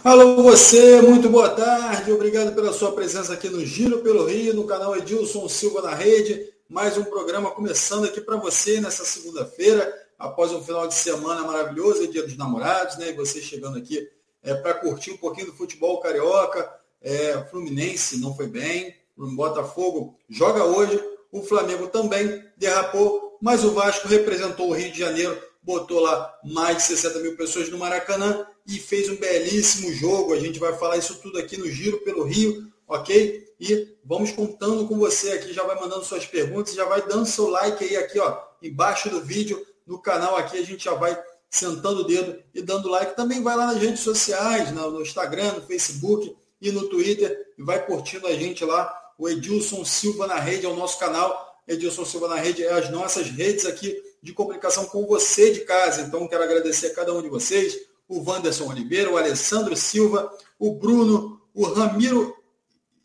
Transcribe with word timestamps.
Alô 0.00 0.42
você, 0.42 1.00
muito 1.00 1.28
boa 1.28 1.50
tarde, 1.50 2.10
obrigado 2.10 2.52
pela 2.56 2.72
sua 2.72 2.90
presença 2.90 3.34
aqui 3.34 3.48
no 3.48 3.64
Giro 3.64 4.00
pelo 4.00 4.24
Rio, 4.24 4.52
no 4.52 4.64
canal 4.64 4.96
Edilson 4.96 5.48
Silva 5.48 5.80
na 5.80 5.94
Rede, 5.94 6.52
mais 6.68 6.98
um 6.98 7.04
programa 7.04 7.52
começando 7.52 8.06
aqui 8.06 8.20
para 8.20 8.36
você 8.36 8.80
nessa 8.80 9.04
segunda-feira, 9.04 9.94
após 10.18 10.50
um 10.50 10.60
final 10.64 10.88
de 10.88 10.94
semana 10.94 11.42
maravilhoso, 11.42 12.02
é 12.02 12.06
dia 12.08 12.24
dos 12.24 12.36
namorados, 12.36 12.96
né, 12.96 13.10
e 13.10 13.12
você 13.12 13.40
chegando 13.40 13.78
aqui 13.78 14.08
é, 14.42 14.54
para 14.54 14.74
curtir 14.74 15.12
um 15.12 15.16
pouquinho 15.18 15.46
do 15.46 15.52
futebol 15.52 16.00
carioca, 16.00 16.68
é, 17.00 17.38
Fluminense 17.48 18.18
não 18.18 18.34
foi 18.34 18.48
bem, 18.48 18.96
Botafogo 19.16 20.18
joga 20.28 20.64
hoje, 20.64 21.00
o 21.30 21.44
Flamengo 21.44 21.86
também 21.86 22.42
derrapou, 22.56 23.38
mas 23.40 23.62
o 23.62 23.70
Vasco 23.70 24.08
representou 24.08 24.70
o 24.70 24.72
Rio 24.72 24.90
de 24.90 24.98
Janeiro, 24.98 25.40
botou 25.62 26.00
lá 26.00 26.34
mais 26.42 26.78
de 26.78 26.82
60 26.84 27.20
mil 27.20 27.36
pessoas 27.36 27.68
no 27.68 27.78
Maracanã, 27.78 28.46
e 28.66 28.78
fez 28.78 29.08
um 29.08 29.16
belíssimo 29.16 29.92
jogo. 29.92 30.34
A 30.34 30.38
gente 30.38 30.58
vai 30.58 30.76
falar 30.76 30.96
isso 30.96 31.16
tudo 31.20 31.38
aqui 31.38 31.56
no 31.56 31.70
Giro 31.70 31.98
pelo 31.98 32.24
Rio, 32.24 32.72
ok? 32.86 33.46
E 33.58 33.96
vamos 34.04 34.32
contando 34.32 34.86
com 34.88 34.98
você 34.98 35.32
aqui, 35.32 35.52
já 35.52 35.62
vai 35.62 35.78
mandando 35.78 36.04
suas 36.04 36.26
perguntas, 36.26 36.74
já 36.74 36.84
vai 36.84 37.06
dando 37.06 37.26
seu 37.26 37.48
like 37.48 37.84
aí 37.84 37.96
aqui, 37.96 38.18
ó, 38.18 38.40
embaixo 38.60 39.08
do 39.08 39.20
vídeo, 39.20 39.64
no 39.86 40.00
canal 40.00 40.36
aqui, 40.36 40.58
a 40.58 40.64
gente 40.64 40.84
já 40.84 40.94
vai 40.94 41.16
sentando 41.50 42.00
o 42.00 42.04
dedo 42.04 42.42
e 42.54 42.62
dando 42.62 42.88
like. 42.88 43.14
Também 43.14 43.42
vai 43.42 43.56
lá 43.56 43.66
nas 43.66 43.80
redes 43.80 44.00
sociais, 44.00 44.72
no 44.72 45.02
Instagram, 45.02 45.52
no 45.52 45.62
Facebook 45.62 46.36
e 46.60 46.72
no 46.72 46.88
Twitter, 46.88 47.52
e 47.58 47.62
vai 47.62 47.84
curtindo 47.84 48.26
a 48.26 48.34
gente 48.34 48.64
lá. 48.64 48.92
O 49.18 49.28
Edilson 49.28 49.84
Silva 49.84 50.26
na 50.26 50.38
rede 50.38 50.66
é 50.66 50.68
o 50.68 50.76
nosso 50.76 50.98
canal. 50.98 51.60
Edilson 51.68 52.04
Silva 52.04 52.28
na 52.28 52.36
rede 52.36 52.64
é 52.64 52.72
as 52.72 52.90
nossas 52.90 53.28
redes 53.28 53.66
aqui 53.66 53.96
de 54.22 54.32
comunicação 54.32 54.86
com 54.86 55.06
você 55.06 55.52
de 55.52 55.60
casa. 55.60 56.02
Então, 56.02 56.26
quero 56.26 56.42
agradecer 56.42 56.88
a 56.88 56.94
cada 56.94 57.12
um 57.12 57.22
de 57.22 57.28
vocês 57.28 57.76
o 58.08 58.22
Wanderson 58.28 58.68
Oliveira, 58.68 59.10
o 59.10 59.16
Alessandro 59.16 59.76
Silva, 59.76 60.32
o 60.58 60.74
Bruno, 60.74 61.40
o 61.54 61.64
Ramiro 61.64 62.36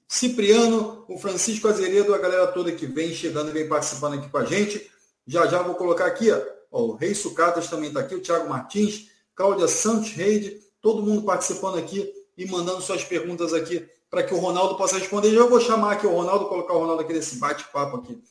Cipriano, 0.08 1.06
o 1.08 1.18
Francisco 1.18 1.68
Azeredo, 1.68 2.14
a 2.14 2.18
galera 2.18 2.48
toda 2.48 2.72
que 2.72 2.86
vem 2.86 3.14
chegando 3.14 3.50
e 3.50 3.54
vem 3.54 3.68
participando 3.68 4.16
aqui 4.16 4.30
com 4.30 4.38
a 4.38 4.46
gente. 4.46 4.90
Já 5.26 5.46
já 5.48 5.62
vou 5.62 5.76
colocar 5.76 6.06
aqui, 6.06 6.32
ó, 6.32 6.42
o 6.72 6.96
Rei 6.96 7.14
Sucatas 7.14 7.68
também 7.68 7.90
está 7.90 8.00
aqui, 8.00 8.16
o 8.16 8.22
Thiago 8.22 8.48
Martins, 8.48 9.10
Cláudia 9.36 9.68
Santos 9.68 10.12
Reide, 10.12 10.62
todo 10.82 11.04
mundo 11.04 11.24
participando 11.24 11.78
aqui 11.78 12.12
e 12.38 12.46
mandando 12.46 12.82
suas 12.82 13.04
perguntas 13.04 13.54
aqui 13.54 13.88
para 14.10 14.24
que 14.24 14.34
o 14.34 14.38
Ronaldo 14.38 14.78
possa 14.78 14.98
responder. 14.98 15.34
Já 15.34 15.46
vou 15.46 15.60
chamar 15.60 15.94
aqui 15.94 16.08
o 16.08 16.12
Ronaldo, 16.12 16.46
colocar 16.46 16.74
o 16.74 16.80
Ronaldo 16.80 17.02
aqui 17.02 17.14
nesse 17.14 17.38
bate-papo 17.38 17.98
aqui. 17.98 18.22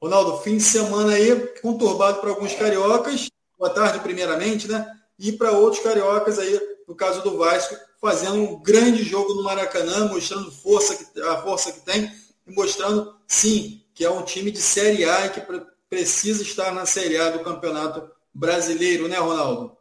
Ronaldo, 0.00 0.38
fim 0.38 0.56
de 0.56 0.62
semana 0.62 1.14
aí, 1.14 1.34
conturbado 1.60 2.20
para 2.20 2.30
alguns 2.30 2.54
cariocas. 2.54 3.28
Boa 3.58 3.70
tarde, 3.70 4.00
primeiramente, 4.00 4.68
né? 4.68 4.86
E 5.18 5.32
para 5.32 5.52
outros 5.52 5.82
cariocas 5.82 6.38
aí, 6.38 6.60
no 6.86 6.94
caso 6.94 7.22
do 7.22 7.38
Vasco, 7.38 7.74
fazendo 8.00 8.34
um 8.34 8.62
grande 8.62 9.02
jogo 9.02 9.34
no 9.34 9.42
Maracanã, 9.42 10.08
mostrando 10.08 10.50
força 10.52 10.96
que, 10.96 11.20
a 11.22 11.42
força 11.42 11.72
que 11.72 11.80
tem 11.80 12.10
e 12.46 12.54
mostrando, 12.54 13.16
sim, 13.26 13.82
que 13.94 14.04
é 14.04 14.10
um 14.10 14.22
time 14.22 14.50
de 14.50 14.60
Série 14.60 15.04
A 15.04 15.26
e 15.26 15.30
que 15.30 15.42
precisa 15.88 16.42
estar 16.42 16.72
na 16.72 16.86
Série 16.86 17.16
A 17.16 17.30
do 17.30 17.42
Campeonato 17.42 18.10
Brasileiro, 18.32 19.08
né, 19.08 19.16
Ronaldo? 19.16 19.76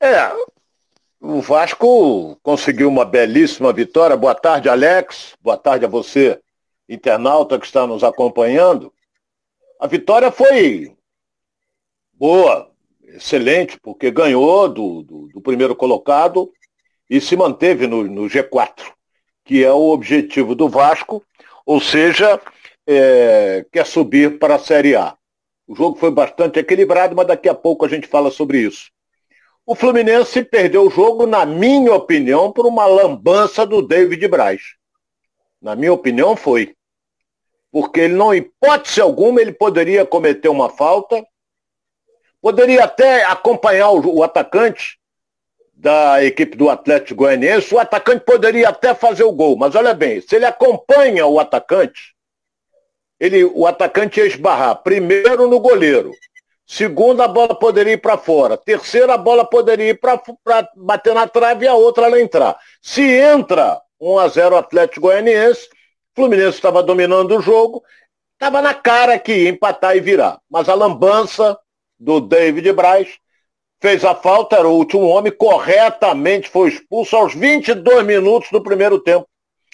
É, 0.00 0.30
o 1.18 1.40
Vasco 1.40 2.36
conseguiu 2.42 2.88
uma 2.88 3.06
belíssima 3.06 3.72
vitória. 3.72 4.14
Boa 4.14 4.34
tarde, 4.34 4.68
Alex. 4.68 5.34
Boa 5.40 5.56
tarde 5.56 5.86
a 5.86 5.88
você, 5.88 6.38
internauta 6.86 7.58
que 7.58 7.64
está 7.64 7.86
nos 7.86 8.04
acompanhando. 8.04 8.92
A 9.80 9.86
vitória 9.86 10.30
foi 10.30 10.94
boa, 12.12 12.70
excelente, 13.14 13.78
porque 13.80 14.10
ganhou 14.10 14.68
do, 14.68 15.02
do, 15.02 15.28
do 15.28 15.40
primeiro 15.40 15.74
colocado 15.74 16.50
e 17.08 17.20
se 17.20 17.36
manteve 17.36 17.86
no, 17.86 18.04
no, 18.04 18.22
G4, 18.22 18.92
que 19.44 19.64
é 19.64 19.72
o 19.72 19.90
objetivo 19.90 20.54
do 20.54 20.68
Vasco, 20.68 21.22
ou 21.64 21.80
seja, 21.80 22.40
é, 22.86 23.64
quer 23.72 23.86
subir 23.86 24.38
para 24.38 24.56
a 24.56 24.58
Série 24.58 24.96
A. 24.96 25.16
O 25.66 25.74
jogo 25.74 25.96
foi 25.96 26.10
bastante 26.10 26.58
equilibrado, 26.58 27.14
mas 27.14 27.26
daqui 27.26 27.48
a 27.48 27.54
pouco 27.54 27.84
a 27.84 27.88
gente 27.88 28.06
fala 28.06 28.30
sobre 28.30 28.58
isso. 28.58 28.90
O 29.66 29.74
Fluminense 29.74 30.44
perdeu 30.44 30.86
o 30.86 30.90
jogo, 30.90 31.26
na 31.26 31.46
minha 31.46 31.94
opinião, 31.94 32.52
por 32.52 32.66
uma 32.66 32.84
lambança 32.84 33.64
do 33.64 33.80
David 33.80 34.28
Braz. 34.28 34.60
Na 35.62 35.74
minha 35.74 35.92
opinião, 35.92 36.36
foi. 36.36 36.74
Porque 37.72 38.00
ele 38.00 38.14
não, 38.14 38.34
hipótese 38.34 39.00
alguma, 39.00 39.40
ele 39.40 39.52
poderia 39.52 40.04
cometer 40.04 40.50
uma 40.50 40.68
falta 40.68 41.24
Poderia 42.44 42.84
até 42.84 43.24
acompanhar 43.24 43.88
o, 43.88 44.16
o 44.16 44.22
atacante 44.22 44.98
da 45.72 46.22
equipe 46.22 46.54
do 46.54 46.68
Atlético 46.68 47.20
Goianiense, 47.20 47.74
o 47.74 47.78
atacante 47.78 48.22
poderia 48.22 48.68
até 48.68 48.94
fazer 48.94 49.24
o 49.24 49.32
gol, 49.32 49.56
mas 49.56 49.74
olha 49.74 49.94
bem, 49.94 50.20
se 50.20 50.36
ele 50.36 50.44
acompanha 50.44 51.24
o 51.24 51.40
atacante, 51.40 52.14
ele, 53.18 53.46
o 53.46 53.66
atacante 53.66 54.20
ia 54.20 54.26
esbarrar 54.26 54.82
primeiro 54.82 55.48
no 55.48 55.58
goleiro, 55.58 56.10
segundo 56.66 57.22
a 57.22 57.28
bola 57.28 57.54
poderia 57.58 57.94
ir 57.94 58.02
para 58.02 58.18
fora, 58.18 58.58
terceiro 58.58 59.10
a 59.10 59.16
bola 59.16 59.46
poderia 59.46 59.88
ir 59.88 59.98
para 59.98 60.20
bater 60.76 61.14
na 61.14 61.26
trave 61.26 61.64
e 61.64 61.68
a 61.68 61.72
outra 61.72 62.08
ela 62.08 62.20
entrar. 62.20 62.58
Se 62.82 63.00
entra 63.00 63.80
1 63.98 64.18
a 64.18 64.28
0 64.28 64.58
Atlético 64.58 65.06
Goianiense, 65.06 65.66
Fluminense 66.14 66.58
estava 66.58 66.82
dominando 66.82 67.38
o 67.38 67.40
jogo, 67.40 67.82
estava 68.34 68.60
na 68.60 68.74
cara 68.74 69.18
que 69.18 69.32
ia 69.34 69.48
empatar 69.48 69.96
e 69.96 70.00
virar, 70.00 70.38
mas 70.50 70.68
a 70.68 70.74
lambança 70.74 71.58
do 72.04 72.20
David 72.20 72.70
Braz, 72.72 73.08
fez 73.80 74.04
a 74.04 74.14
falta, 74.14 74.56
era 74.56 74.68
o 74.68 74.76
último 74.76 75.06
homem, 75.06 75.32
corretamente 75.32 76.50
foi 76.50 76.68
expulso 76.68 77.16
aos 77.16 77.34
22 77.34 78.04
minutos 78.04 78.50
do 78.52 78.62
primeiro 78.62 79.00
tempo, 79.00 79.26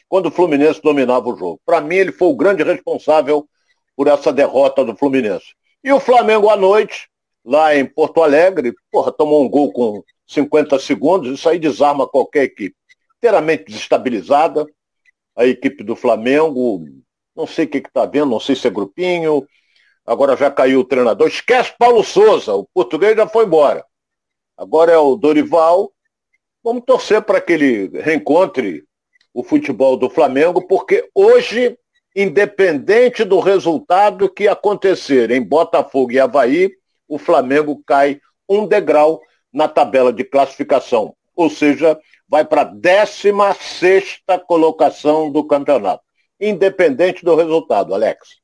quando 0.08 0.26
o 0.26 0.30
Fluminense 0.30 0.80
dominava 0.80 1.28
o 1.28 1.36
jogo. 1.36 1.60
Para 1.66 1.80
mim, 1.80 1.96
ele 1.96 2.12
foi 2.12 2.28
o 2.28 2.36
grande 2.36 2.62
responsável 2.62 3.48
por 3.96 4.06
essa 4.06 4.32
derrota 4.32 4.84
do 4.84 4.96
Fluminense. 4.96 5.46
E 5.82 5.92
o 5.92 5.98
Flamengo 5.98 6.48
à 6.48 6.56
noite, 6.56 7.08
lá 7.44 7.74
em 7.74 7.84
Porto 7.84 8.22
Alegre, 8.22 8.72
porra, 8.92 9.10
tomou 9.10 9.42
um 9.42 9.48
gol 9.48 9.72
com 9.72 10.04
50 10.24 10.78
segundos, 10.78 11.32
isso 11.32 11.48
aí 11.48 11.58
desarma 11.58 12.06
qualquer 12.06 12.44
equipe. 12.44 12.76
Inteiramente 13.18 13.64
desestabilizada, 13.64 14.64
a 15.36 15.47
equipe 15.47 15.82
do 15.82 15.97
Flamengo, 15.97 16.84
não 17.34 17.47
sei 17.47 17.64
o 17.64 17.68
que 17.68 17.78
está 17.78 18.06
vendo, 18.06 18.30
não 18.30 18.41
sei 18.41 18.54
se 18.54 18.68
é 18.68 18.70
grupinho, 18.70 19.44
Agora 20.10 20.37
já 20.37 20.50
caiu 20.50 20.81
o 20.81 20.84
treinador. 20.84 21.28
Esquece 21.28 21.72
Paulo 21.78 22.03
Souza, 22.03 22.53
o 22.53 22.66
português 22.75 23.15
já 23.15 23.28
foi 23.28 23.44
embora. 23.44 23.84
Agora 24.56 24.91
é 24.91 24.98
o 24.98 25.15
Dorival. 25.15 25.93
Vamos 26.65 26.82
torcer 26.84 27.22
para 27.22 27.41
que 27.41 27.53
ele 27.53 27.87
reencontre 27.97 28.82
o 29.32 29.44
futebol 29.44 29.97
do 29.97 30.10
Flamengo, 30.10 30.66
porque 30.66 31.09
hoje, 31.15 31.78
independente 32.16 33.22
do 33.22 33.38
resultado 33.38 34.28
que 34.28 34.48
acontecer 34.48 35.31
em 35.31 35.41
Botafogo 35.41 36.10
e 36.10 36.19
Havaí, 36.19 36.72
o 37.06 37.16
Flamengo 37.16 37.81
cai 37.87 38.21
um 38.48 38.66
degrau 38.66 39.22
na 39.53 39.69
tabela 39.69 40.12
de 40.12 40.25
classificação. 40.25 41.15
Ou 41.37 41.48
seja, 41.48 41.97
vai 42.28 42.44
para 42.44 42.62
a 42.62 42.65
16 42.65 44.22
colocação 44.48 45.31
do 45.31 45.44
campeonato. 45.44 46.03
Independente 46.41 47.25
do 47.25 47.37
resultado, 47.37 47.94
Alex. 47.94 48.41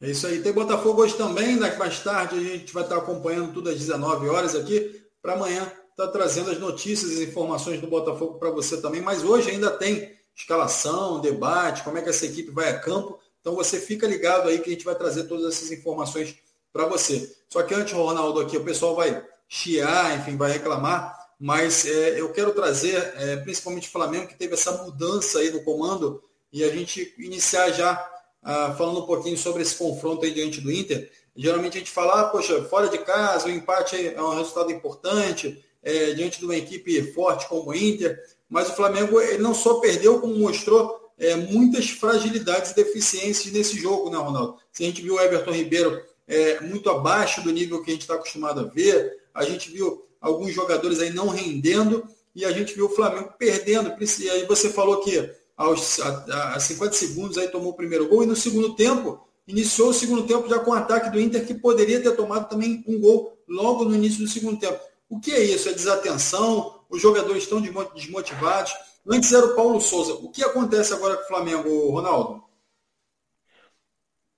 É 0.00 0.10
isso 0.10 0.26
aí. 0.26 0.40
Tem 0.40 0.52
Botafogo 0.52 1.02
hoje 1.02 1.14
também, 1.14 1.56
né? 1.56 1.76
mais 1.76 2.00
tarde 2.00 2.36
a 2.36 2.40
gente 2.40 2.72
vai 2.72 2.82
estar 2.82 2.96
acompanhando 2.96 3.52
tudo 3.52 3.68
às 3.68 3.78
19 3.78 4.28
horas 4.28 4.54
aqui, 4.54 5.02
para 5.20 5.34
amanhã 5.34 5.62
estar 5.90 6.06
tá 6.06 6.08
trazendo 6.08 6.50
as 6.50 6.58
notícias 6.58 7.12
e 7.12 7.24
informações 7.24 7.80
do 7.80 7.86
Botafogo 7.86 8.38
para 8.38 8.50
você 8.50 8.80
também. 8.80 9.02
Mas 9.02 9.22
hoje 9.22 9.50
ainda 9.50 9.70
tem 9.70 10.10
escalação, 10.34 11.20
debate, 11.20 11.82
como 11.82 11.98
é 11.98 12.02
que 12.02 12.08
essa 12.08 12.24
equipe 12.24 12.50
vai 12.50 12.70
a 12.70 12.78
campo. 12.78 13.18
Então 13.40 13.54
você 13.54 13.78
fica 13.78 14.06
ligado 14.06 14.48
aí 14.48 14.58
que 14.58 14.70
a 14.70 14.72
gente 14.72 14.84
vai 14.84 14.94
trazer 14.94 15.24
todas 15.24 15.54
essas 15.54 15.70
informações 15.70 16.34
para 16.72 16.86
você. 16.86 17.34
Só 17.48 17.62
que 17.62 17.74
antes, 17.74 17.92
Ronaldo, 17.92 18.40
aqui 18.40 18.56
o 18.56 18.64
pessoal 18.64 18.94
vai 18.94 19.22
chiar, 19.48 20.18
enfim, 20.18 20.36
vai 20.36 20.52
reclamar, 20.52 21.28
mas 21.38 21.84
é, 21.84 22.20
eu 22.20 22.30
quero 22.32 22.52
trazer, 22.52 23.12
é, 23.16 23.36
principalmente 23.36 23.88
o 23.88 23.92
Flamengo, 23.92 24.28
que 24.28 24.36
teve 24.36 24.54
essa 24.54 24.70
mudança 24.84 25.40
aí 25.40 25.50
no 25.50 25.64
comando, 25.64 26.22
e 26.52 26.62
a 26.62 26.70
gente 26.70 27.14
iniciar 27.18 27.70
já 27.72 28.10
ah, 28.42 28.74
falando 28.76 29.00
um 29.00 29.06
pouquinho 29.06 29.36
sobre 29.36 29.62
esse 29.62 29.74
confronto 29.74 30.24
aí 30.24 30.32
diante 30.32 30.60
do 30.60 30.70
Inter. 30.70 31.10
Geralmente 31.36 31.76
a 31.76 31.80
gente 31.80 31.90
fala, 31.90 32.20
ah, 32.20 32.24
poxa, 32.24 32.64
fora 32.64 32.88
de 32.88 32.98
casa, 32.98 33.46
o 33.46 33.50
empate 33.50 33.96
é 33.96 34.22
um 34.22 34.34
resultado 34.34 34.72
importante, 34.72 35.64
é, 35.82 36.12
diante 36.12 36.38
de 36.38 36.44
uma 36.44 36.56
equipe 36.56 37.12
forte 37.12 37.48
como 37.48 37.70
o 37.70 37.74
Inter, 37.74 38.18
mas 38.48 38.68
o 38.68 38.74
Flamengo 38.74 39.20
ele 39.20 39.38
não 39.38 39.54
só 39.54 39.74
perdeu, 39.80 40.20
como 40.20 40.36
mostrou 40.36 41.10
é, 41.16 41.36
muitas 41.36 41.90
fragilidades 41.90 42.72
e 42.72 42.76
deficiências 42.76 43.52
nesse 43.52 43.78
jogo, 43.78 44.10
né, 44.10 44.18
Ronaldo? 44.18 44.56
Se 44.72 44.82
a 44.82 44.86
gente 44.86 45.02
viu 45.02 45.14
o 45.14 45.20
Everton 45.20 45.52
Ribeiro 45.52 46.02
é, 46.26 46.60
muito 46.60 46.88
abaixo 46.90 47.42
do 47.42 47.50
nível 47.50 47.82
que 47.82 47.90
a 47.90 47.92
gente 47.92 48.02
está 48.02 48.14
acostumado 48.14 48.60
a 48.60 48.64
ver, 48.64 49.18
a 49.34 49.44
gente 49.44 49.70
viu 49.70 50.04
alguns 50.20 50.52
jogadores 50.52 51.00
aí 51.00 51.10
não 51.10 51.28
rendendo 51.28 52.04
e 52.34 52.44
a 52.44 52.52
gente 52.52 52.74
viu 52.74 52.86
o 52.86 52.94
Flamengo 52.94 53.34
perdendo. 53.38 53.94
E 54.18 54.30
aí 54.30 54.46
você 54.46 54.70
falou 54.70 55.00
que 55.00 55.30
aos 55.60 56.00
a, 56.00 56.54
a 56.54 56.60
50 56.60 56.94
segundos 56.94 57.36
aí 57.36 57.46
tomou 57.48 57.72
o 57.72 57.76
primeiro 57.76 58.08
gol 58.08 58.22
e 58.22 58.26
no 58.26 58.34
segundo 58.34 58.74
tempo 58.74 59.20
iniciou 59.46 59.90
o 59.90 59.94
segundo 59.94 60.26
tempo 60.26 60.48
já 60.48 60.58
com 60.58 60.70
o 60.70 60.74
ataque 60.74 61.10
do 61.10 61.20
Inter 61.20 61.46
que 61.46 61.52
poderia 61.52 62.02
ter 62.02 62.16
tomado 62.16 62.48
também 62.48 62.82
um 62.88 62.98
gol 62.98 63.36
logo 63.46 63.84
no 63.84 63.94
início 63.94 64.24
do 64.24 64.30
segundo 64.30 64.58
tempo. 64.58 64.80
O 65.06 65.20
que 65.20 65.32
é 65.32 65.42
isso? 65.42 65.68
É 65.68 65.72
desatenção? 65.72 66.80
Os 66.88 67.02
jogadores 67.02 67.42
estão 67.42 67.60
desmotivados? 67.60 68.72
Antes 69.06 69.32
era 69.32 69.44
o 69.44 69.54
Paulo 69.54 69.80
Souza. 69.80 70.14
O 70.14 70.30
que 70.30 70.42
acontece 70.42 70.94
agora 70.94 71.16
com 71.16 71.24
o 71.24 71.26
Flamengo, 71.26 71.90
Ronaldo? 71.90 72.42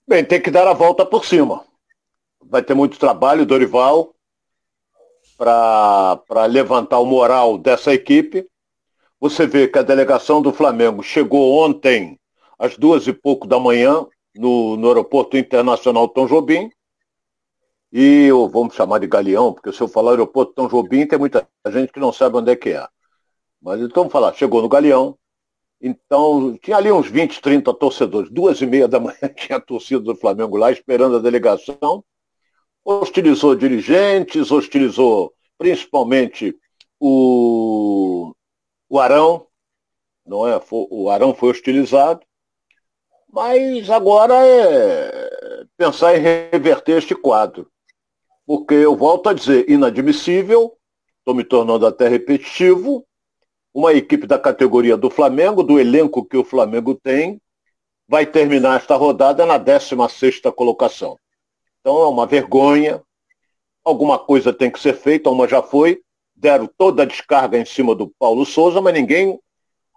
Bem, 0.09 0.25
tem 0.25 0.43
que 0.43 0.51
dar 0.51 0.67
a 0.67 0.73
volta 0.73 1.07
por 1.07 1.25
cima. 1.25 1.65
Vai 2.45 2.65
ter 2.65 2.75
muito 2.75 2.99
trabalho, 2.99 3.47
Dorival, 3.47 4.13
para 5.37 6.47
levantar 6.49 6.99
o 6.99 7.07
moral 7.07 7.59
dessa 7.59 7.95
equipe. 7.95 8.49
Você 9.23 9.47
vê 9.47 9.69
que 9.69 9.79
a 9.79 9.83
delegação 9.83 10.43
do 10.43 10.53
Flamengo 10.53 11.01
chegou 11.01 11.65
ontem 11.65 12.19
às 12.59 12.77
duas 12.77 13.07
e 13.07 13.13
pouco 13.13 13.47
da 13.47 13.57
manhã 13.57 14.05
no, 14.35 14.77
no 14.77 14.89
Aeroporto 14.89 15.37
Internacional 15.37 16.09
Tom 16.09 16.27
Jobim. 16.27 16.69
E 17.93 18.25
eu, 18.25 18.49
vamos 18.49 18.75
chamar 18.75 18.99
de 18.99 19.07
Galeão, 19.07 19.53
porque 19.53 19.73
se 19.73 19.81
eu 19.81 19.87
falar 19.87 20.11
Aeroporto 20.11 20.55
Tom 20.55 20.67
Jobim, 20.67 21.07
tem 21.07 21.21
muita 21.21 21.47
gente 21.69 21.93
que 21.93 22.01
não 22.01 22.13
sabe 22.13 22.37
onde 22.37 22.51
é 22.51 22.57
que 22.57 22.71
é. 22.71 22.85
Mas 23.61 23.81
então 23.81 24.03
vamos 24.03 24.13
falar, 24.13 24.35
chegou 24.35 24.61
no 24.61 24.69
Galeão. 24.69 25.17
Então, 25.81 26.59
tinha 26.61 26.77
ali 26.77 26.91
uns 26.91 27.07
20, 27.07 27.41
30 27.41 27.73
torcedores. 27.75 28.29
Duas 28.29 28.61
e 28.61 28.67
meia 28.67 28.89
da 28.89 28.99
manhã 28.99 29.29
tinha 29.37 29.59
a 29.59 29.61
torcida 29.61 30.01
do 30.01 30.17
Flamengo 30.17 30.57
lá 30.57 30.73
esperando 30.73 31.15
a 31.15 31.21
delegação. 31.21 32.05
Hostilizou 32.85 33.55
dirigentes, 33.55 34.51
hostilizou 34.51 35.33
principalmente 35.57 36.57
o, 36.99 38.35
o 38.93 39.01
Arão, 39.01 39.47
não 40.27 40.47
é? 40.47 40.61
O 40.71 41.09
Arão 41.09 41.35
foi 41.35 41.49
hostilizado. 41.49 42.21
Mas 43.27 43.89
agora 43.89 44.35
é 44.47 45.65
pensar 45.79 46.15
em 46.15 46.21
reverter 46.21 46.99
este 46.99 47.15
quadro. 47.15 47.71
Porque 48.45 48.75
eu 48.75 48.95
volto 48.95 49.31
a 49.31 49.33
dizer, 49.33 49.65
inadmissível, 49.67 50.77
estou 51.21 51.35
me 51.35 51.43
tornando 51.43 51.87
até 51.87 52.07
repetitivo, 52.07 53.07
uma 53.73 53.95
equipe 53.95 54.27
da 54.27 54.39
categoria 54.39 54.95
do 54.95 55.09
Flamengo, 55.09 55.63
do 55.63 55.81
elenco 55.81 56.23
que 56.23 56.37
o 56.37 56.45
Flamengo 56.45 56.95
tem, 56.95 57.41
vai 58.07 58.27
terminar 58.27 58.77
esta 58.77 58.95
rodada 58.95 59.47
na 59.47 59.59
16ª 59.59 60.53
colocação. 60.53 61.19
Então 61.81 62.03
é 62.03 62.09
uma 62.09 62.27
vergonha, 62.27 63.03
alguma 63.83 64.19
coisa 64.19 64.53
tem 64.53 64.71
que 64.71 64.79
ser 64.79 64.93
feita, 64.93 65.31
uma 65.31 65.49
já 65.49 65.63
foi, 65.63 66.03
deram 66.43 66.67
toda 66.67 67.05
a 67.05 67.07
descarga 67.07 67.57
em 67.57 67.65
cima 67.65 67.95
do 67.95 68.09
Paulo 68.19 68.45
Souza, 68.45 68.81
mas 68.81 68.93
ninguém 68.93 69.39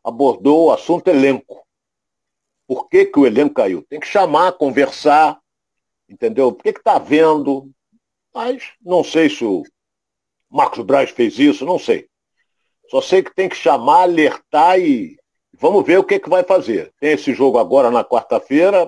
abordou 0.03 0.65
o 0.67 0.71
assunto 0.71 1.07
elenco. 1.07 1.65
Por 2.67 2.87
que, 2.87 3.05
que 3.05 3.17
o 3.17 3.25
elenco 3.25 3.55
caiu? 3.55 3.83
Tem 3.89 3.99
que 3.99 4.05
chamar, 4.05 4.51
conversar, 4.51 5.39
entendeu? 6.07 6.53
Por 6.53 6.61
que 6.61 6.69
está 6.69 6.99
vendo? 6.99 7.71
Mas 8.31 8.61
não 8.79 9.03
sei 9.03 9.27
se 9.27 9.43
o 9.43 9.63
Marcos 10.47 10.85
Braz 10.85 11.09
fez 11.09 11.39
isso, 11.39 11.65
não 11.65 11.79
sei. 11.79 12.07
Só 12.91 13.01
sei 13.01 13.23
que 13.23 13.33
tem 13.33 13.49
que 13.49 13.55
chamar, 13.55 14.03
alertar 14.03 14.79
e 14.79 15.17
vamos 15.51 15.83
ver 15.83 15.97
o 15.97 16.03
que, 16.03 16.19
que 16.19 16.29
vai 16.29 16.43
fazer. 16.43 16.93
Tem 16.99 17.13
esse 17.13 17.33
jogo 17.33 17.57
agora 17.57 17.89
na 17.89 18.03
quarta-feira 18.03 18.87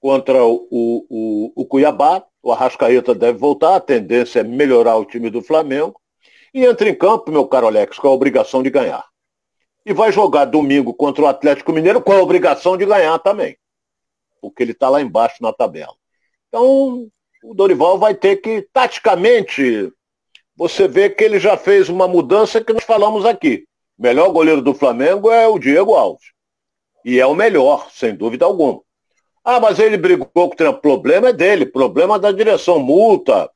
contra 0.00 0.44
o, 0.44 0.66
o, 0.68 1.52
o, 1.54 1.64
Cuiabá. 1.64 2.24
O 2.42 2.50
Arrascaeta 2.50 3.14
deve 3.14 3.38
voltar, 3.38 3.76
a 3.76 3.80
tendência 3.80 4.40
é 4.40 4.42
melhorar 4.42 4.96
o 4.96 5.04
time 5.04 5.30
do 5.30 5.40
Flamengo. 5.40 6.01
E 6.54 6.64
entra 6.64 6.88
em 6.88 6.94
campo, 6.94 7.30
meu 7.30 7.46
caro 7.46 7.66
Alex, 7.66 7.98
com 7.98 8.08
a 8.08 8.12
obrigação 8.12 8.62
de 8.62 8.70
ganhar. 8.70 9.04
E 9.86 9.92
vai 9.92 10.12
jogar 10.12 10.44
domingo 10.44 10.92
contra 10.92 11.22
o 11.22 11.26
Atlético 11.26 11.72
Mineiro 11.72 12.00
com 12.00 12.12
a 12.12 12.20
obrigação 12.20 12.76
de 12.76 12.84
ganhar 12.84 13.18
também. 13.18 13.56
Porque 14.40 14.62
ele 14.62 14.72
está 14.72 14.88
lá 14.88 15.00
embaixo 15.00 15.36
na 15.40 15.52
tabela. 15.52 15.94
Então, 16.48 17.08
o 17.42 17.54
Dorival 17.54 17.98
vai 17.98 18.14
ter 18.14 18.36
que, 18.36 18.68
taticamente, 18.72 19.90
você 20.54 20.86
vê 20.86 21.08
que 21.08 21.24
ele 21.24 21.40
já 21.40 21.56
fez 21.56 21.88
uma 21.88 22.06
mudança 22.06 22.62
que 22.62 22.72
nós 22.72 22.84
falamos 22.84 23.24
aqui. 23.24 23.64
O 23.98 24.02
melhor 24.02 24.30
goleiro 24.30 24.60
do 24.60 24.74
Flamengo 24.74 25.30
é 25.30 25.48
o 25.48 25.58
Diego 25.58 25.94
Alves. 25.94 26.32
E 27.04 27.18
é 27.18 27.26
o 27.26 27.34
melhor, 27.34 27.90
sem 27.90 28.14
dúvida 28.14 28.44
alguma. 28.44 28.80
Ah, 29.44 29.58
mas 29.58 29.78
ele 29.78 29.96
brigou 29.96 30.26
com 30.26 30.44
o 30.44 30.74
problema 30.74 31.30
é 31.30 31.32
dele, 31.32 31.66
problema 31.66 32.18
da 32.18 32.30
direção, 32.30 32.78
multa, 32.78 33.50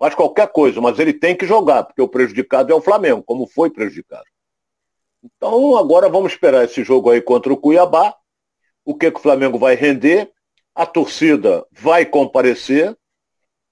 faz 0.00 0.14
qualquer 0.14 0.50
coisa, 0.50 0.80
mas 0.80 0.98
ele 0.98 1.12
tem 1.12 1.36
que 1.36 1.46
jogar, 1.46 1.84
porque 1.84 2.00
o 2.00 2.08
prejudicado 2.08 2.72
é 2.72 2.74
o 2.74 2.80
Flamengo, 2.80 3.22
como 3.22 3.46
foi 3.46 3.68
prejudicado. 3.68 4.24
Então 5.22 5.76
agora 5.76 6.08
vamos 6.08 6.32
esperar 6.32 6.64
esse 6.64 6.82
jogo 6.82 7.10
aí 7.10 7.20
contra 7.20 7.52
o 7.52 7.56
Cuiabá, 7.56 8.16
o 8.82 8.94
que, 8.94 9.10
que 9.10 9.18
o 9.18 9.22
Flamengo 9.22 9.58
vai 9.58 9.74
render, 9.74 10.32
a 10.74 10.86
torcida 10.86 11.66
vai 11.70 12.06
comparecer, 12.06 12.96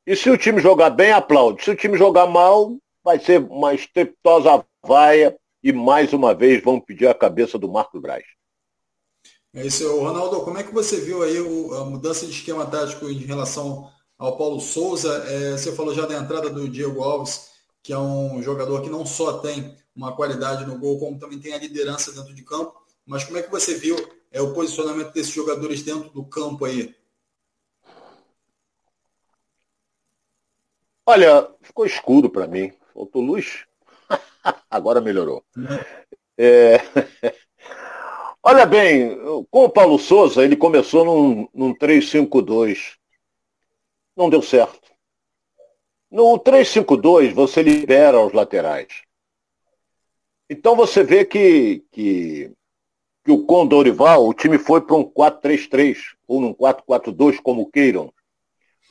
e 0.06 0.14
se 0.14 0.28
o 0.28 0.36
time 0.36 0.60
jogar 0.60 0.90
bem, 0.90 1.12
aplaude. 1.12 1.64
Se 1.64 1.70
o 1.70 1.76
time 1.76 1.96
jogar 1.96 2.26
mal, 2.26 2.76
vai 3.02 3.18
ser 3.18 3.40
uma 3.50 3.72
estrepitosa 3.72 4.62
vaia 4.84 5.34
e 5.62 5.72
mais 5.72 6.12
uma 6.12 6.34
vez 6.34 6.62
vão 6.62 6.78
pedir 6.78 7.06
a 7.06 7.14
cabeça 7.14 7.58
do 7.58 7.70
Marco 7.70 7.98
Braz. 8.00 8.24
É 9.54 9.66
isso, 9.66 9.98
Ronaldo, 9.98 10.42
como 10.42 10.58
é 10.58 10.62
que 10.62 10.74
você 10.74 11.00
viu 11.00 11.22
aí 11.22 11.38
a 11.38 11.84
mudança 11.84 12.26
de 12.26 12.32
esquema 12.32 12.66
tático 12.66 13.08
em 13.08 13.18
relação 13.18 13.90
ao 14.18 14.36
Paulo 14.36 14.60
Souza? 14.60 15.24
É, 15.28 15.52
você 15.52 15.72
falou 15.74 15.94
já 15.94 16.04
da 16.04 16.18
entrada 16.18 16.50
do 16.50 16.68
Diego 16.68 17.02
Alves, 17.02 17.52
que 17.82 17.92
é 17.92 17.98
um 17.98 18.42
jogador 18.42 18.82
que 18.82 18.90
não 18.90 19.06
só 19.06 19.38
tem 19.38 19.76
uma 19.94 20.14
qualidade 20.14 20.66
no 20.66 20.78
gol, 20.78 20.98
como 20.98 21.18
também 21.18 21.38
tem 21.38 21.54
a 21.54 21.58
liderança 21.58 22.12
dentro 22.12 22.34
de 22.34 22.42
campo. 22.42 22.74
Mas 23.06 23.24
como 23.24 23.38
é 23.38 23.42
que 23.42 23.50
você 23.50 23.74
viu 23.74 23.96
é, 24.30 24.42
o 24.42 24.52
posicionamento 24.52 25.12
desses 25.12 25.32
jogadores 25.32 25.82
dentro 25.82 26.10
do 26.10 26.24
campo 26.24 26.64
aí? 26.64 26.94
Olha, 31.06 31.48
ficou 31.62 31.86
escuro 31.86 32.28
para 32.28 32.46
mim. 32.46 32.70
Faltou 32.92 33.22
luz. 33.22 33.64
Agora 34.70 35.00
melhorou. 35.00 35.42
É... 36.36 36.78
Olha 38.42 38.66
bem, 38.66 39.18
com 39.50 39.64
o 39.64 39.70
Paulo 39.70 39.98
Souza, 39.98 40.44
ele 40.44 40.56
começou 40.56 41.04
num, 41.04 41.48
num 41.54 41.74
3-5-2. 41.74 42.97
Não 44.18 44.28
deu 44.28 44.42
certo. 44.42 44.78
No 46.10 46.38
3-5-2, 46.38 47.32
você 47.32 47.62
libera 47.62 48.20
os 48.20 48.34
laterais. 48.34 48.88
Então 50.50 50.76
você 50.76 51.02
vê 51.02 51.24
que, 51.24 51.84
que, 51.90 52.52
que 53.24 53.32
o 53.32 53.46
Condorival, 53.46 54.26
o 54.26 54.34
time 54.34 54.58
foi 54.58 54.82
para 54.82 54.96
um 54.96 55.04
4-3-3, 55.04 55.96
ou 56.26 56.40
num 56.40 56.52
4-4-2, 56.52 57.40
como 57.40 57.70
queiram, 57.70 58.12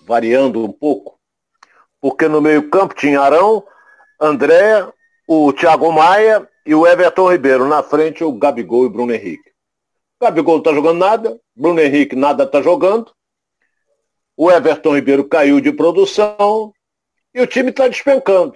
variando 0.07 0.63
um 0.63 0.71
pouco 0.71 1.18
porque 2.01 2.27
no 2.27 2.41
meio-campo 2.41 2.95
tinha 2.95 3.19
Arão, 3.19 3.63
André, 4.19 4.88
o 5.27 5.51
Thiago 5.51 5.91
Maia 5.91 6.47
e 6.65 6.74
o 6.74 6.86
Everton 6.86 7.31
Ribeiro. 7.31 7.67
Na 7.67 7.84
frente, 7.84 8.24
o 8.24 8.31
Gabigol 8.31 8.84
e 8.84 8.88
o 8.88 8.89
Bruno 8.89 9.13
Henrique. 9.13 9.50
O 10.19 10.25
Gabigol 10.25 10.55
não 10.55 10.60
está 10.60 10.74
jogando 10.74 11.00
nada, 11.00 11.39
Bruno 11.55 11.79
Henrique 11.79 12.15
nada 12.15 12.43
está 12.43 12.62
jogando. 12.62 13.12
O 14.38 14.50
Everton 14.51 14.96
Ribeiro 14.96 15.27
caiu 15.27 15.60
de 15.60 15.74
produção 15.74 16.72
e 17.34 17.41
o 17.41 17.48
time 17.48 17.72
está 17.72 17.88
despencando. 17.88 18.56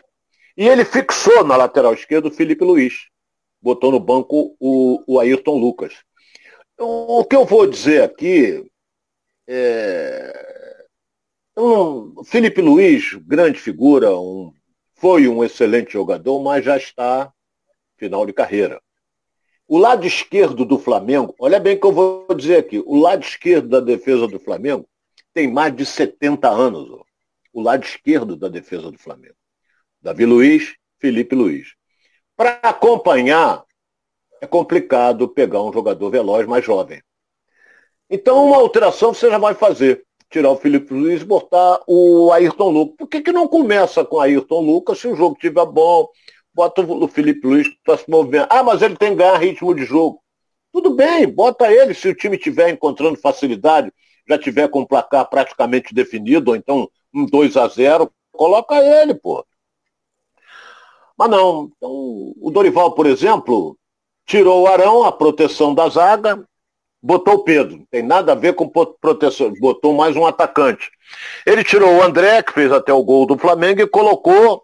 E 0.55 0.67
ele 0.67 0.85
fixou 0.85 1.43
na 1.43 1.57
lateral 1.57 1.93
esquerda 1.93 2.27
o 2.27 2.31
Felipe 2.31 2.63
Luiz. 2.63 3.09
Botou 3.61 3.91
no 3.91 3.99
banco 3.99 4.55
o, 4.59 5.03
o 5.07 5.19
Ayrton 5.19 5.57
Lucas. 5.57 5.95
O 6.77 7.25
que 7.25 7.35
eu 7.35 7.45
vou 7.45 7.67
dizer 7.67 8.03
aqui 8.03 8.63
é, 9.47 10.41
então, 11.51 12.13
Felipe 12.23 12.61
Luiz, 12.61 13.13
grande 13.15 13.59
figura, 13.59 14.17
um, 14.17 14.53
foi 14.95 15.27
um 15.27 15.43
excelente 15.43 15.91
jogador, 15.91 16.41
mas 16.41 16.63
já 16.63 16.77
está 16.77 17.31
final 17.97 18.25
de 18.25 18.31
carreira. 18.31 18.81
O 19.67 19.77
lado 19.77 20.07
esquerdo 20.07 20.63
do 20.63 20.79
Flamengo, 20.79 21.35
olha 21.37 21.59
bem 21.59 21.75
o 21.75 21.79
que 21.79 21.85
eu 21.85 21.91
vou 21.91 22.33
dizer 22.33 22.57
aqui, 22.57 22.81
o 22.85 22.95
lado 22.95 23.23
esquerdo 23.23 23.67
da 23.67 23.79
defesa 23.79 24.27
do 24.27 24.39
Flamengo 24.39 24.87
tem 25.33 25.51
mais 25.51 25.75
de 25.75 25.85
70 25.85 26.49
anos. 26.49 26.89
Ó. 26.89 27.03
O 27.53 27.61
lado 27.61 27.83
esquerdo 27.83 28.35
da 28.35 28.47
defesa 28.47 28.91
do 28.91 28.97
Flamengo. 28.97 29.35
Davi 30.01 30.25
Luiz, 30.25 30.75
Felipe 30.99 31.35
Luiz. 31.35 31.75
Para 32.35 32.59
acompanhar, 32.63 33.63
é 34.41 34.47
complicado 34.47 35.27
pegar 35.27 35.61
um 35.61 35.71
jogador 35.71 36.09
veloz 36.09 36.47
mais 36.47 36.65
jovem. 36.65 37.01
Então, 38.09 38.45
uma 38.45 38.57
alteração 38.57 39.13
você 39.13 39.29
já 39.29 39.37
vai 39.37 39.53
fazer 39.53 40.03
tirar 40.31 40.49
o 40.49 40.57
Felipe 40.57 40.93
Luiz 40.93 41.21
e 41.21 41.25
botar 41.25 41.81
o 41.85 42.31
Ayrton 42.31 42.69
Lucas. 42.69 42.95
Por 42.97 43.07
que, 43.07 43.21
que 43.21 43.31
não 43.31 43.47
começa 43.47 44.03
com 44.03 44.15
o 44.15 44.19
Ayrton 44.21 44.61
Lucas 44.61 44.97
se 44.97 45.07
o 45.07 45.15
jogo 45.15 45.35
estiver 45.35 45.65
bom? 45.65 46.07
Bota 46.53 46.81
o 46.81 47.07
Felipe 47.07 47.45
Luiz 47.45 47.67
para 47.83 47.97
se 47.97 48.09
mover. 48.09 48.47
Ah, 48.49 48.63
mas 48.63 48.81
ele 48.81 48.95
tem 48.95 49.11
que 49.11 49.17
ganhar 49.17 49.37
ritmo 49.37 49.75
de 49.75 49.83
jogo. 49.83 50.21
Tudo 50.71 50.95
bem, 50.95 51.27
bota 51.27 51.71
ele 51.71 51.93
se 51.93 52.07
o 52.07 52.15
time 52.15 52.37
estiver 52.37 52.69
encontrando 52.69 53.19
facilidade, 53.19 53.91
já 54.27 54.37
tiver 54.37 54.67
com 54.69 54.81
o 54.81 54.87
placar 54.87 55.29
praticamente 55.29 55.93
definido, 55.93 56.51
ou 56.51 56.57
então 56.57 56.89
um 57.13 57.25
2 57.25 57.57
a 57.57 57.67
0 57.67 58.11
coloca 58.31 58.75
ele, 58.75 59.13
pô. 59.13 59.45
Mas 61.17 61.29
não. 61.29 61.71
Então, 61.77 62.33
o 62.41 62.49
Dorival, 62.51 62.93
por 62.93 63.05
exemplo, 63.05 63.77
tirou 64.25 64.63
o 64.63 64.67
Arão, 64.67 65.03
a 65.03 65.11
proteção 65.11 65.75
da 65.75 65.87
zaga, 65.87 66.43
botou 67.01 67.35
o 67.35 67.43
Pedro. 67.43 67.77
Não 67.77 67.85
tem 67.85 68.01
nada 68.01 68.31
a 68.31 68.35
ver 68.35 68.53
com 68.55 68.67
proteção. 68.67 69.53
Botou 69.59 69.93
mais 69.93 70.15
um 70.15 70.25
atacante. 70.25 70.89
Ele 71.45 71.63
tirou 71.63 71.95
o 71.95 72.01
André, 72.01 72.41
que 72.41 72.53
fez 72.53 72.71
até 72.71 72.91
o 72.91 73.03
gol 73.03 73.25
do 73.25 73.37
Flamengo, 73.37 73.81
e 73.81 73.87
colocou 73.87 74.63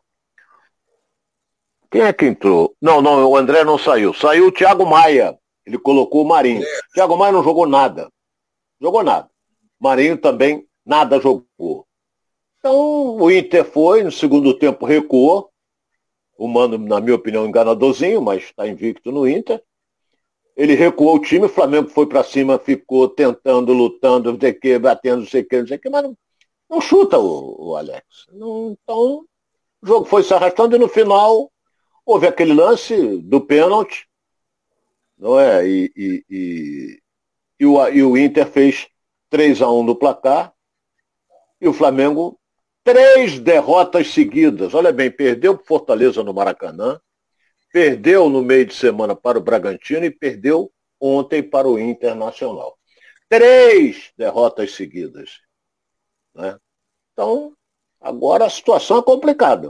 Quem 1.92 2.02
é 2.02 2.14
que 2.14 2.26
entrou? 2.26 2.76
Não, 2.82 3.02
não, 3.02 3.30
o 3.30 3.38
André 3.38 3.64
não 3.64 3.78
saiu. 3.78 4.14
Saiu 4.14 4.48
o 4.48 4.52
Thiago 4.52 4.86
Maia. 4.86 5.38
Ele 5.66 5.78
colocou 5.78 6.24
o 6.24 6.28
Marinho. 6.28 6.64
É. 6.64 6.80
Thiago 6.94 7.18
Maia 7.18 7.34
não 7.34 7.44
jogou 7.44 7.68
nada. 7.68 8.10
Jogou 8.82 9.04
nada. 9.04 9.30
Marinho 9.80 10.18
também 10.18 10.68
nada 10.86 11.20
jogou. 11.20 11.88
Então 12.60 13.18
o 13.18 13.32
Inter 13.32 13.64
foi, 13.66 14.04
no 14.04 14.12
segundo 14.12 14.58
tempo 14.58 14.86
recuou. 14.86 15.52
O 16.38 16.48
Mano, 16.48 16.78
na 16.78 17.02
minha 17.02 17.16
opinião, 17.16 17.48
enganadorzinho, 17.48 18.22
mas 18.22 18.44
está 18.44 18.68
invicto 18.68 19.12
no 19.12 19.28
Inter. 19.28 19.62
Ele 20.56 20.74
recuou 20.74 21.16
o 21.16 21.22
time, 21.22 21.46
o 21.46 21.50
Flamengo 21.50 21.90
foi 21.90 22.08
para 22.08 22.24
cima, 22.24 22.58
ficou 22.58 23.08
tentando, 23.08 23.74
lutando, 23.74 24.32
o 24.32 24.38
que, 24.38 24.80
batendo, 24.80 25.20
não 25.20 25.28
sei 25.28 25.44
que, 25.44 25.60
não 25.60 25.68
sei 25.68 25.78
que, 25.78 25.90
mas 25.90 26.04
não, 26.04 26.18
não 26.70 26.82
chuta 26.82 27.18
o, 27.20 27.70
o 27.70 27.76
Alex. 27.76 28.04
Não, 28.32 28.72
então, 28.72 29.24
o 29.82 29.88
jogo 29.88 30.06
foi 30.06 30.24
se 30.24 30.34
arrastando 30.34 30.76
e 30.76 30.80
no 30.80 30.88
final 30.88 31.52
houve 32.06 32.26
aquele 32.26 32.54
lance 32.54 33.18
do 33.22 33.40
pênalti, 33.42 34.08
não 35.18 35.40
é? 35.40 35.68
E, 35.68 35.92
e, 35.96 36.26
e, 36.30 37.00
e, 37.60 37.66
o, 37.66 37.88
e 37.90 38.04
o 38.04 38.18
Inter 38.18 38.48
fez 38.48 38.88
3 39.30 39.62
a 39.62 39.70
1 39.70 39.84
no 39.84 39.96
placar 39.96 40.54
e 41.60 41.68
o 41.68 41.74
Flamengo 41.74 42.40
três 42.84 43.38
derrotas 43.38 44.14
seguidas. 44.14 44.74
Olha 44.74 44.94
bem, 44.94 45.12
perdeu 45.12 45.58
para 45.58 45.66
Fortaleza 45.66 46.24
no 46.24 46.34
Maracanã, 46.34 47.00
perdeu 47.72 48.30
no 48.30 48.42
meio 48.42 48.66
de 48.66 48.74
semana 48.74 49.14
para 49.14 49.38
o 49.38 49.42
Bragantino 49.42 50.06
e 50.06 50.10
perdeu 50.10 50.72
ontem 51.00 51.44
para 51.44 51.68
o 51.68 51.78
Internacional. 51.78 52.78
Três 53.28 54.14
derrotas 54.18 54.72
seguidas. 54.72 55.42
Né? 56.34 56.58
Então, 57.12 57.54
agora 58.00 58.46
a 58.46 58.50
situação 58.50 59.00
é 59.00 59.04
complicada. 59.04 59.70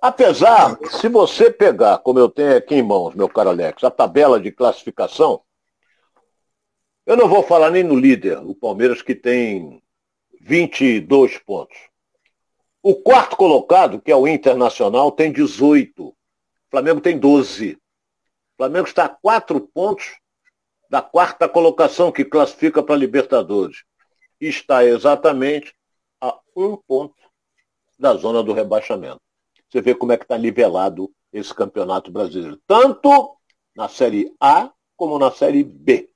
Apesar, 0.00 0.78
se 0.90 1.08
você 1.08 1.50
pegar, 1.50 1.98
como 1.98 2.18
eu 2.18 2.30
tenho 2.30 2.56
aqui 2.56 2.76
em 2.76 2.82
mãos, 2.82 3.14
meu 3.14 3.28
caro 3.28 3.50
Alex, 3.50 3.84
a 3.84 3.90
tabela 3.90 4.40
de 4.40 4.50
classificação, 4.50 5.42
eu 7.04 7.16
não 7.16 7.28
vou 7.28 7.42
falar 7.42 7.70
nem 7.70 7.82
no 7.82 7.96
líder, 7.96 8.38
o 8.38 8.54
Palmeiras 8.54 9.02
que 9.02 9.14
tem 9.14 9.82
22 10.40 11.38
pontos. 11.38 11.76
O 12.82 12.96
quarto 12.96 13.36
colocado, 13.36 14.00
que 14.00 14.10
é 14.10 14.16
o 14.16 14.26
Internacional, 14.26 15.12
tem 15.12 15.30
18. 15.32 16.08
O 16.08 16.16
Flamengo 16.70 17.00
tem 17.00 17.18
12. 17.18 17.74
O 17.74 18.56
Flamengo 18.56 18.88
está 18.88 19.04
a 19.04 19.08
quatro 19.08 19.60
pontos 19.60 20.16
da 20.90 21.00
quarta 21.00 21.48
colocação 21.48 22.12
que 22.12 22.24
classifica 22.24 22.82
para 22.82 22.94
a 22.94 22.98
Libertadores. 22.98 23.84
Está 24.40 24.84
exatamente 24.84 25.74
a 26.20 26.38
um 26.56 26.76
ponto 26.76 27.14
da 27.98 28.14
zona 28.14 28.42
do 28.42 28.52
rebaixamento. 28.52 29.20
Você 29.68 29.80
vê 29.80 29.94
como 29.94 30.12
é 30.12 30.16
que 30.16 30.24
está 30.24 30.36
nivelado 30.36 31.10
esse 31.32 31.54
campeonato 31.54 32.10
brasileiro. 32.10 32.60
Tanto 32.66 33.36
na 33.74 33.88
Série 33.88 34.34
A 34.38 34.70
como 34.96 35.18
na 35.18 35.30
Série 35.30 35.64
B. 35.64 36.11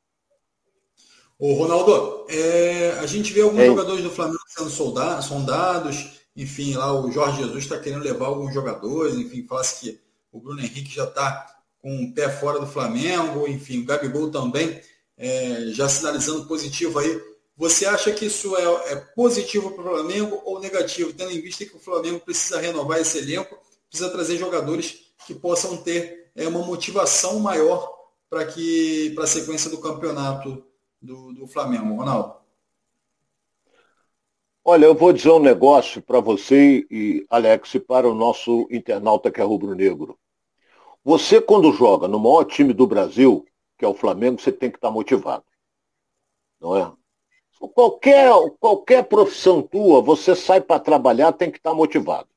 Ô, 1.38 1.52
Ronaldo, 1.52 2.24
é, 2.30 2.92
a 2.98 3.06
gente 3.06 3.32
vê 3.32 3.42
alguns 3.42 3.60
Ei. 3.60 3.66
jogadores 3.66 4.02
do 4.02 4.10
Flamengo 4.10 4.40
sendo 4.48 4.70
soldados, 4.70 5.26
sondados, 5.26 6.12
enfim, 6.34 6.74
lá 6.74 6.98
o 6.98 7.12
Jorge 7.12 7.42
Jesus 7.42 7.64
está 7.64 7.78
querendo 7.78 8.02
levar 8.02 8.26
alguns 8.26 8.54
jogadores, 8.54 9.16
enfim, 9.16 9.46
fala-se 9.46 9.80
que 9.80 10.00
o 10.32 10.40
Bruno 10.40 10.60
Henrique 10.60 10.94
já 10.94 11.04
está 11.04 11.56
com 11.78 12.04
o 12.04 12.14
pé 12.14 12.30
fora 12.30 12.58
do 12.58 12.66
Flamengo, 12.66 13.46
enfim, 13.46 13.82
o 13.82 13.84
Gabigol 13.84 14.30
também 14.30 14.80
é, 15.16 15.66
já 15.72 15.88
sinalizando 15.88 16.46
positivo 16.46 16.98
aí. 16.98 17.20
Você 17.56 17.86
acha 17.86 18.12
que 18.12 18.26
isso 18.26 18.56
é, 18.56 18.92
é 18.92 18.96
positivo 18.96 19.70
para 19.72 19.84
o 19.84 19.88
Flamengo 19.88 20.42
ou 20.44 20.58
negativo, 20.58 21.12
tendo 21.12 21.32
em 21.32 21.40
vista 21.40 21.64
que 21.64 21.76
o 21.76 21.80
Flamengo 21.80 22.20
precisa 22.20 22.60
renovar 22.60 22.98
esse 22.98 23.18
elenco, 23.18 23.58
precisa 23.88 24.10
trazer 24.10 24.36
jogadores 24.38 25.06
que 25.26 25.34
possam 25.34 25.76
ter 25.78 26.30
é, 26.34 26.46
uma 26.48 26.60
motivação 26.60 27.38
maior 27.40 27.94
para 28.28 28.44
que 28.44 29.12
para 29.14 29.24
a 29.24 29.28
sequência 29.28 29.70
do 29.70 29.78
campeonato 29.78 30.62
do, 31.00 31.32
do 31.32 31.46
Flamengo, 31.46 31.94
Ronaldo? 31.94 32.36
Olha, 34.64 34.86
eu 34.86 34.94
vou 34.96 35.12
dizer 35.12 35.30
um 35.30 35.38
negócio 35.38 36.02
para 36.02 36.18
você 36.18 36.84
e 36.90 37.24
Alex 37.30 37.74
e 37.74 37.80
para 37.80 38.08
o 38.08 38.14
nosso 38.14 38.66
internauta 38.70 39.30
que 39.30 39.40
é 39.40 39.44
rubro-negro. 39.44 40.18
Você, 41.04 41.40
quando 41.40 41.72
joga 41.72 42.08
no 42.08 42.18
maior 42.18 42.42
time 42.44 42.72
do 42.72 42.84
Brasil, 42.84 43.46
que 43.78 43.84
é 43.84 43.88
o 43.88 43.94
Flamengo, 43.94 44.40
você 44.40 44.50
tem 44.50 44.68
que 44.68 44.76
estar 44.76 44.88
tá 44.88 44.92
motivado. 44.92 45.44
Não 46.60 46.76
é? 46.76 46.92
Qualquer, 47.72 48.28
qualquer 48.58 49.04
profissão 49.04 49.62
tua, 49.62 50.02
você 50.02 50.34
sai 50.34 50.60
para 50.60 50.80
trabalhar, 50.80 51.32
tem 51.32 51.48
que 51.48 51.58
estar 51.58 51.70
tá 51.70 51.76
motivado. 51.76 52.28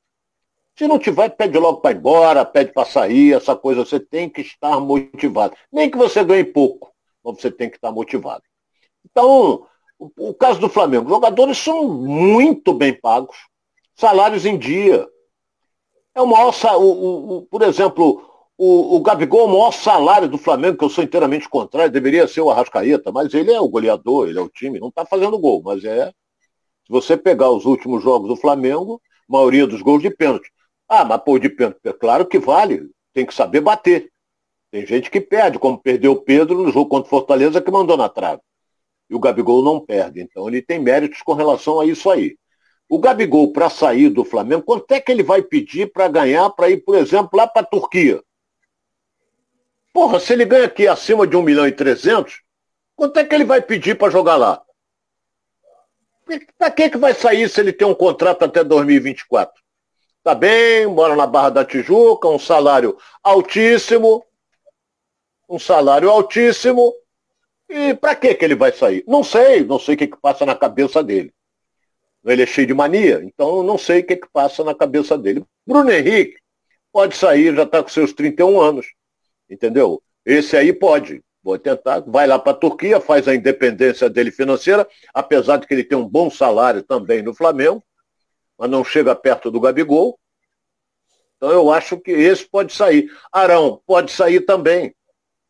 Se 0.77 0.87
não 0.87 0.99
tiver, 0.99 1.29
pede 1.29 1.57
logo 1.57 1.81
para 1.81 1.91
ir 1.91 1.97
embora, 1.97 2.45
pede 2.45 2.71
para 2.71 2.85
sair, 2.85 3.33
essa 3.33 3.55
coisa, 3.55 3.83
você 3.83 3.99
tem 3.99 4.29
que 4.29 4.41
estar 4.41 4.79
motivado. 4.79 5.55
Nem 5.71 5.89
que 5.89 5.97
você 5.97 6.23
ganhe 6.23 6.45
pouco, 6.45 6.93
mas 7.23 7.41
você 7.41 7.49
tem 7.49 7.69
que 7.69 7.77
estar 7.77 7.89
tá 7.89 7.93
motivado. 7.93 8.43
Então, 9.05 9.65
o, 9.99 10.29
o 10.29 10.33
caso 10.33 10.59
do 10.59 10.69
Flamengo, 10.69 11.09
jogadores 11.09 11.57
são 11.57 11.87
muito 11.89 12.73
bem 12.73 12.93
pagos, 12.93 13.35
salários 13.95 14.45
em 14.45 14.57
dia. 14.57 15.05
É 16.15 16.21
o 16.21 16.25
maior, 16.25 16.53
o, 16.77 17.37
o, 17.37 17.41
por 17.43 17.61
exemplo, 17.61 18.23
o, 18.57 18.95
o 18.95 19.01
Gabigol 19.01 19.41
é 19.41 19.43
o 19.43 19.47
maior 19.47 19.71
salário 19.71 20.27
do 20.27 20.37
Flamengo, 20.37 20.77
que 20.77 20.83
eu 20.83 20.89
sou 20.89 21.03
inteiramente 21.03 21.49
contrário, 21.49 21.91
deveria 21.91 22.27
ser 22.27 22.41
o 22.41 22.49
Arrascaeta, 22.49 23.11
mas 23.11 23.33
ele 23.33 23.51
é 23.51 23.59
o 23.59 23.67
goleador, 23.67 24.27
ele 24.27 24.39
é 24.39 24.41
o 24.41 24.49
time, 24.49 24.79
não 24.79 24.89
está 24.89 25.05
fazendo 25.05 25.37
gol, 25.37 25.61
mas 25.63 25.83
é. 25.83 26.07
Se 26.07 26.89
você 26.89 27.15
pegar 27.17 27.51
os 27.51 27.65
últimos 27.65 28.01
jogos 28.01 28.27
do 28.27 28.35
Flamengo, 28.35 29.01
maioria 29.27 29.67
dos 29.67 29.81
gols 29.81 30.01
de 30.01 30.09
pênalti. 30.09 30.49
Ah, 30.87 31.05
mas 31.05 31.21
pô, 31.23 31.37
de 31.37 31.49
pênalti, 31.49 31.79
é 31.83 31.93
claro 31.93 32.25
que 32.25 32.39
vale, 32.39 32.89
tem 33.13 33.25
que 33.25 33.33
saber 33.33 33.61
bater. 33.61 34.11
Tem 34.71 34.85
gente 34.85 35.09
que 35.11 35.21
perde, 35.21 35.59
como 35.59 35.77
perdeu 35.81 36.13
o 36.13 36.21
Pedro 36.21 36.63
no 36.63 36.71
jogo 36.71 36.89
contra 36.89 37.07
o 37.07 37.09
Fortaleza, 37.09 37.61
que 37.61 37.71
mandou 37.71 37.97
na 37.97 38.09
trave 38.09 38.41
e 39.09 39.15
o 39.15 39.19
Gabigol 39.19 39.63
não 39.63 39.79
perde. 39.79 40.21
Então 40.21 40.47
ele 40.47 40.61
tem 40.61 40.79
méritos 40.79 41.21
com 41.21 41.33
relação 41.33 41.79
a 41.79 41.85
isso 41.85 42.09
aí. 42.09 42.37
O 42.87 42.99
Gabigol, 42.99 43.51
para 43.51 43.69
sair 43.69 44.09
do 44.09 44.23
Flamengo, 44.23 44.63
quanto 44.63 44.91
é 44.91 44.99
que 44.99 45.11
ele 45.11 45.23
vai 45.23 45.41
pedir 45.41 45.91
para 45.91 46.07
ganhar 46.07 46.49
para 46.49 46.69
ir, 46.69 46.77
por 46.77 46.95
exemplo, 46.95 47.29
lá 47.33 47.47
para 47.47 47.61
a 47.61 47.65
Turquia? 47.65 48.21
Porra, 49.93 50.19
se 50.19 50.33
ele 50.33 50.45
ganha 50.45 50.65
aqui 50.65 50.87
acima 50.87 51.27
de 51.27 51.35
1 51.35 51.41
milhão 51.41 51.67
e 51.67 51.71
300, 51.71 52.41
quanto 52.95 53.17
é 53.17 53.23
que 53.23 53.35
ele 53.35 53.45
vai 53.45 53.61
pedir 53.61 53.97
para 53.97 54.11
jogar 54.11 54.37
lá? 54.37 54.61
Para 56.57 56.71
que, 56.71 56.89
que 56.89 56.97
vai 56.97 57.13
sair 57.13 57.49
se 57.49 57.59
ele 57.59 57.73
tem 57.73 57.87
um 57.87 57.95
contrato 57.95 58.43
até 58.43 58.63
2024? 58.63 59.61
Tá 60.23 60.35
bem, 60.35 60.85
mora 60.85 61.15
na 61.15 61.25
Barra 61.25 61.49
da 61.49 61.65
Tijuca, 61.65 62.27
um 62.27 62.37
salário 62.37 62.97
altíssimo, 63.23 64.23
um 65.47 65.57
salário 65.57 66.09
altíssimo, 66.09 66.93
e 67.69 67.93
para 67.93 68.15
que 68.15 68.33
que 68.33 68.43
ele 68.43 68.55
vai 68.55 68.71
sair? 68.71 69.03
Não 69.07 69.23
sei, 69.23 69.63
não 69.63 69.77
sei 69.77 69.93
o 69.93 69.97
que, 69.97 70.07
que 70.07 70.17
passa 70.19 70.45
na 70.45 70.55
cabeça 70.55 71.03
dele. 71.03 71.31
Ele 72.25 72.41
é 72.43 72.45
cheio 72.45 72.67
de 72.67 72.73
mania, 72.73 73.21
então 73.23 73.63
não 73.63 73.77
sei 73.77 74.01
o 74.01 74.05
que, 74.05 74.15
que 74.15 74.27
passa 74.31 74.63
na 74.63 74.73
cabeça 74.73 75.17
dele. 75.17 75.45
Bruno 75.65 75.91
Henrique 75.91 76.37
pode 76.91 77.15
sair, 77.15 77.55
já 77.55 77.63
está 77.63 77.81
com 77.81 77.89
seus 77.89 78.11
31 78.11 78.59
anos. 78.59 78.87
Entendeu? 79.49 80.01
Esse 80.25 80.57
aí 80.57 80.73
pode. 80.73 81.23
Vou 81.41 81.57
tentar, 81.57 82.01
vai 82.01 82.27
lá 82.27 82.37
para 82.37 82.51
a 82.51 82.55
Turquia, 82.55 82.99
faz 82.99 83.27
a 83.27 83.35
independência 83.35 84.09
dele 84.09 84.31
financeira, 84.31 84.87
apesar 85.13 85.57
de 85.57 85.67
que 85.67 85.73
ele 85.73 85.83
tem 85.83 85.97
um 85.97 86.07
bom 86.07 86.29
salário 86.29 86.83
também 86.83 87.21
no 87.21 87.33
Flamengo, 87.33 87.81
mas 88.57 88.69
não 88.69 88.83
chega 88.83 89.15
perto 89.15 89.49
do 89.49 89.59
Gabigol. 89.59 90.19
Então 91.37 91.49
eu 91.51 91.71
acho 91.71 91.97
que 91.97 92.11
esse 92.11 92.45
pode 92.45 92.73
sair. 92.73 93.09
Arão 93.31 93.81
pode 93.85 94.11
sair 94.11 94.41
também 94.41 94.93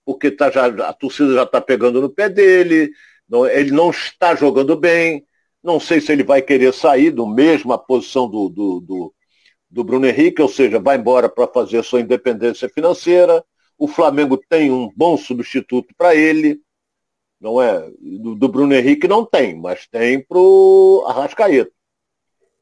porque 0.09 0.31
tá 0.31 0.49
já, 0.49 0.65
a 0.65 0.91
torcida 0.91 1.35
já 1.35 1.43
está 1.43 1.61
pegando 1.61 2.01
no 2.01 2.09
pé 2.09 2.27
dele, 2.27 2.91
não, 3.29 3.45
ele 3.45 3.69
não 3.69 3.91
está 3.91 4.33
jogando 4.33 4.75
bem, 4.75 5.23
não 5.61 5.79
sei 5.79 6.01
se 6.01 6.11
ele 6.11 6.23
vai 6.23 6.41
querer 6.41 6.73
sair 6.73 7.11
do 7.11 7.27
mesma 7.27 7.77
posição 7.77 8.27
do, 8.27 8.49
do, 8.49 8.79
do, 8.79 9.13
do 9.69 9.83
Bruno 9.83 10.07
Henrique, 10.07 10.41
ou 10.41 10.49
seja, 10.49 10.79
vai 10.79 10.97
embora 10.97 11.29
para 11.29 11.45
fazer 11.45 11.83
sua 11.83 12.01
independência 12.01 12.67
financeira. 12.67 13.45
O 13.77 13.87
Flamengo 13.87 14.35
tem 14.35 14.71
um 14.71 14.91
bom 14.95 15.15
substituto 15.15 15.93
para 15.95 16.15
ele, 16.15 16.59
não 17.39 17.61
é? 17.61 17.87
Do, 18.01 18.33
do, 18.33 18.49
Bruno 18.49 18.73
Henrique 18.73 19.07
não 19.07 19.23
tem, 19.23 19.55
mas 19.59 19.85
tem 19.85 20.19
para 20.19 20.39
o 20.39 21.03
Arrascaeta, 21.05 21.71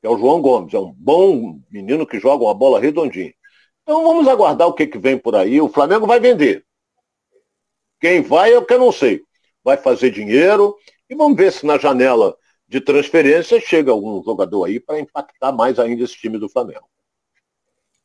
que 0.01 0.05
é 0.05 0.09
o 0.09 0.17
João 0.17 0.41
Gomes. 0.41 0.73
É 0.73 0.79
um 0.79 0.91
bom 0.91 1.61
menino 1.71 2.05
que 2.05 2.19
joga 2.19 2.43
uma 2.43 2.53
bola 2.53 2.77
redondinha. 2.77 3.33
Então 3.83 4.03
vamos 4.03 4.27
aguardar 4.27 4.67
o 4.67 4.73
que, 4.73 4.85
que 4.85 4.99
vem 4.99 5.17
por 5.17 5.33
aí. 5.33 5.61
O 5.61 5.69
Flamengo 5.69 6.05
vai 6.05 6.19
vender. 6.19 6.66
Quem 7.99 8.21
vai 8.21 8.53
é 8.53 8.57
o 8.57 8.65
que 8.65 8.73
eu 8.73 8.79
não 8.79 8.91
sei. 8.91 9.21
Vai 9.63 9.77
fazer 9.77 10.11
dinheiro 10.11 10.75
e 11.09 11.15
vamos 11.15 11.37
ver 11.37 11.51
se 11.51 11.65
na 11.65 11.77
janela 11.77 12.35
de 12.67 12.81
transferência 12.81 13.59
chega 13.61 13.91
algum 13.91 14.21
jogador 14.23 14.65
aí 14.65 14.79
para 14.79 14.99
impactar 14.99 15.51
mais 15.51 15.79
ainda 15.79 16.03
esse 16.03 16.15
time 16.15 16.37
do 16.37 16.49
Flamengo. 16.49 16.87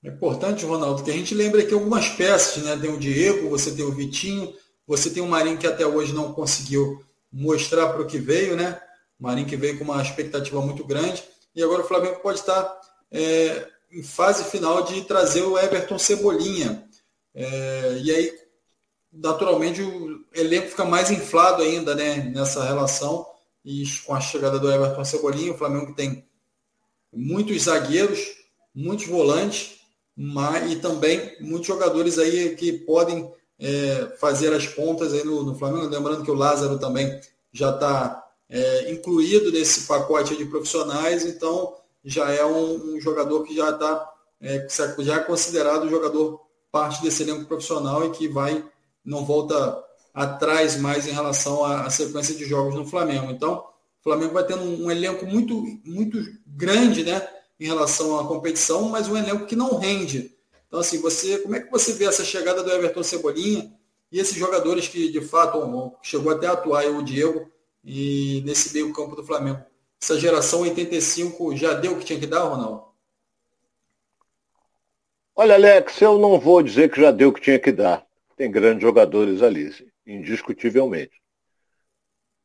É 0.05 0.09
importante, 0.09 0.65
Ronaldo, 0.65 1.03
que 1.03 1.11
a 1.11 1.15
gente 1.15 1.35
lembre 1.35 1.63
aqui 1.63 1.75
algumas 1.75 2.09
peças, 2.09 2.63
né? 2.63 2.77
Tem 2.77 2.91
o 2.91 2.99
Diego, 2.99 3.49
você 3.49 3.71
tem 3.71 3.85
o 3.85 3.93
Vitinho, 3.93 4.53
você 4.87 5.11
tem 5.11 5.23
o 5.23 5.29
Marinho 5.29 5.59
que 5.59 5.67
até 5.67 5.87
hoje 5.87 6.13
não 6.13 6.33
conseguiu 6.33 7.05
mostrar 7.33 7.93
para 7.93 8.03
o 8.03 8.07
que 8.07 8.19
veio, 8.19 8.57
né? 8.57 8.81
O 9.19 9.23
Marinho 9.23 9.47
que 9.47 9.57
veio 9.57 9.79
com 9.79 9.85
uma 9.85 10.03
expectativa 10.03 10.61
muito 10.61 10.85
grande. 10.85 11.23
E 11.55 11.63
agora 11.63 11.83
o 11.83 11.87
Flamengo 11.87 12.21
pode 12.21 12.41
estar 12.41 12.81
é, 13.13 13.69
em 13.93 14.03
fase 14.03 14.45
final 14.45 14.83
de 14.83 15.03
trazer 15.03 15.43
o 15.43 15.59
Everton 15.59 15.99
Cebolinha. 15.99 16.85
É, 17.35 17.99
e 18.03 18.11
aí, 18.11 18.33
naturalmente, 19.13 19.83
o 19.83 20.25
elenco 20.35 20.69
fica 20.69 20.85
mais 20.85 21.11
inflado 21.11 21.63
ainda 21.63 21.95
né, 21.95 22.31
nessa 22.35 22.65
relação. 22.65 23.27
E 23.65 23.85
com 24.05 24.15
a 24.15 24.21
chegada 24.21 24.59
do 24.59 24.71
Everton 24.71 25.05
Cebolinha, 25.05 25.53
o 25.53 25.59
Flamengo 25.59 25.95
tem 25.95 26.27
muitos 27.13 27.63
zagueiros, 27.63 28.19
muitos 28.75 29.07
volantes, 29.07 29.81
mas, 30.17 30.73
e 30.73 30.77
também 30.77 31.37
muitos 31.41 31.67
jogadores 31.67 32.19
aí 32.19 32.57
que 32.57 32.73
podem 32.73 33.31
é, 33.59 34.17
fazer 34.19 34.53
as 34.53 34.67
pontas 34.67 35.13
aí 35.13 35.23
no, 35.25 35.45
no, 35.45 35.55
Flamengo. 35.55 35.87
Lembrando 35.87 36.25
que 36.25 36.31
o 36.31 36.35
Lázaro 36.35 36.79
também 36.79 37.21
já 37.53 37.71
está 37.71 38.25
é, 38.49 38.91
incluído 38.91 39.53
nesse 39.53 39.87
pacote 39.87 40.37
de 40.37 40.45
profissionais, 40.47 41.25
então 41.25 41.77
já 42.05 42.31
é 42.31 42.45
um, 42.45 42.95
um 42.95 43.01
jogador 43.01 43.45
que 43.45 43.55
já 43.55 43.71
está 43.71 44.13
é, 44.41 44.67
já 44.99 45.17
é 45.17 45.21
considerado 45.21 45.89
jogador 45.89 46.41
parte 46.73 47.01
desse 47.01 47.23
elenco 47.23 47.45
profissional 47.45 48.05
e 48.05 48.11
que 48.11 48.27
vai 48.27 48.65
não 49.05 49.25
volta 49.25 49.83
atrás 50.15 50.77
mais 50.77 51.07
em 51.07 51.13
relação 51.13 51.65
à, 51.65 51.89
sequência 51.91 52.35
de 52.35 52.45
jogos 52.45 52.75
no 52.75 52.87
Flamengo. 52.87 53.31
Então, 53.31 53.65
o 54.01 54.03
Flamengo 54.03 54.35
vai 54.35 54.45
tendo 54.45 54.63
um, 54.63 54.87
um 54.87 54.91
elenco 54.91 55.27
muito 55.27 55.65
muito 55.85 56.19
grande, 56.47 57.05
né, 57.05 57.27
em 57.59 57.67
relação 57.67 58.19
à 58.19 58.27
competição, 58.27 58.89
mas 58.89 59.09
um 59.09 59.17
elenco 59.17 59.47
que 59.47 59.57
não 59.57 59.79
rende. 59.79 60.37
Então, 60.67 60.81
assim, 60.81 61.01
você, 61.01 61.39
como 61.39 61.55
é 61.55 61.61
que 61.61 61.71
você 61.71 61.93
vê 61.93 62.07
essa 62.07 62.25
chegada 62.25 62.63
do 62.63 62.71
Everton 62.71 63.03
Cebolinha 63.03 63.73
e 64.11 64.19
esses 64.19 64.37
jogadores 64.37 64.89
que, 64.89 65.11
de 65.11 65.21
fato, 65.21 65.97
chegou 66.03 66.33
até 66.33 66.47
a 66.47 66.53
atuar, 66.53 66.87
o 66.87 67.03
Diego, 67.03 67.51
e 67.85 68.43
nesse 68.45 68.73
meio 68.73 68.93
campo 68.93 69.15
do 69.15 69.25
Flamengo? 69.25 69.63
Essa 70.03 70.19
geração 70.19 70.63
85 70.63 71.57
já 71.57 71.75
deu 71.75 71.93
o 71.93 71.99
que 71.99 72.05
tinha 72.05 72.19
que 72.19 72.27
dar, 72.27 72.43
Ronaldo? 72.45 72.85
Olha, 75.37 75.55
Alex, 75.55 76.01
eu 76.01 76.19
não 76.19 76.41
vou 76.41 76.63
dizer 76.63 76.91
que 76.91 77.01
já 77.01 77.11
deu 77.11 77.29
o 77.29 77.33
que 77.33 77.41
tinha 77.41 77.59
que 77.59 77.71
dar. 77.71 78.07
Tem 78.37 78.51
grandes 78.51 78.83
jogadores 78.83 79.43
ali, 79.43 79.71
indiscutivelmente. 80.07 81.21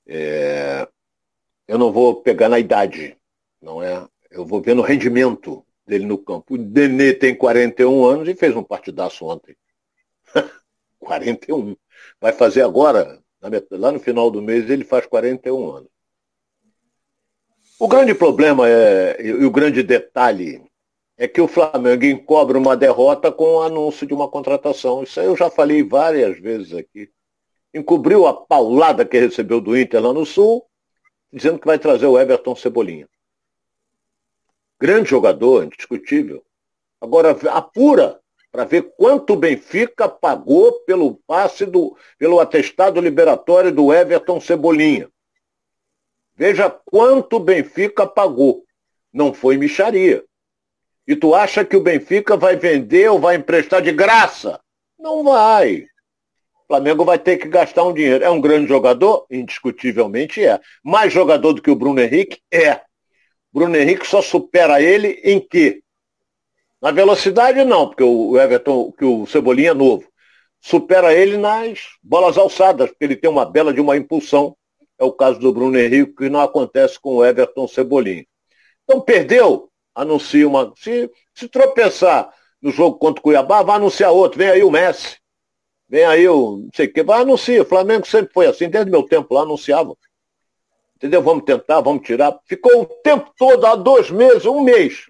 É... 0.07 0.87
Eu 1.67 1.77
não 1.77 1.91
vou 1.91 2.21
pegar 2.21 2.49
na 2.49 2.59
idade, 2.59 3.17
não 3.61 3.81
é? 3.81 4.07
Eu 4.29 4.45
vou 4.45 4.61
ver 4.61 4.75
no 4.75 4.81
rendimento 4.81 5.65
dele 5.85 6.05
no 6.05 6.17
campo. 6.17 6.53
O 6.53 6.57
Denê 6.57 7.13
tem 7.13 7.35
41 7.35 8.05
anos 8.05 8.27
e 8.27 8.35
fez 8.35 8.55
um 8.55 8.63
partidaço 8.63 9.25
ontem. 9.25 9.55
41. 10.99 11.75
Vai 12.19 12.33
fazer 12.33 12.61
agora, 12.61 13.21
lá 13.71 13.91
no 13.91 13.99
final 13.99 14.29
do 14.29 14.41
mês, 14.41 14.69
ele 14.69 14.83
faz 14.83 15.05
41 15.05 15.71
anos. 15.71 15.89
O 17.79 17.87
grande 17.87 18.13
problema 18.15 18.67
é, 18.67 19.21
e 19.21 19.45
o 19.45 19.51
grande 19.51 19.83
detalhe 19.83 20.66
é 21.17 21.27
que 21.27 21.41
o 21.41 21.47
Flamengo 21.47 22.05
encobre 22.05 22.57
uma 22.57 22.77
derrota 22.77 23.31
com 23.31 23.55
o 23.55 23.61
anúncio 23.61 24.05
de 24.05 24.13
uma 24.13 24.29
contratação. 24.29 25.01
Isso 25.01 25.19
aí 25.19 25.25
eu 25.25 25.35
já 25.35 25.49
falei 25.49 25.81
várias 25.81 26.39
vezes 26.39 26.73
aqui. 26.73 27.09
Encobriu 27.73 28.27
a 28.27 28.33
paulada 28.33 29.03
que 29.03 29.19
recebeu 29.19 29.59
do 29.59 29.75
Inter 29.75 30.01
lá 30.01 30.13
no 30.13 30.25
Sul, 30.25 30.63
dizendo 31.33 31.59
que 31.59 31.65
vai 31.65 31.79
trazer 31.79 32.05
o 32.05 32.19
Everton 32.19 32.55
Cebolinha. 32.55 33.09
Grande 34.79 35.09
jogador, 35.09 35.63
indiscutível. 35.63 36.43
Agora 37.01 37.31
apura 37.51 38.19
para 38.51 38.63
ver 38.63 38.93
quanto 38.95 39.33
o 39.33 39.37
Benfica 39.37 40.07
pagou 40.07 40.71
pelo 40.81 41.15
passe 41.25 41.65
do, 41.65 41.97
pelo 42.17 42.39
atestado 42.39 43.01
liberatório 43.01 43.71
do 43.71 43.91
Everton 43.91 44.39
Cebolinha. 44.39 45.09
Veja 46.35 46.69
quanto 46.69 47.37
o 47.37 47.39
Benfica 47.39 48.05
pagou. 48.05 48.63
Não 49.11 49.33
foi 49.33 49.57
micharia. 49.57 50.23
E 51.07 51.15
tu 51.15 51.33
acha 51.33 51.63
que 51.63 51.77
o 51.77 51.81
Benfica 51.81 52.35
vai 52.35 52.57
vender 52.57 53.09
ou 53.09 53.17
vai 53.17 53.37
emprestar 53.37 53.81
de 53.81 53.93
graça? 53.93 54.59
Não 54.99 55.23
vai. 55.23 55.85
O 56.63 56.67
Flamengo 56.67 57.05
vai 57.05 57.17
ter 57.17 57.37
que 57.37 57.47
gastar 57.47 57.85
um 57.85 57.93
dinheiro. 57.93 58.25
É 58.25 58.29
um 58.29 58.41
grande 58.41 58.67
jogador? 58.67 59.25
Indiscutivelmente 59.31 60.43
é. 60.43 60.59
Mais 60.83 61.13
jogador 61.13 61.53
do 61.53 61.61
que 61.61 61.71
o 61.71 61.75
Bruno 61.75 62.01
Henrique? 62.01 62.41
É. 62.51 62.81
Bruno 63.53 63.77
Henrique 63.77 64.05
só 64.05 64.21
supera 64.21 64.81
ele 64.81 65.21
em 65.23 65.39
quê? 65.39 65.81
Na 66.81 66.91
velocidade 66.91 67.63
não, 67.63 67.87
porque 67.87 68.03
o 68.03 68.37
Everton, 68.37 68.91
que 68.91 69.05
o 69.05 69.25
Cebolinha 69.25 69.71
é 69.71 69.73
novo. 69.73 70.07
Supera 70.59 71.13
ele 71.13 71.37
nas 71.37 71.79
bolas 72.03 72.37
alçadas, 72.37 72.89
porque 72.89 73.05
ele 73.05 73.15
tem 73.15 73.29
uma 73.29 73.45
bela 73.45 73.73
de 73.73 73.79
uma 73.79 73.95
impulsão. 73.95 74.55
É 74.99 75.05
o 75.05 75.13
caso 75.13 75.39
do 75.39 75.53
Bruno 75.53 75.79
Henrique, 75.79 76.15
que 76.15 76.29
não 76.29 76.41
acontece 76.41 76.99
com 76.99 77.15
o 77.15 77.25
Everton 77.25 77.67
Cebolinha. 77.67 78.25
Então 78.83 78.99
perdeu, 78.99 79.69
anuncia 79.97 80.47
uma. 80.47 80.71
Se, 80.77 81.11
se 81.33 81.49
tropeçar 81.49 82.31
no 82.61 82.71
jogo 82.71 82.97
contra 82.97 83.19
o 83.19 83.23
Cuiabá, 83.23 83.63
vai 83.63 83.75
anunciar 83.75 84.11
outro. 84.11 84.37
Vem 84.37 84.49
aí 84.49 84.63
o 84.63 84.71
Messi. 84.71 85.17
Vem 85.89 86.05
aí 86.05 86.29
o. 86.29 86.57
não 86.57 86.69
sei 86.73 86.85
o 86.85 86.93
que. 86.93 87.03
Vai 87.03 87.21
anunciar. 87.21 87.61
O 87.61 87.65
Flamengo 87.65 88.07
sempre 88.07 88.31
foi 88.33 88.45
assim, 88.45 88.69
desde 88.69 88.91
meu 88.91 89.03
tempo 89.03 89.33
lá 89.33 89.41
anunciava. 89.41 89.97
Entendeu? 90.95 91.21
Vamos 91.21 91.43
tentar, 91.43 91.81
vamos 91.81 92.05
tirar. 92.05 92.39
Ficou 92.45 92.81
o 92.81 92.85
tempo 92.85 93.31
todo, 93.37 93.65
há 93.65 93.75
dois 93.75 94.09
meses, 94.09 94.45
um 94.45 94.61
mês. 94.61 95.05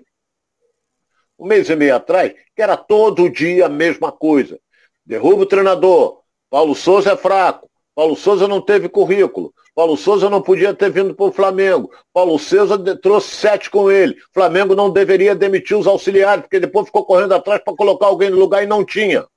Um 1.38 1.46
mês 1.46 1.70
e 1.70 1.76
meio 1.76 1.96
atrás, 1.96 2.34
que 2.56 2.62
era 2.62 2.76
todo 2.76 3.30
dia 3.30 3.68
a 3.68 3.70
mesma 3.70 4.12
coisa. 4.12 4.60
Derruba 5.06 5.44
o 5.44 5.46
treinador. 5.46 6.22
Paulo 6.50 6.74
Souza 6.76 7.14
é 7.14 7.18
fraco. 7.18 7.70
Paulo 7.94 8.16
Souza 8.16 8.48
não 8.48 8.62
teve 8.62 8.90
currículo. 8.90 9.54
Paulo 9.78 9.96
Souza 9.96 10.28
não 10.28 10.42
podia 10.42 10.74
ter 10.74 10.90
vindo 10.90 11.14
para 11.14 11.28
o 11.28 11.32
Flamengo. 11.32 11.92
Paulo 12.12 12.40
Souza 12.40 12.80
trouxe 12.96 13.36
sete 13.36 13.70
com 13.70 13.92
ele. 13.92 14.18
Flamengo 14.34 14.74
não 14.74 14.90
deveria 14.90 15.36
demitir 15.36 15.78
os 15.78 15.86
auxiliares, 15.86 16.42
porque 16.42 16.60
depois 16.60 16.88
ficou 16.88 17.06
correndo 17.06 17.36
atrás 17.36 17.62
para 17.64 17.76
colocar 17.76 18.08
alguém 18.08 18.32
no 18.32 18.40
lugar 18.40 18.64
e 18.64 18.66
não 18.66 18.84
tinha. 18.84 19.28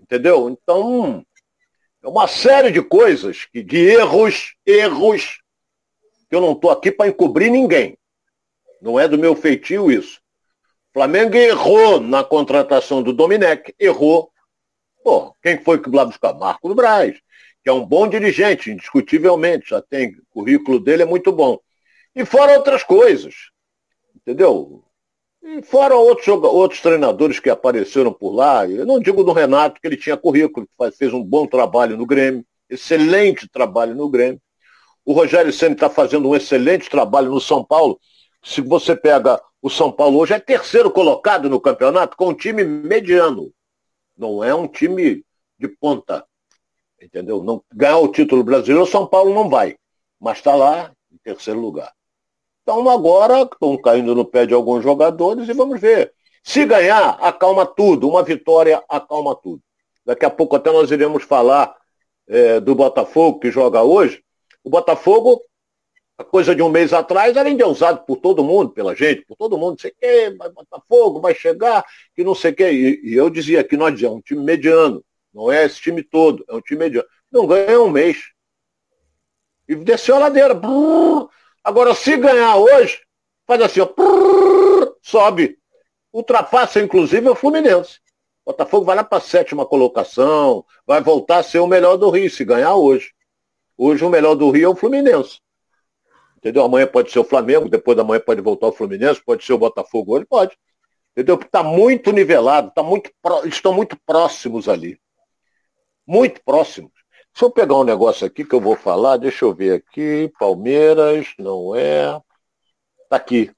Entendeu? 0.00 0.48
Então, 0.48 1.22
é 2.02 2.08
uma 2.08 2.26
série 2.26 2.70
de 2.70 2.80
coisas, 2.80 3.44
que, 3.44 3.62
de 3.62 3.76
erros, 3.76 4.54
erros, 4.64 5.42
que 6.30 6.34
eu 6.34 6.40
não 6.40 6.52
estou 6.52 6.70
aqui 6.70 6.90
para 6.90 7.08
encobrir 7.10 7.50
ninguém. 7.50 7.98
Não 8.80 8.98
é 8.98 9.06
do 9.06 9.18
meu 9.18 9.36
feitio 9.36 9.92
isso. 9.92 10.18
Flamengo 10.94 11.36
errou 11.36 12.00
na 12.00 12.24
contratação 12.24 13.02
do 13.02 13.12
Domenech, 13.12 13.74
errou. 13.78 14.32
Pô, 15.04 15.36
quem 15.42 15.62
foi 15.62 15.78
que 15.78 15.90
lá 15.90 16.06
buscar? 16.06 16.32
Marco 16.32 16.70
do 16.70 16.74
Braz, 16.74 17.20
que 17.62 17.70
é 17.70 17.72
um 17.72 17.84
bom 17.84 18.08
dirigente, 18.08 18.70
indiscutivelmente, 18.70 19.70
já 19.70 19.80
tem, 19.80 20.10
o 20.10 20.22
currículo 20.30 20.80
dele 20.80 21.02
é 21.02 21.06
muito 21.06 21.30
bom. 21.30 21.58
E 22.14 22.24
fora 22.24 22.56
outras 22.56 22.82
coisas, 22.82 23.34
entendeu? 24.14 24.84
E 25.42 25.62
fora 25.62 25.96
outros, 25.96 26.28
outros 26.28 26.80
treinadores 26.80 27.40
que 27.40 27.50
apareceram 27.50 28.12
por 28.12 28.32
lá, 28.32 28.68
eu 28.68 28.84
não 28.84 29.00
digo 29.00 29.24
do 29.24 29.32
Renato, 29.32 29.80
que 29.80 29.86
ele 29.86 29.96
tinha 29.96 30.16
currículo, 30.16 30.66
que 30.66 30.90
fez 30.92 31.12
um 31.12 31.22
bom 31.22 31.46
trabalho 31.46 31.96
no 31.96 32.06
Grêmio, 32.06 32.44
excelente 32.68 33.48
trabalho 33.48 33.94
no 33.94 34.08
Grêmio. 34.08 34.40
O 35.04 35.12
Rogério 35.12 35.52
Senna 35.52 35.74
está 35.74 35.90
fazendo 35.90 36.28
um 36.28 36.36
excelente 36.36 36.88
trabalho 36.88 37.30
no 37.30 37.40
São 37.40 37.64
Paulo. 37.64 37.98
Se 38.42 38.60
você 38.60 38.94
pega 38.94 39.40
o 39.60 39.68
São 39.68 39.90
Paulo 39.90 40.18
hoje, 40.18 40.34
é 40.34 40.38
terceiro 40.38 40.90
colocado 40.90 41.50
no 41.50 41.60
campeonato 41.60 42.16
com 42.16 42.28
um 42.28 42.34
time 42.34 42.62
mediano. 42.64 43.52
Não 44.16 44.44
é 44.44 44.54
um 44.54 44.68
time 44.68 45.24
de 45.58 45.68
ponta. 45.68 46.24
Entendeu? 47.02 47.42
Não 47.42 47.62
ganhar 47.74 47.98
o 47.98 48.08
título 48.08 48.44
brasileiro, 48.44 48.86
São 48.86 49.06
Paulo 49.06 49.34
não 49.34 49.48
vai. 49.48 49.76
Mas 50.20 50.38
está 50.38 50.54
lá 50.54 50.92
em 51.10 51.18
terceiro 51.18 51.60
lugar. 51.60 51.92
Então 52.62 52.88
agora 52.88 53.42
estão 53.42 53.76
caindo 53.76 54.14
no 54.14 54.24
pé 54.24 54.46
de 54.46 54.54
alguns 54.54 54.82
jogadores 54.84 55.48
e 55.48 55.52
vamos 55.52 55.80
ver. 55.80 56.12
Se 56.44 56.64
ganhar, 56.64 57.18
acalma 57.20 57.66
tudo. 57.66 58.08
Uma 58.08 58.22
vitória 58.22 58.82
acalma 58.88 59.34
tudo. 59.34 59.60
Daqui 60.04 60.24
a 60.24 60.30
pouco 60.30 60.56
até 60.56 60.70
nós 60.70 60.90
iremos 60.90 61.24
falar 61.24 61.74
é, 62.28 62.60
do 62.60 62.74
Botafogo, 62.74 63.40
que 63.40 63.50
joga 63.50 63.82
hoje. 63.82 64.22
O 64.64 64.70
Botafogo, 64.70 65.42
a 66.16 66.24
coisa 66.24 66.54
de 66.54 66.62
um 66.62 66.68
mês 66.68 66.92
atrás, 66.92 67.36
era 67.36 67.50
endeusado 67.50 68.04
por 68.06 68.16
todo 68.16 68.44
mundo, 68.44 68.70
pela 68.70 68.94
gente, 68.94 69.24
por 69.26 69.36
todo 69.36 69.58
mundo, 69.58 69.72
não 69.72 69.78
sei 69.78 69.90
o 69.90 69.94
quê, 69.98 70.36
vai 70.36 70.48
Botafogo, 70.50 71.20
vai 71.20 71.34
chegar, 71.34 71.84
que 72.14 72.22
não 72.22 72.34
sei 72.34 72.52
o 72.52 72.54
quê. 72.54 72.70
E, 72.70 73.10
e 73.10 73.14
eu 73.14 73.28
dizia 73.28 73.64
que 73.64 73.76
nós 73.76 73.94
dizemos, 73.94 74.18
um 74.18 74.20
time 74.20 74.42
mediano, 74.42 75.04
não 75.32 75.50
é 75.50 75.64
esse 75.64 75.80
time 75.80 76.02
todo, 76.02 76.44
é 76.48 76.54
um 76.54 76.60
time 76.60 76.80
mediano. 76.80 77.08
Não 77.30 77.46
ganha 77.46 77.80
um 77.80 77.90
mês. 77.90 78.18
E 79.68 79.74
desceu 79.74 80.16
a 80.16 80.20
ladeira. 80.20 80.60
Agora, 81.64 81.94
se 81.94 82.16
ganhar 82.16 82.56
hoje, 82.56 83.00
faz 83.46 83.62
assim, 83.62 83.80
ó, 83.80 83.88
sobe. 85.00 85.58
Ultrapassa, 86.12 86.80
inclusive, 86.80 87.28
o 87.28 87.34
Fluminense. 87.34 88.00
O 88.44 88.50
Botafogo 88.50 88.84
vai 88.84 88.96
lá 88.96 89.04
para 89.04 89.18
a 89.18 89.20
sétima 89.20 89.64
colocação, 89.64 90.64
vai 90.86 91.00
voltar 91.00 91.38
a 91.38 91.42
ser 91.42 91.60
o 91.60 91.66
melhor 91.66 91.96
do 91.96 92.10
Rio, 92.10 92.28
se 92.28 92.44
ganhar 92.44 92.74
hoje. 92.74 93.12
Hoje 93.78 94.04
o 94.04 94.10
melhor 94.10 94.34
do 94.34 94.50
Rio 94.50 94.66
é 94.66 94.68
o 94.68 94.76
Fluminense. 94.76 95.40
Entendeu? 96.36 96.64
Amanhã 96.64 96.86
pode 96.86 97.12
ser 97.12 97.20
o 97.20 97.24
Flamengo, 97.24 97.68
depois 97.68 97.96
da 97.96 98.02
manhã 98.02 98.20
pode 98.20 98.40
voltar 98.40 98.66
o 98.66 98.72
Fluminense, 98.72 99.22
pode 99.24 99.44
ser 99.44 99.52
o 99.52 99.58
Botafogo 99.58 100.16
hoje, 100.16 100.26
pode. 100.26 100.58
Entendeu? 101.12 101.38
Porque 101.38 101.48
está 101.48 101.62
muito 101.62 102.10
nivelado, 102.10 102.72
tá 102.74 102.82
muito, 102.82 103.10
estão 103.44 103.72
muito 103.72 103.96
próximos 104.04 104.68
ali. 104.68 104.98
Muito 106.12 106.42
próximos. 106.44 106.92
Se 107.32 107.42
eu 107.42 107.50
pegar 107.50 107.74
um 107.74 107.84
negócio 107.84 108.26
aqui 108.26 108.44
que 108.44 108.54
eu 108.54 108.60
vou 108.60 108.76
falar, 108.76 109.16
deixa 109.16 109.46
eu 109.46 109.54
ver 109.54 109.76
aqui. 109.76 110.30
Palmeiras, 110.38 111.32
não 111.38 111.74
é. 111.74 112.20
Está 113.04 113.16
aqui. 113.16 113.50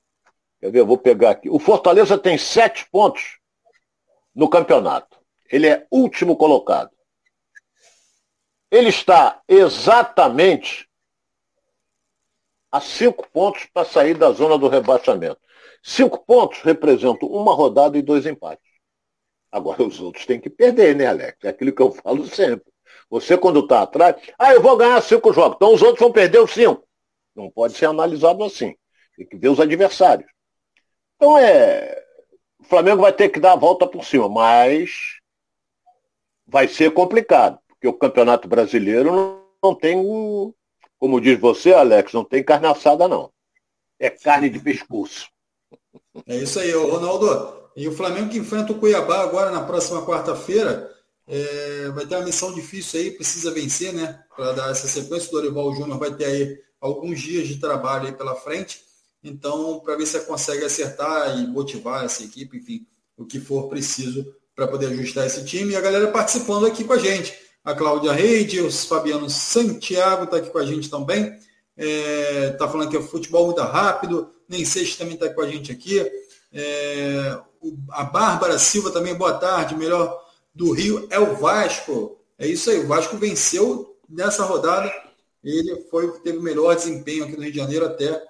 Quer 0.60 0.70
ver? 0.70 0.78
Eu 0.78 0.86
vou 0.86 0.96
pegar 0.96 1.30
aqui. 1.30 1.50
O 1.50 1.58
Fortaleza 1.58 2.16
tem 2.16 2.38
sete 2.38 2.88
pontos 2.92 3.40
no 4.32 4.48
campeonato. 4.48 5.18
Ele 5.50 5.66
é 5.66 5.84
último 5.90 6.36
colocado. 6.36 6.92
Ele 8.70 8.90
está 8.90 9.42
exatamente 9.48 10.88
a 12.70 12.80
cinco 12.80 13.28
pontos 13.30 13.66
para 13.74 13.84
sair 13.84 14.16
da 14.16 14.30
zona 14.30 14.56
do 14.56 14.68
rebaixamento. 14.68 15.40
Cinco 15.82 16.24
pontos 16.24 16.60
representam 16.60 17.28
uma 17.28 17.52
rodada 17.52 17.98
e 17.98 18.02
dois 18.02 18.24
empates. 18.26 18.73
Agora 19.54 19.84
os 19.84 20.00
outros 20.00 20.26
têm 20.26 20.40
que 20.40 20.50
perder, 20.50 20.96
né, 20.96 21.06
Alex? 21.06 21.38
É 21.44 21.50
aquilo 21.50 21.72
que 21.72 21.80
eu 21.80 21.92
falo 21.92 22.26
sempre. 22.26 22.66
Você, 23.08 23.38
quando 23.38 23.60
está 23.60 23.82
atrás, 23.82 24.16
ah, 24.36 24.52
eu 24.52 24.60
vou 24.60 24.76
ganhar 24.76 25.00
cinco 25.00 25.32
jogos, 25.32 25.54
então 25.54 25.72
os 25.72 25.80
outros 25.80 26.00
vão 26.00 26.10
perder 26.10 26.40
os 26.40 26.50
cinco. 26.50 26.84
Não 27.36 27.48
pode 27.48 27.74
ser 27.74 27.86
analisado 27.86 28.42
assim. 28.42 28.74
Tem 29.16 29.24
que 29.24 29.36
ver 29.36 29.50
os 29.50 29.60
adversários. 29.60 30.28
Então 31.14 31.38
é. 31.38 32.02
O 32.58 32.64
Flamengo 32.64 33.02
vai 33.02 33.12
ter 33.12 33.28
que 33.28 33.38
dar 33.38 33.52
a 33.52 33.56
volta 33.56 33.86
por 33.86 34.04
cima, 34.04 34.28
mas 34.28 35.20
vai 36.44 36.66
ser 36.66 36.92
complicado, 36.92 37.56
porque 37.68 37.86
o 37.86 37.92
Campeonato 37.92 38.48
Brasileiro 38.48 39.40
não, 39.62 39.72
tem, 39.72 40.02
como 40.98 41.20
diz 41.20 41.38
você, 41.38 41.72
Alex, 41.72 42.12
não 42.12 42.24
tem 42.24 42.42
carne 42.42 42.66
assada, 42.66 43.06
não. 43.06 43.30
É 44.00 44.10
carne 44.10 44.50
de 44.50 44.58
pescoço. 44.58 45.28
É 46.26 46.34
isso 46.38 46.58
aí, 46.58 46.72
Ronaldo. 46.72 47.63
E 47.76 47.88
o 47.88 47.92
Flamengo 47.92 48.30
que 48.30 48.38
enfrenta 48.38 48.72
o 48.72 48.78
Cuiabá 48.78 49.22
agora 49.22 49.50
na 49.50 49.62
próxima 49.62 50.04
quarta-feira. 50.04 50.90
É, 51.26 51.88
vai 51.94 52.06
ter 52.06 52.16
uma 52.16 52.24
missão 52.24 52.52
difícil 52.52 53.00
aí, 53.00 53.10
precisa 53.10 53.50
vencer, 53.50 53.92
né? 53.92 54.22
Para 54.36 54.52
dar 54.52 54.70
essa 54.70 54.86
sequência. 54.86 55.28
O 55.28 55.32
Dorival 55.32 55.74
Júnior 55.74 55.98
vai 55.98 56.14
ter 56.14 56.26
aí 56.26 56.58
alguns 56.80 57.20
dias 57.20 57.48
de 57.48 57.56
trabalho 57.56 58.06
aí 58.06 58.12
pela 58.12 58.34
frente. 58.34 58.82
Então, 59.22 59.80
para 59.80 59.96
ver 59.96 60.06
se 60.06 60.20
consegue 60.20 60.64
acertar 60.64 61.38
e 61.38 61.46
motivar 61.46 62.04
essa 62.04 62.22
equipe, 62.22 62.58
enfim, 62.58 62.86
o 63.16 63.24
que 63.24 63.40
for 63.40 63.68
preciso 63.68 64.24
para 64.54 64.68
poder 64.68 64.88
ajustar 64.88 65.26
esse 65.26 65.44
time. 65.44 65.72
E 65.72 65.76
a 65.76 65.80
galera 65.80 66.08
participando 66.08 66.66
aqui 66.66 66.84
com 66.84 66.92
a 66.92 66.98
gente. 66.98 67.34
A 67.64 67.74
Cláudia 67.74 68.12
Reide, 68.12 68.60
o 68.60 68.70
Fabiano 68.70 69.30
Santiago 69.30 70.24
está 70.24 70.36
aqui 70.36 70.50
com 70.50 70.58
a 70.58 70.66
gente 70.66 70.90
também. 70.90 71.24
Está 71.24 71.42
é, 71.78 72.50
tá 72.50 72.68
falando 72.68 72.90
que 72.90 72.96
é 72.96 73.02
futebol 73.02 73.46
muito 73.46 73.62
rápido. 73.62 74.30
Nem 74.46 74.64
Seixas 74.64 74.96
também 74.96 75.14
está 75.14 75.30
com 75.30 75.40
a 75.40 75.46
gente 75.46 75.72
aqui. 75.72 75.98
É, 76.54 77.36
a 77.90 78.04
Bárbara 78.04 78.58
Silva 78.60 78.92
também, 78.92 79.14
boa 79.14 79.34
tarde. 79.34 79.74
Melhor 79.74 80.22
do 80.54 80.70
Rio 80.70 81.08
é 81.10 81.18
o 81.18 81.34
Vasco. 81.34 82.16
É 82.38 82.46
isso 82.46 82.70
aí, 82.70 82.78
o 82.78 82.86
Vasco 82.86 83.16
venceu 83.16 83.98
nessa 84.08 84.44
rodada. 84.44 84.92
Ele 85.42 85.84
foi 85.90 86.10
teve 86.20 86.38
o 86.38 86.42
melhor 86.42 86.74
desempenho 86.76 87.24
aqui 87.24 87.36
no 87.36 87.42
Rio 87.42 87.52
de 87.52 87.58
Janeiro 87.58 87.86
até 87.86 88.22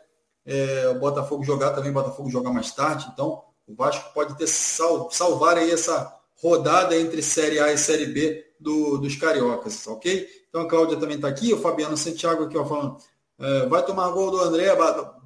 é, 0.46 0.88
o 0.88 0.98
Botafogo 0.98 1.44
jogar 1.44 1.70
também, 1.70 1.90
o 1.90 1.94
Botafogo 1.94 2.30
jogar 2.30 2.50
mais 2.50 2.70
tarde. 2.72 3.06
Então, 3.12 3.44
o 3.66 3.74
Vasco 3.74 4.12
pode 4.14 4.36
ter 4.38 4.46
sal, 4.46 5.10
salvar 5.10 5.58
aí 5.58 5.70
essa 5.70 6.18
rodada 6.42 6.96
entre 6.96 7.22
Série 7.22 7.60
A 7.60 7.72
e 7.72 7.78
Série 7.78 8.06
B 8.06 8.44
do, 8.58 8.98
dos 8.98 9.16
cariocas, 9.16 9.86
ok? 9.86 10.28
Então 10.48 10.62
a 10.62 10.68
Cláudia 10.68 10.98
também 10.98 11.16
está 11.16 11.28
aqui, 11.28 11.52
o 11.52 11.60
Fabiano 11.60 11.96
Santiago 11.96 12.44
aqui 12.44 12.56
ó, 12.56 12.64
falando, 12.64 12.98
é, 13.38 13.66
vai 13.66 13.84
tomar 13.84 14.10
gol 14.10 14.30
do 14.30 14.40
André, 14.40 14.68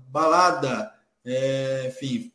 balada, 0.08 0.92
é, 1.24 1.88
enfim, 1.88 2.32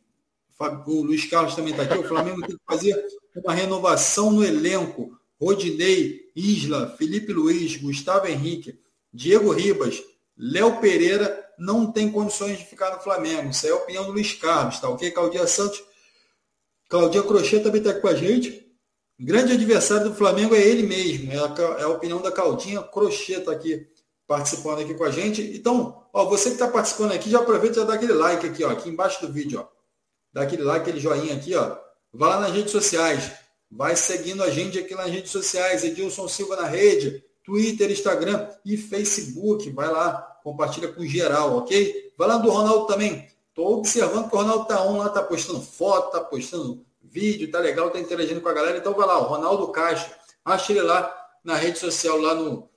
o 0.86 1.02
Luiz 1.02 1.24
Carlos 1.26 1.54
também 1.54 1.72
está 1.72 1.82
aqui, 1.82 1.98
o 1.98 2.08
Flamengo 2.08 2.40
tem 2.40 2.56
que 2.56 2.62
fazer 2.66 3.04
uma 3.36 3.54
renovação 3.54 4.30
no 4.30 4.44
elenco, 4.44 5.18
Rodinei, 5.40 6.30
Isla, 6.34 6.94
Felipe 6.96 7.32
Luiz, 7.32 7.76
Gustavo 7.76 8.26
Henrique, 8.26 8.78
Diego 9.12 9.50
Ribas, 9.52 10.02
Léo 10.36 10.80
Pereira 10.80 11.44
não 11.58 11.90
tem 11.90 12.10
condições 12.10 12.58
de 12.58 12.64
ficar 12.64 12.94
no 12.94 13.00
Flamengo. 13.00 13.50
Isso 13.50 13.66
é 13.66 13.70
a 13.70 13.76
opinião 13.76 14.04
do 14.04 14.12
Luiz 14.12 14.32
Carlos, 14.32 14.78
tá 14.80 14.88
ok? 14.88 15.10
Claudia 15.10 15.46
Santos. 15.46 15.82
Claudia 16.88 17.22
Crochê 17.22 17.60
também 17.60 17.80
está 17.80 17.94
com 17.94 18.08
a 18.08 18.14
gente. 18.14 18.66
grande 19.18 19.52
adversário 19.52 20.10
do 20.10 20.14
Flamengo 20.14 20.54
é 20.54 20.60
ele 20.60 20.82
mesmo. 20.82 21.32
É 21.32 21.38
a, 21.38 21.80
é 21.80 21.82
a 21.84 21.88
opinião 21.88 22.20
da 22.20 22.32
Claudinha 22.32 22.82
Crochê, 22.82 23.34
está 23.34 23.52
aqui 23.52 23.86
participando 24.26 24.80
aqui 24.80 24.94
com 24.94 25.04
a 25.04 25.10
gente. 25.10 25.42
Então, 25.42 26.06
ó, 26.12 26.24
você 26.24 26.50
que 26.50 26.54
está 26.54 26.68
participando 26.68 27.12
aqui, 27.12 27.30
já 27.30 27.38
aproveita 27.38 27.76
e 27.76 27.80
já 27.80 27.86
dá 27.86 27.94
aquele 27.94 28.12
like 28.12 28.46
aqui, 28.46 28.64
ó, 28.64 28.70
aqui 28.70 28.88
embaixo 28.88 29.24
do 29.24 29.32
vídeo. 29.32 29.60
Ó. 29.60 29.68
Dá 30.34 30.42
aquele 30.42 30.64
like, 30.64 30.82
aquele 30.82 31.00
joinha 31.00 31.36
aqui. 31.36 31.54
Ó. 31.54 31.76
Vai 32.12 32.28
lá 32.28 32.40
nas 32.40 32.52
redes 32.52 32.72
sociais. 32.72 33.30
Vai 33.70 33.94
seguindo 33.94 34.42
a 34.42 34.50
gente 34.50 34.76
aqui 34.76 34.92
nas 34.94 35.08
redes 35.08 35.30
sociais. 35.30 35.84
Edilson 35.84 36.26
Silva 36.26 36.56
na 36.56 36.66
rede. 36.66 37.24
Twitter, 37.44 37.88
Instagram 37.88 38.48
e 38.64 38.76
Facebook. 38.76 39.70
Vai 39.70 39.88
lá, 39.88 40.38
compartilha 40.42 40.88
com 40.88 41.06
geral, 41.06 41.58
ok? 41.58 42.12
Vai 42.18 42.26
lá 42.26 42.38
do 42.38 42.50
Ronaldo 42.50 42.86
também. 42.86 43.28
Estou 43.48 43.78
observando 43.78 44.28
que 44.28 44.34
o 44.34 44.38
Ronaldo 44.38 44.64
tá 44.64 44.82
on 44.82 44.98
lá, 44.98 45.08
tá 45.08 45.22
postando 45.22 45.60
foto, 45.60 46.10
tá 46.10 46.20
postando 46.20 46.84
vídeo, 47.00 47.48
tá 47.52 47.60
legal, 47.60 47.90
tá 47.90 48.00
interagindo 48.00 48.40
com 48.40 48.48
a 48.48 48.52
galera. 48.52 48.78
Então 48.78 48.92
vai 48.92 49.06
lá, 49.06 49.18
o 49.18 49.28
Ronaldo 49.28 49.68
Castro. 49.68 50.12
Acha 50.44 50.72
ele 50.72 50.82
lá 50.82 51.14
na 51.44 51.54
rede 51.54 51.78
social, 51.78 52.20
lá 52.20 52.34
no 52.34 52.68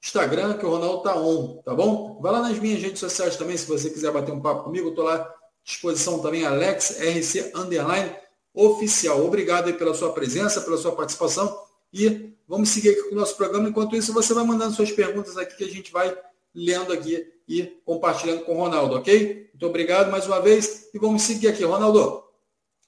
Instagram, 0.00 0.56
que 0.58 0.64
o 0.64 0.70
Ronaldo 0.70 1.02
tá 1.02 1.16
on, 1.16 1.60
tá 1.62 1.74
bom? 1.74 2.20
Vai 2.20 2.30
lá 2.30 2.40
nas 2.40 2.56
minhas 2.58 2.80
redes 2.80 3.00
sociais 3.00 3.36
também, 3.36 3.56
se 3.56 3.66
você 3.66 3.90
quiser 3.90 4.12
bater 4.12 4.32
um 4.32 4.40
papo 4.40 4.62
comigo, 4.62 4.90
eu 4.90 4.94
tô 4.94 5.02
lá 5.02 5.34
disposição 5.68 6.18
também, 6.18 6.46
Alex 6.46 6.98
RC 6.98 7.52
Underline 7.54 8.10
Oficial. 8.54 9.24
Obrigado 9.24 9.72
pela 9.74 9.92
sua 9.92 10.12
presença, 10.12 10.62
pela 10.62 10.78
sua 10.78 10.92
participação 10.92 11.62
e 11.92 12.32
vamos 12.48 12.70
seguir 12.70 12.90
aqui 12.90 13.02
com 13.02 13.14
o 13.14 13.18
nosso 13.18 13.36
programa. 13.36 13.68
Enquanto 13.68 13.94
isso, 13.94 14.12
você 14.12 14.32
vai 14.32 14.44
mandando 14.44 14.74
suas 14.74 14.90
perguntas 14.90 15.36
aqui 15.36 15.56
que 15.56 15.64
a 15.64 15.68
gente 15.68 15.92
vai 15.92 16.16
lendo 16.54 16.92
aqui 16.92 17.24
e 17.46 17.64
compartilhando 17.84 18.44
com 18.44 18.54
o 18.54 18.58
Ronaldo, 18.58 18.96
ok? 18.96 19.50
Muito 19.52 19.66
obrigado 19.66 20.10
mais 20.10 20.26
uma 20.26 20.40
vez 20.40 20.88
e 20.92 20.98
vamos 20.98 21.22
seguir 21.22 21.48
aqui. 21.48 21.62
Ronaldo, 21.64 22.24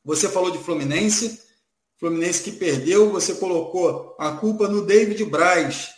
você 0.03 0.29
falou 0.29 0.51
de 0.51 0.59
Fluminense, 0.59 1.39
Fluminense 1.99 2.43
que 2.43 2.53
perdeu, 2.53 3.11
você 3.11 3.35
colocou 3.35 4.17
a 4.19 4.33
culpa 4.33 4.67
no 4.67 4.87
David 4.87 5.23
Braz. 5.27 5.91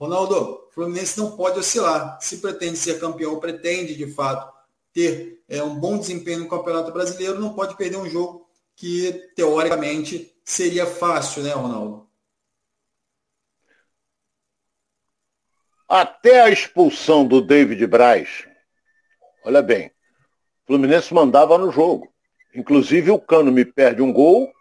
Ronaldo, 0.00 0.68
Fluminense 0.72 1.18
não 1.18 1.32
pode 1.32 1.58
oscilar. 1.58 2.16
Se 2.20 2.36
pretende 2.38 2.78
ser 2.78 3.00
campeão, 3.00 3.40
pretende 3.40 3.96
de 3.96 4.06
fato 4.06 4.57
ter 4.98 5.44
é, 5.48 5.62
um 5.62 5.78
bom 5.78 5.96
desempenho 5.96 6.40
no 6.40 6.48
Campeonato 6.48 6.90
Brasileiro, 6.90 7.38
não 7.38 7.54
pode 7.54 7.76
perder 7.76 7.98
um 7.98 8.10
jogo 8.10 8.50
que 8.74 9.12
teoricamente 9.36 10.34
seria 10.44 10.86
fácil, 10.86 11.44
né, 11.44 11.52
Ronaldo? 11.52 12.08
Até 15.88 16.40
a 16.40 16.50
expulsão 16.50 17.24
do 17.24 17.40
David 17.40 17.86
Braz, 17.86 18.44
olha 19.44 19.62
bem, 19.62 19.86
o 19.86 20.66
Fluminense 20.66 21.14
mandava 21.14 21.56
no 21.56 21.70
jogo. 21.70 22.12
Inclusive 22.52 23.12
o 23.12 23.20
Cano 23.20 23.52
me 23.52 23.64
perde 23.64 24.02
um 24.02 24.12
gol, 24.12 24.52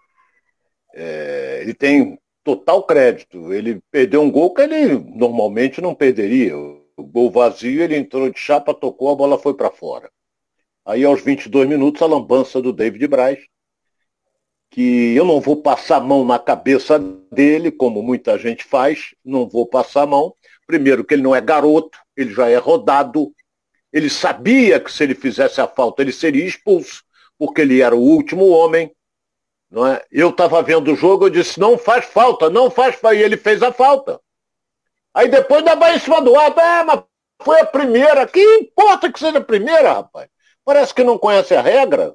é, 0.94 1.62
ele 1.64 1.74
tem 1.74 2.20
total 2.44 2.84
crédito. 2.84 3.52
Ele 3.52 3.82
perdeu 3.90 4.22
um 4.22 4.30
gol 4.30 4.54
que 4.54 4.62
ele 4.62 5.00
normalmente 5.16 5.82
não 5.82 5.96
perderia. 5.96 6.56
O 6.56 7.04
gol 7.04 7.32
vazio, 7.32 7.82
ele 7.82 7.98
entrou 7.98 8.30
de 8.30 8.40
chapa, 8.40 8.74
tocou, 8.74 9.12
a 9.12 9.16
bola 9.16 9.40
foi 9.40 9.56
para 9.56 9.72
fora. 9.72 10.12
Aí 10.88 11.04
aos 11.04 11.22
22 11.22 11.68
minutos, 11.68 12.02
a 12.02 12.06
lambança 12.06 12.62
do 12.62 12.74
David 12.74 13.06
Braz, 13.08 13.40
que 14.72 15.14
eu 15.16 15.26
não 15.26 15.40
vou 15.40 15.62
passar 15.62 15.98
a 15.98 16.02
mão 16.02 16.26
na 16.26 16.40
cabeça 16.40 16.98
dele, 17.32 17.70
como 17.72 18.02
muita 18.02 18.38
gente 18.38 18.64
faz, 18.64 19.14
não 19.24 19.48
vou 19.48 19.68
passar 19.68 20.04
a 20.04 20.08
mão, 20.08 20.34
Primeiro, 20.68 21.06
que 21.06 21.14
ele 21.14 21.24
não 21.24 21.34
é 21.34 21.40
garoto, 21.40 21.98
ele 22.16 22.34
já 22.34 22.50
é 22.50 22.58
rodado. 22.58 23.32
Ele 23.92 24.10
sabia 24.10 24.82
que 24.82 24.92
se 24.92 25.02
ele 25.02 25.16
fizesse 25.16 25.62
a 25.62 25.68
falta, 25.68 26.02
ele 26.02 26.12
seria 26.12 26.46
expulso, 26.46 27.04
porque 27.40 27.62
ele 27.62 27.82
era 27.82 27.96
o 27.96 28.02
último 28.02 28.50
homem. 28.50 28.94
Não 29.72 29.88
é? 29.88 30.04
Eu 30.12 30.30
estava 30.30 30.62
vendo 30.62 30.92
o 30.92 30.96
jogo, 30.96 31.26
eu 31.26 31.30
disse, 31.30 31.58
não 31.58 31.78
faz 31.78 32.06
falta, 32.06 32.50
não 32.50 32.70
faz 32.70 32.96
falta. 32.96 33.16
E 33.16 33.24
ele 33.24 33.38
fez 33.38 33.64
a 33.64 33.72
falta. 33.72 34.20
Aí 35.14 35.30
depois 35.30 35.64
dava 35.64 35.96
em 35.96 36.00
cima 36.00 36.22
do 36.22 36.38
ar, 36.38 36.54
ah, 36.60 36.84
mas 36.84 37.04
foi 37.42 37.62
a 37.62 37.66
primeira. 37.66 38.28
Que 38.28 38.42
importa 38.58 39.12
que 39.12 39.18
seja 39.18 39.38
a 39.38 39.44
primeira, 39.44 39.94
rapaz? 39.94 40.30
Parece 40.68 40.94
que 40.94 41.02
não 41.02 41.18
conhece 41.18 41.56
a 41.56 41.62
regra. 41.62 42.14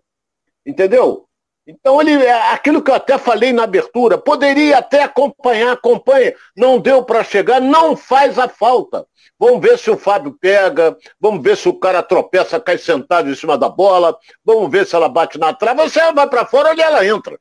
Entendeu? 0.66 1.26
Então, 1.66 2.02
ele, 2.02 2.12
é 2.22 2.52
aquilo 2.52 2.82
que 2.82 2.90
eu 2.90 2.94
até 2.94 3.16
falei 3.16 3.50
na 3.50 3.62
abertura, 3.62 4.18
poderia 4.18 4.76
até 4.76 5.04
acompanhar, 5.04 5.72
acompanha, 5.72 6.34
não 6.54 6.78
deu 6.78 7.02
para 7.02 7.24
chegar, 7.24 7.62
não 7.62 7.96
faz 7.96 8.38
a 8.38 8.48
falta. 8.48 9.06
Vamos 9.38 9.62
ver 9.62 9.78
se 9.78 9.90
o 9.90 9.96
Fábio 9.96 10.36
pega, 10.38 10.94
vamos 11.18 11.42
ver 11.42 11.56
se 11.56 11.66
o 11.66 11.78
cara 11.78 12.02
tropeça, 12.02 12.60
cai 12.60 12.76
sentado 12.76 13.30
em 13.30 13.34
cima 13.34 13.56
da 13.56 13.70
bola, 13.70 14.18
vamos 14.44 14.70
ver 14.70 14.86
se 14.86 14.94
ela 14.94 15.08
bate 15.08 15.38
na 15.38 15.54
trave, 15.54 15.88
você 15.88 16.12
vai 16.12 16.28
para 16.28 16.44
fora 16.44 16.72
onde 16.72 16.82
ela 16.82 17.06
entra. 17.06 17.40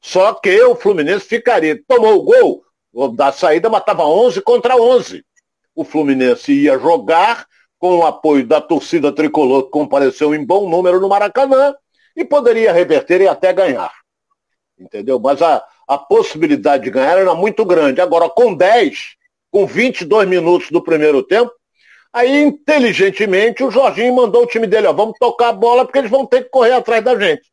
Só 0.00 0.32
que 0.32 0.62
o 0.62 0.74
Fluminense 0.74 1.26
ficaria, 1.26 1.78
tomou 1.86 2.14
o 2.14 2.22
gol 2.22 3.12
da 3.14 3.32
saída, 3.32 3.68
matava 3.68 4.06
11 4.06 4.40
contra 4.40 4.76
11. 4.76 5.22
O 5.74 5.84
Fluminense 5.84 6.52
ia 6.52 6.78
jogar 6.78 7.46
com 7.82 7.98
o 7.98 8.06
apoio 8.06 8.46
da 8.46 8.60
torcida 8.60 9.10
tricolor 9.10 9.64
que 9.64 9.70
compareceu 9.70 10.32
em 10.32 10.46
bom 10.46 10.70
número 10.70 11.00
no 11.00 11.08
Maracanã, 11.08 11.74
e 12.14 12.24
poderia 12.24 12.72
reverter 12.72 13.20
e 13.20 13.26
até 13.26 13.52
ganhar. 13.52 13.92
Entendeu? 14.78 15.18
Mas 15.18 15.42
a, 15.42 15.60
a 15.88 15.98
possibilidade 15.98 16.84
de 16.84 16.90
ganhar 16.90 17.18
era 17.18 17.34
muito 17.34 17.64
grande. 17.64 18.00
Agora, 18.00 18.30
com 18.30 18.54
10, 18.54 19.16
com 19.50 19.66
22 19.66 20.28
minutos 20.28 20.70
do 20.70 20.80
primeiro 20.80 21.24
tempo, 21.24 21.50
Aí, 22.14 22.42
inteligentemente, 22.42 23.64
o 23.64 23.70
Jorginho 23.70 24.14
mandou 24.14 24.42
o 24.42 24.46
time 24.46 24.66
dele, 24.66 24.86
ó, 24.86 24.92
vamos 24.92 25.16
tocar 25.18 25.48
a 25.48 25.52
bola 25.52 25.86
porque 25.86 25.98
eles 25.98 26.10
vão 26.10 26.26
ter 26.26 26.42
que 26.44 26.50
correr 26.50 26.72
atrás 26.72 27.02
da 27.02 27.18
gente. 27.18 27.50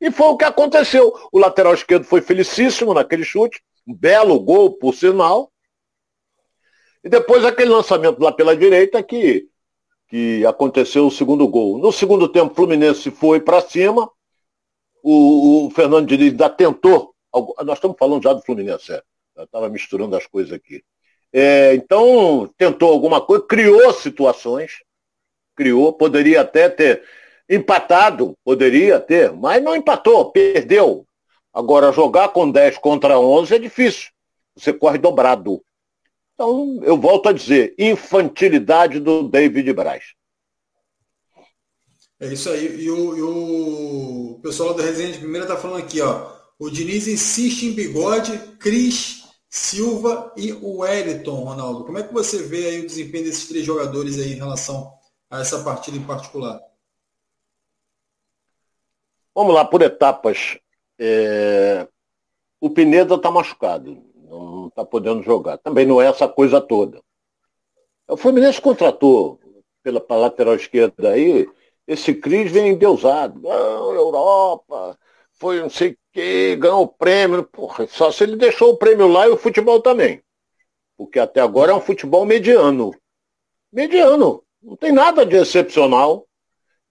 E 0.00 0.10
foi 0.10 0.26
o 0.26 0.36
que 0.36 0.44
aconteceu. 0.44 1.14
O 1.32 1.38
lateral 1.38 1.72
esquerdo 1.72 2.02
foi 2.02 2.20
felicíssimo 2.20 2.92
naquele 2.92 3.22
chute, 3.22 3.62
um 3.86 3.94
belo 3.94 4.40
gol, 4.40 4.72
por 4.72 4.92
sinal. 4.92 5.52
E 7.04 7.08
depois 7.08 7.44
aquele 7.44 7.70
lançamento 7.70 8.20
lá 8.20 8.32
pela 8.32 8.56
direita 8.56 9.00
que, 9.04 9.51
que 10.12 10.44
aconteceu 10.44 11.06
o 11.06 11.10
segundo 11.10 11.48
gol. 11.48 11.78
No 11.78 11.90
segundo 11.90 12.28
tempo, 12.28 12.52
o 12.52 12.54
Fluminense 12.54 13.10
foi 13.10 13.40
para 13.40 13.62
cima. 13.62 14.10
O, 15.02 15.68
o, 15.68 15.70
Fernando 15.70 16.06
Diniz 16.06 16.32
ainda 16.32 16.50
tentou. 16.50 17.14
Nós 17.64 17.78
estamos 17.78 17.96
falando 17.98 18.22
já 18.22 18.34
do 18.34 18.42
Fluminense, 18.42 18.92
é. 18.92 19.02
Eu 19.34 19.44
estava 19.44 19.70
misturando 19.70 20.14
as 20.14 20.26
coisas 20.26 20.52
aqui. 20.52 20.84
É, 21.32 21.72
então, 21.74 22.46
tentou 22.58 22.92
alguma 22.92 23.22
coisa, 23.22 23.42
criou 23.46 23.90
situações, 23.94 24.82
criou, 25.56 25.94
poderia 25.94 26.42
até 26.42 26.68
ter 26.68 27.02
empatado, 27.48 28.36
poderia 28.44 29.00
ter, 29.00 29.32
mas 29.32 29.62
não 29.62 29.74
empatou, 29.74 30.30
perdeu. 30.30 31.06
Agora, 31.54 31.90
jogar 31.90 32.28
com 32.28 32.50
10 32.50 32.76
contra 32.76 33.18
11 33.18 33.54
é 33.54 33.58
difícil. 33.58 34.10
Você 34.54 34.74
corre 34.74 34.98
dobrado. 34.98 35.64
Então, 36.34 36.80
eu 36.82 36.96
volto 36.96 37.28
a 37.28 37.32
dizer, 37.32 37.74
infantilidade 37.78 38.98
do 38.98 39.28
David 39.28 39.72
Braz. 39.72 40.14
É 42.18 42.26
isso 42.32 42.50
aí. 42.50 42.82
E 42.82 42.90
o, 42.90 43.16
e 43.16 43.22
o 43.22 44.40
pessoal 44.42 44.74
da 44.74 44.82
Resenha 44.82 45.12
de 45.12 45.18
Primeira 45.18 45.44
está 45.44 45.56
falando 45.56 45.82
aqui, 45.82 46.00
ó. 46.00 46.32
O 46.58 46.70
Diniz 46.70 47.08
insiste 47.08 47.64
em 47.64 47.72
bigode, 47.72 48.38
Cris, 48.58 49.24
Silva 49.48 50.32
e 50.36 50.52
o 50.52 50.78
Wellington, 50.78 51.34
Ronaldo. 51.34 51.84
Como 51.84 51.98
é 51.98 52.02
que 52.02 52.12
você 52.12 52.42
vê 52.42 52.68
aí 52.68 52.80
o 52.80 52.86
desempenho 52.86 53.24
desses 53.24 53.48
três 53.48 53.66
jogadores 53.66 54.18
aí 54.18 54.32
em 54.32 54.36
relação 54.36 54.92
a 55.28 55.40
essa 55.40 55.62
partida 55.62 55.96
em 55.96 56.06
particular? 56.06 56.60
Vamos 59.34 59.54
lá, 59.54 59.64
por 59.64 59.82
etapas. 59.82 60.58
É... 60.98 61.88
O 62.60 62.70
Pineda 62.70 63.16
está 63.16 63.30
machucado 63.30 64.11
não 64.38 64.68
está 64.68 64.84
podendo 64.84 65.22
jogar. 65.22 65.58
Também 65.58 65.86
não 65.86 66.00
é 66.00 66.06
essa 66.06 66.28
coisa 66.28 66.60
toda. 66.60 67.00
O 68.08 68.16
Fluminense 68.16 68.60
contratou 68.60 69.38
pela 69.82 70.04
lateral 70.08 70.54
esquerda 70.54 71.10
aí, 71.10 71.48
esse 71.86 72.14
Cris 72.14 72.50
vem 72.50 72.70
endeusado. 72.70 73.48
Ah, 73.50 73.94
Europa, 73.94 74.98
foi 75.32 75.60
não 75.60 75.70
sei 75.70 75.90
o 75.90 75.96
que, 76.12 76.56
ganhou 76.56 76.82
o 76.82 76.88
prêmio. 76.88 77.42
Porra, 77.44 77.86
só 77.88 78.10
se 78.10 78.24
ele 78.24 78.36
deixou 78.36 78.72
o 78.72 78.76
prêmio 78.76 79.08
lá 79.08 79.26
e 79.26 79.30
o 79.30 79.36
futebol 79.36 79.80
também. 79.80 80.22
Porque 80.96 81.18
até 81.18 81.40
agora 81.40 81.72
é 81.72 81.74
um 81.74 81.80
futebol 81.80 82.24
mediano. 82.24 82.94
Mediano. 83.72 84.44
Não 84.62 84.76
tem 84.76 84.92
nada 84.92 85.26
de 85.26 85.36
excepcional. 85.36 86.26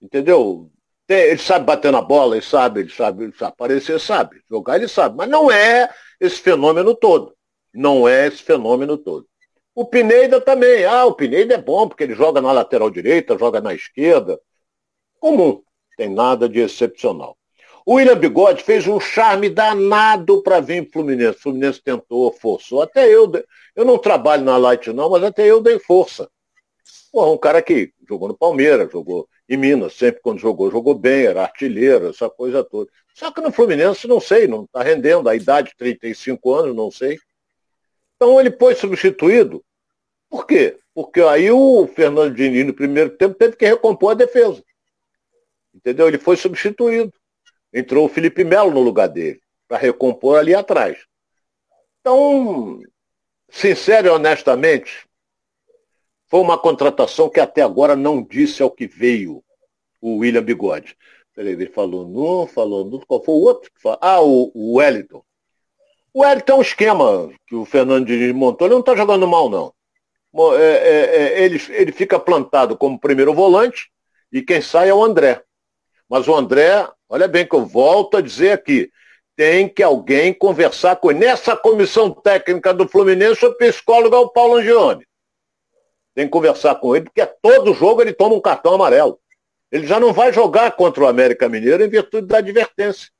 Entendeu? 0.00 0.71
Ele 1.12 1.38
sabe 1.38 1.64
bater 1.64 1.92
na 1.92 2.02
bola, 2.02 2.36
ele 2.36 2.44
sabe, 2.44 2.80
ele 2.80 2.90
sabe, 2.90 3.24
ele 3.24 3.32
sabe 3.32 3.52
aparecer, 3.52 4.00
sabe. 4.00 4.42
Jogar 4.50 4.76
ele 4.76 4.88
sabe. 4.88 5.16
Mas 5.16 5.28
não 5.28 5.50
é 5.50 5.88
esse 6.20 6.38
fenômeno 6.40 6.94
todo. 6.94 7.34
Não 7.74 8.08
é 8.08 8.26
esse 8.26 8.42
fenômeno 8.42 8.96
todo. 8.98 9.26
O 9.74 9.84
Pineda 9.84 10.40
também. 10.40 10.84
Ah, 10.84 11.06
o 11.06 11.14
Pineda 11.14 11.54
é 11.54 11.58
bom, 11.58 11.88
porque 11.88 12.04
ele 12.04 12.14
joga 12.14 12.40
na 12.40 12.52
lateral 12.52 12.90
direita, 12.90 13.38
joga 13.38 13.60
na 13.60 13.74
esquerda. 13.74 14.38
Comum. 15.18 15.62
Tem 15.96 16.08
nada 16.08 16.48
de 16.48 16.60
excepcional. 16.60 17.36
O 17.84 17.94
William 17.94 18.16
Bigode 18.16 18.62
fez 18.62 18.86
um 18.86 19.00
charme 19.00 19.48
danado 19.48 20.42
para 20.42 20.60
vir 20.60 20.82
pro 20.84 20.92
Fluminense. 20.92 21.38
O 21.38 21.42
Fluminense 21.42 21.82
tentou, 21.82 22.32
forçou. 22.32 22.82
Até 22.82 23.08
eu, 23.08 23.30
eu 23.74 23.84
não 23.84 23.98
trabalho 23.98 24.44
na 24.44 24.56
Light 24.56 24.92
não, 24.92 25.10
mas 25.10 25.22
até 25.24 25.44
eu 25.50 25.60
dei 25.60 25.78
força. 25.78 26.28
Porra, 27.10 27.30
um 27.30 27.38
cara 27.38 27.60
que 27.60 27.92
jogou 28.08 28.28
no 28.28 28.36
Palmeiras, 28.36 28.90
jogou 28.90 29.28
em 29.48 29.56
Minas, 29.56 29.94
sempre 29.94 30.20
quando 30.22 30.38
jogou, 30.38 30.70
jogou 30.70 30.94
bem, 30.94 31.26
era 31.26 31.42
artilheiro, 31.42 32.08
essa 32.08 32.30
coisa 32.30 32.62
toda. 32.64 32.90
Só 33.14 33.30
que 33.30 33.40
no 33.40 33.52
Fluminense, 33.52 34.08
não 34.08 34.20
sei, 34.20 34.46
não 34.46 34.64
está 34.64 34.82
rendendo. 34.82 35.28
A 35.28 35.36
idade, 35.36 35.74
35 35.76 36.54
anos, 36.54 36.76
não 36.76 36.90
sei. 36.90 37.18
Então 38.16 38.40
ele 38.40 38.50
foi 38.52 38.74
substituído. 38.74 39.64
Por 40.30 40.46
quê? 40.46 40.78
Porque 40.94 41.20
aí 41.20 41.50
o 41.50 41.86
Fernando 41.86 42.34
Diniz, 42.34 42.66
no 42.66 42.72
primeiro 42.74 43.10
tempo, 43.10 43.34
teve 43.34 43.56
que 43.56 43.66
recompor 43.66 44.12
a 44.12 44.14
defesa. 44.14 44.62
Entendeu? 45.74 46.08
Ele 46.08 46.18
foi 46.18 46.36
substituído. 46.36 47.12
Entrou 47.72 48.06
o 48.06 48.08
Felipe 48.08 48.44
Melo 48.44 48.70
no 48.70 48.80
lugar 48.80 49.08
dele, 49.08 49.40
para 49.66 49.78
recompor 49.78 50.38
ali 50.38 50.54
atrás. 50.54 50.98
Então, 52.00 52.80
sincero 53.48 54.08
e 54.08 54.10
honestamente, 54.10 55.06
foi 56.32 56.40
uma 56.40 56.56
contratação 56.56 57.28
que 57.28 57.38
até 57.38 57.60
agora 57.60 57.94
não 57.94 58.22
disse 58.22 58.62
ao 58.62 58.70
que 58.70 58.86
veio 58.86 59.44
o 60.00 60.16
William 60.16 60.42
Bigode. 60.42 60.96
Ele 61.36 61.66
falou 61.66 62.08
não, 62.08 62.46
falou 62.46 62.90
não, 62.90 63.00
qual 63.00 63.22
foi 63.22 63.34
o 63.34 63.42
outro? 63.42 63.70
Ah, 64.00 64.22
o, 64.22 64.50
o 64.54 64.76
Wellington. 64.78 65.22
O 66.10 66.22
Wellington 66.22 66.52
é 66.52 66.56
um 66.56 66.62
esquema 66.62 67.30
que 67.46 67.54
o 67.54 67.66
Fernando 67.66 68.08
montou, 68.34 68.66
ele 68.66 68.72
não 68.72 68.80
está 68.80 68.96
jogando 68.96 69.28
mal, 69.28 69.50
não. 69.50 69.74
É, 70.56 70.64
é, 70.64 71.16
é, 71.16 71.44
ele, 71.44 71.60
ele 71.68 71.92
fica 71.92 72.18
plantado 72.18 72.78
como 72.78 72.98
primeiro 72.98 73.34
volante 73.34 73.90
e 74.32 74.40
quem 74.40 74.62
sai 74.62 74.88
é 74.88 74.94
o 74.94 75.04
André. 75.04 75.42
Mas 76.08 76.26
o 76.26 76.34
André, 76.34 76.88
olha 77.10 77.28
bem 77.28 77.46
que 77.46 77.54
eu 77.54 77.66
volto 77.66 78.16
a 78.16 78.22
dizer 78.22 78.52
aqui, 78.52 78.90
tem 79.36 79.68
que 79.68 79.82
alguém 79.82 80.32
conversar 80.32 80.96
com. 80.96 81.10
Nessa 81.10 81.54
comissão 81.54 82.10
técnica 82.10 82.72
do 82.72 82.88
Fluminense, 82.88 83.44
o 83.44 83.54
psicólogo 83.54 84.16
é 84.16 84.18
o 84.18 84.30
Paulo 84.30 84.56
Angione. 84.56 85.06
Tem 86.14 86.26
que 86.26 86.30
conversar 86.30 86.74
com 86.76 86.94
ele, 86.94 87.06
porque 87.06 87.24
todo 87.40 87.74
jogo 87.74 88.02
ele 88.02 88.12
toma 88.12 88.34
um 88.34 88.40
cartão 88.40 88.74
amarelo. 88.74 89.18
Ele 89.70 89.86
já 89.86 89.98
não 89.98 90.12
vai 90.12 90.32
jogar 90.32 90.72
contra 90.72 91.02
o 91.02 91.06
América 91.06 91.48
Mineiro 91.48 91.82
em 91.82 91.88
virtude 91.88 92.26
da 92.26 92.38
advertência. 92.38 93.10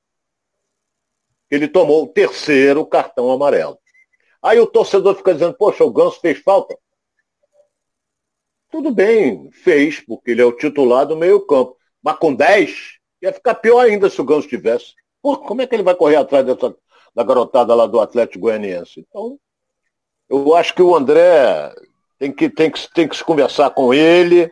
Ele 1.50 1.66
tomou 1.66 2.04
o 2.04 2.08
terceiro 2.08 2.84
cartão 2.84 3.30
amarelo. 3.30 3.78
Aí 4.42 4.58
o 4.58 4.66
torcedor 4.66 5.14
fica 5.14 5.32
dizendo, 5.32 5.54
poxa, 5.54 5.84
o 5.84 5.92
Ganso 5.92 6.20
fez 6.20 6.38
falta. 6.40 6.76
Tudo 8.70 8.90
bem, 8.90 9.50
fez, 9.52 10.00
porque 10.00 10.32
ele 10.32 10.42
é 10.42 10.44
o 10.44 10.56
titular 10.56 11.06
do 11.06 11.16
meio 11.16 11.46
campo. 11.46 11.76
Mas 12.02 12.16
com 12.16 12.34
10, 12.34 12.98
ia 13.22 13.32
ficar 13.32 13.54
pior 13.54 13.80
ainda 13.80 14.10
se 14.10 14.20
o 14.20 14.24
Ganso 14.24 14.48
tivesse. 14.48 14.94
Pô, 15.22 15.38
como 15.38 15.62
é 15.62 15.66
que 15.66 15.74
ele 15.74 15.82
vai 15.82 15.94
correr 15.94 16.16
atrás 16.16 16.44
dessa, 16.44 16.74
da 17.14 17.22
garotada 17.22 17.74
lá 17.74 17.86
do 17.86 18.00
Atlético 18.00 18.40
Goianiense? 18.40 19.00
Então, 19.00 19.38
eu 20.28 20.54
acho 20.54 20.74
que 20.74 20.82
o 20.82 20.94
André 20.94 21.72
tem 22.22 22.30
que, 22.30 22.48
tem 22.48 22.70
que, 22.70 22.88
tem 22.94 23.08
que 23.08 23.16
se 23.16 23.24
conversar 23.24 23.70
com 23.70 23.92
ele, 23.92 24.48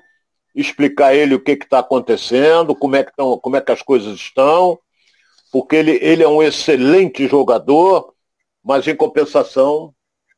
explicar 0.53 1.15
ele 1.15 1.37
o 1.37 1.41
que 1.41 1.53
está 1.53 1.79
acontecendo, 1.79 2.75
como 2.75 2.97
é, 2.97 3.05
que 3.05 3.15
tão, 3.15 3.39
como 3.39 3.55
é 3.55 3.61
que 3.61 3.71
as 3.71 3.81
coisas 3.81 4.17
estão, 4.17 4.77
porque 5.53 5.77
ele, 5.77 5.97
ele 6.03 6.25
é 6.25 6.29
um 6.29 6.43
excelente 6.43 7.29
jogador, 7.29 8.13
mas 8.61 8.89
em 8.89 8.97
compensação, 8.97 9.95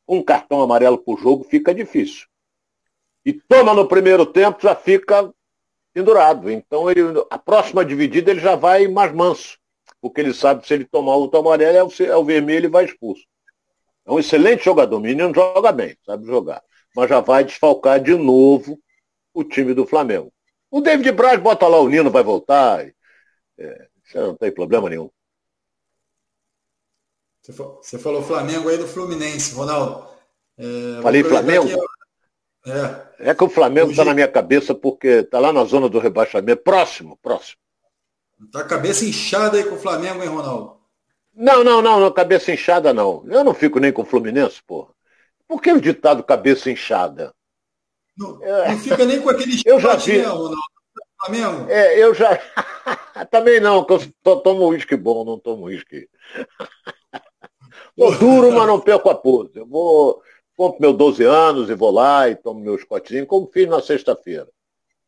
um 0.07 0.21
cartão 0.21 0.61
amarelo 0.61 0.95
por 0.95 1.19
jogo 1.19 1.43
fica 1.43 1.73
difícil. 1.73 2.27
E 3.25 3.33
toma 3.33 3.73
no 3.73 3.87
primeiro 3.87 4.27
tempo, 4.27 4.61
já 4.61 4.75
fica 4.75 5.33
pendurado. 5.91 6.51
Então 6.51 6.87
ele, 6.87 7.01
a 7.31 7.39
próxima 7.39 7.83
dividida 7.83 8.29
ele 8.29 8.41
já 8.41 8.55
vai 8.55 8.87
mais 8.87 9.11
manso, 9.11 9.57
porque 9.99 10.21
ele 10.21 10.35
sabe 10.35 10.61
que 10.61 10.67
se 10.67 10.75
ele 10.75 10.85
tomar 10.85 11.15
outro 11.15 11.39
amarelo, 11.39 11.77
é 11.77 11.83
o, 11.83 11.89
é 12.11 12.15
o 12.15 12.23
vermelho 12.23 12.65
e 12.67 12.69
vai 12.69 12.85
expulso. 12.85 13.23
É 14.05 14.11
um 14.11 14.19
excelente 14.19 14.63
jogador, 14.63 14.97
o 14.97 14.99
menino 14.99 15.33
joga 15.33 15.71
bem, 15.71 15.97
sabe 16.05 16.27
jogar. 16.27 16.61
Mas 16.95 17.09
já 17.09 17.19
vai 17.19 17.43
desfalcar 17.43 18.01
de 18.01 18.15
novo 18.15 18.79
o 19.33 19.43
time 19.43 19.73
do 19.73 19.85
Flamengo. 19.85 20.31
O 20.69 20.81
David 20.81 21.11
Braz 21.11 21.39
bota 21.39 21.67
lá 21.67 21.79
o 21.79 21.89
Nino, 21.89 22.11
vai 22.11 22.23
voltar. 22.23 22.85
É, 23.57 23.87
não 24.15 24.35
tem 24.35 24.51
problema 24.51 24.89
nenhum. 24.89 25.09
Você 27.41 27.99
falou 27.99 28.23
Flamengo 28.23 28.69
aí 28.69 28.77
do 28.77 28.87
Fluminense, 28.87 29.53
Ronaldo. 29.53 30.07
É, 30.57 31.01
Falei 31.01 31.23
Flamengo? 31.23 31.67
Aqui, 31.67 32.71
é. 33.19 33.31
é 33.31 33.35
que 33.35 33.43
o 33.43 33.49
Flamengo 33.49 33.91
está 33.91 34.05
na 34.05 34.13
minha 34.13 34.27
cabeça 34.27 34.73
porque 34.73 35.07
está 35.07 35.39
lá 35.39 35.51
na 35.51 35.65
zona 35.65 35.89
do 35.89 35.99
rebaixamento. 35.99 36.63
Próximo, 36.63 37.17
próximo. 37.21 37.57
Tá 38.51 38.61
a 38.61 38.65
cabeça 38.65 39.05
inchada 39.05 39.57
aí 39.57 39.63
com 39.65 39.75
o 39.75 39.79
Flamengo, 39.79 40.23
hein, 40.23 40.29
Ronaldo? 40.29 40.77
Não, 41.35 41.63
não, 41.63 41.81
não, 41.81 41.99
não, 41.99 42.11
cabeça 42.11 42.51
inchada 42.51 42.93
não. 42.93 43.25
Eu 43.27 43.43
não 43.43 43.53
fico 43.53 43.79
nem 43.79 43.91
com 43.91 44.03
o 44.03 44.05
Fluminense, 44.05 44.61
porra. 44.65 44.93
Por 45.47 45.61
que 45.61 45.71
o 45.71 45.81
ditado 45.81 46.23
cabeça 46.23 46.71
inchada? 46.71 47.33
Não, 48.17 48.43
é. 48.43 48.71
não 48.71 48.79
fica 48.79 49.05
nem 49.05 49.21
com 49.21 49.29
aquele 49.29 49.61
Eu 49.65 49.79
já 49.79 49.95
vi. 49.95 50.21
Ronaldo? 50.21 50.55
Flamengo? 51.23 51.69
É, 51.69 51.97
eu 51.97 52.13
já. 52.13 52.37
Também 53.31 53.59
não, 53.59 53.85
que 53.85 53.93
eu 53.93 53.99
só 53.99 54.35
tomo 54.37 54.67
uísque 54.67 54.95
bom, 54.95 55.23
não 55.23 55.39
tomo 55.39 55.65
uísque. 55.65 56.09
Vou 57.95 58.17
duro, 58.17 58.51
mas 58.51 58.67
não 58.67 58.79
perco 58.79 59.09
a 59.09 59.15
pose. 59.15 59.51
Eu 59.55 59.65
vou, 59.65 60.21
compro 60.55 60.81
meus 60.81 60.97
12 60.97 61.23
anos 61.23 61.69
e 61.69 61.75
vou 61.75 61.91
lá 61.91 62.29
e 62.29 62.35
tomo 62.35 62.59
meus 62.59 62.83
potezinhos, 62.83 63.27
como 63.27 63.49
fiz 63.51 63.67
na 63.67 63.81
sexta-feira. 63.81 64.49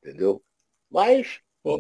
Entendeu? 0.01 0.41
Mas. 0.89 1.39
Ô, 1.63 1.79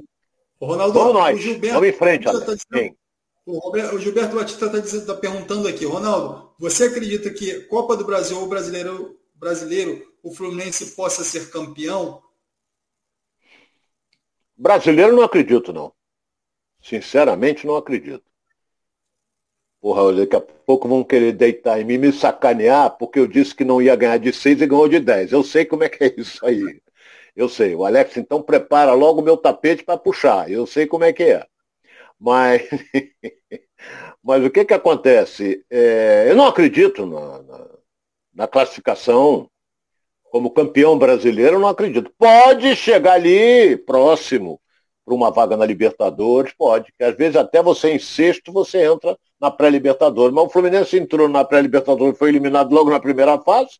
Ronaldo, 0.59 0.93
vamos 0.93 1.13
nós. 1.13 1.39
Gilberto, 1.39 1.75
vamos 1.75 1.89
em 1.89 1.93
frente, 1.93 2.23
tá 2.23 2.31
dizendo, 2.31 2.97
o, 3.45 3.59
Roberto, 3.59 3.95
o 3.95 3.99
Gilberto 3.99 4.35
Batista 4.35 4.65
está 4.77 5.13
tá 5.13 5.19
perguntando 5.19 5.67
aqui, 5.67 5.85
Ronaldo, 5.85 6.53
você 6.59 6.85
acredita 6.85 7.29
que 7.29 7.61
Copa 7.61 7.95
do 7.95 8.05
Brasil 8.05 8.39
ou 8.39 8.47
Brasileiro 8.47 9.19
Brasileiro 9.35 10.13
o 10.23 10.33
Fluminense 10.33 10.95
possa 10.95 11.23
ser 11.23 11.51
campeão? 11.51 12.23
Brasileiro 14.57 15.15
não 15.15 15.23
acredito, 15.23 15.73
não. 15.73 15.93
Sinceramente, 16.81 17.67
não 17.67 17.75
acredito. 17.75 18.23
Porra, 19.81 20.13
daqui 20.13 20.35
a 20.35 20.41
pouco 20.41 20.87
vão 20.87 21.03
querer 21.03 21.33
deitar 21.33 21.79
em 21.79 21.83
mim, 21.83 21.97
me 21.97 22.11
sacanear, 22.11 22.97
porque 22.97 23.19
eu 23.19 23.27
disse 23.27 23.53
que 23.53 23.63
não 23.63 23.81
ia 23.81 23.95
ganhar 23.95 24.17
de 24.17 24.33
seis 24.33 24.59
e 24.61 24.65
ganhou 24.65 24.87
de 24.87 24.99
dez. 24.99 25.31
Eu 25.31 25.43
sei 25.43 25.65
como 25.65 25.83
é 25.83 25.89
que 25.89 26.03
é 26.03 26.15
isso 26.17 26.43
aí. 26.43 26.81
Eu 27.35 27.49
sei. 27.49 27.75
O 27.75 27.85
Alex, 27.85 28.17
então, 28.17 28.41
prepara 28.41 28.93
logo 28.93 29.21
o 29.21 29.23
meu 29.23 29.37
tapete 29.37 29.83
para 29.83 29.97
puxar. 29.97 30.49
Eu 30.49 30.65
sei 30.65 30.87
como 30.87 31.03
é 31.03 31.13
que 31.13 31.23
é. 31.23 31.47
Mas, 32.19 32.61
mas 34.23 34.43
o 34.45 34.49
que 34.49 34.65
que 34.65 34.73
acontece? 34.73 35.65
É, 35.69 36.25
eu 36.29 36.35
não 36.35 36.47
acredito 36.47 37.05
na, 37.05 37.41
na, 37.43 37.67
na 38.33 38.47
classificação 38.47 39.49
como 40.31 40.51
campeão 40.51 40.97
brasileiro, 40.97 41.55
eu 41.55 41.59
não 41.59 41.69
acredito. 41.69 42.11
Pode 42.17 42.75
chegar 42.75 43.13
ali 43.13 43.77
próximo 43.77 44.59
para 45.05 45.13
uma 45.13 45.31
vaga 45.31 45.55
na 45.55 45.65
Libertadores, 45.65 46.51
pode. 46.57 46.91
Que 46.97 47.03
às 47.03 47.15
vezes 47.15 47.35
até 47.35 47.61
você 47.61 47.93
em 47.93 47.99
sexto 47.99 48.51
você 48.51 48.85
entra 48.85 49.17
na 49.39 49.51
pré-Libertadores. 49.51 50.33
Mas 50.33 50.45
o 50.45 50.49
Fluminense 50.49 50.97
entrou 50.97 51.29
na 51.29 51.45
pré-Libertadores 51.45 52.15
e 52.15 52.17
foi 52.17 52.29
eliminado 52.29 52.73
logo 52.73 52.89
na 52.89 52.99
primeira 52.99 53.39
fase. 53.39 53.79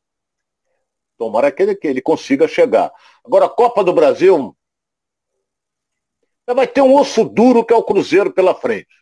Tomara 1.18 1.52
que 1.52 1.64
ele, 1.64 1.76
que 1.76 1.88
ele 1.88 2.02
consiga 2.02 2.48
chegar. 2.48 2.92
Agora, 3.26 3.46
a 3.46 3.50
Copa 3.50 3.84
do 3.84 3.94
Brasil 3.94 4.56
vai 6.54 6.68
ter 6.68 6.82
um 6.82 6.96
osso 6.96 7.24
duro 7.24 7.66
que 7.66 7.74
é 7.74 7.76
o 7.76 7.84
Cruzeiro 7.84 8.32
pela 8.32 8.54
frente. 8.54 8.94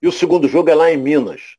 E 0.00 0.08
o 0.08 0.12
segundo 0.12 0.48
jogo 0.48 0.70
é 0.70 0.74
lá 0.74 0.90
em 0.90 0.96
Minas. 0.96 1.56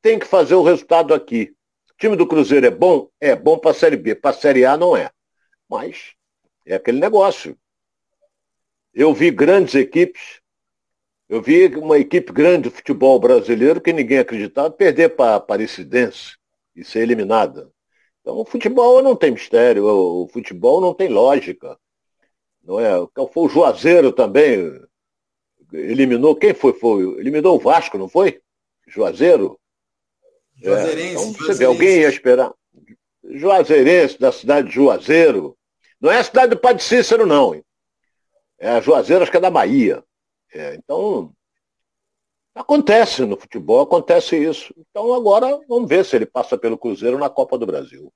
Tem 0.00 0.18
que 0.18 0.26
fazer 0.26 0.54
o 0.54 0.62
resultado 0.62 1.12
aqui. 1.12 1.54
O 1.90 1.94
time 1.98 2.16
do 2.16 2.26
Cruzeiro 2.26 2.66
é 2.66 2.70
bom? 2.70 3.08
É 3.20 3.34
bom 3.34 3.58
para 3.58 3.70
a 3.70 3.74
Série 3.74 3.96
B. 3.96 4.14
Para 4.14 4.30
a 4.30 4.38
Série 4.38 4.64
A 4.64 4.76
não 4.76 4.96
é. 4.96 5.10
Mas 5.68 6.14
é 6.64 6.74
aquele 6.74 7.00
negócio. 7.00 7.56
Eu 8.94 9.12
vi 9.12 9.30
grandes 9.30 9.74
equipes. 9.74 10.40
Eu 11.28 11.42
vi 11.42 11.66
uma 11.76 11.98
equipe 11.98 12.32
grande 12.32 12.68
do 12.68 12.70
futebol 12.70 13.18
brasileiro 13.18 13.80
que 13.80 13.92
ninguém 13.92 14.18
acreditava 14.18 14.70
perder 14.70 15.16
para 15.16 15.32
a 15.32 15.36
Aparecidense 15.36 16.36
e 16.74 16.84
ser 16.84 17.00
eliminada. 17.00 17.70
Então 18.20 18.38
o 18.38 18.44
futebol 18.44 19.02
não 19.02 19.16
tem 19.16 19.30
mistério, 19.30 19.84
o 19.86 20.28
futebol 20.28 20.80
não 20.80 20.92
tem 20.92 21.08
lógica. 21.08 21.78
Não 22.66 22.80
é? 22.80 22.92
Foi 23.32 23.44
o 23.44 23.48
Juazeiro 23.48 24.12
também. 24.12 24.80
Eliminou, 25.72 26.34
quem 26.34 26.52
foi? 26.52 26.72
foi? 26.72 27.02
Eliminou 27.20 27.56
o 27.56 27.60
Vasco, 27.60 27.96
não 27.96 28.08
foi? 28.08 28.40
Juazeiro? 28.86 29.58
Juazeirense. 30.56 31.24
É, 31.24 31.28
então, 31.28 31.32
você 31.32 31.54
vê, 31.54 31.64
alguém 31.64 32.00
ia 32.00 32.08
esperar. 32.08 32.52
Juazeirense, 33.24 34.18
da 34.18 34.32
cidade 34.32 34.68
de 34.68 34.74
Juazeiro. 34.74 35.56
Não 36.00 36.10
é 36.10 36.18
a 36.18 36.24
cidade 36.24 36.50
do 36.50 36.60
Padre 36.60 36.82
Cícero, 36.82 37.26
não. 37.26 37.54
É 38.58 38.68
a 38.70 38.80
Juazeiro, 38.80 39.22
acho 39.22 39.30
que 39.30 39.36
é 39.36 39.40
da 39.40 39.50
Bahia. 39.50 40.02
É, 40.52 40.74
então, 40.74 41.32
acontece 42.54 43.24
no 43.24 43.36
futebol, 43.36 43.82
acontece 43.82 44.36
isso. 44.36 44.74
Então 44.78 45.12
agora 45.12 45.60
vamos 45.68 45.88
ver 45.88 46.04
se 46.04 46.16
ele 46.16 46.26
passa 46.26 46.56
pelo 46.56 46.78
Cruzeiro 46.78 47.18
na 47.18 47.28
Copa 47.28 47.58
do 47.58 47.66
Brasil. 47.66 48.12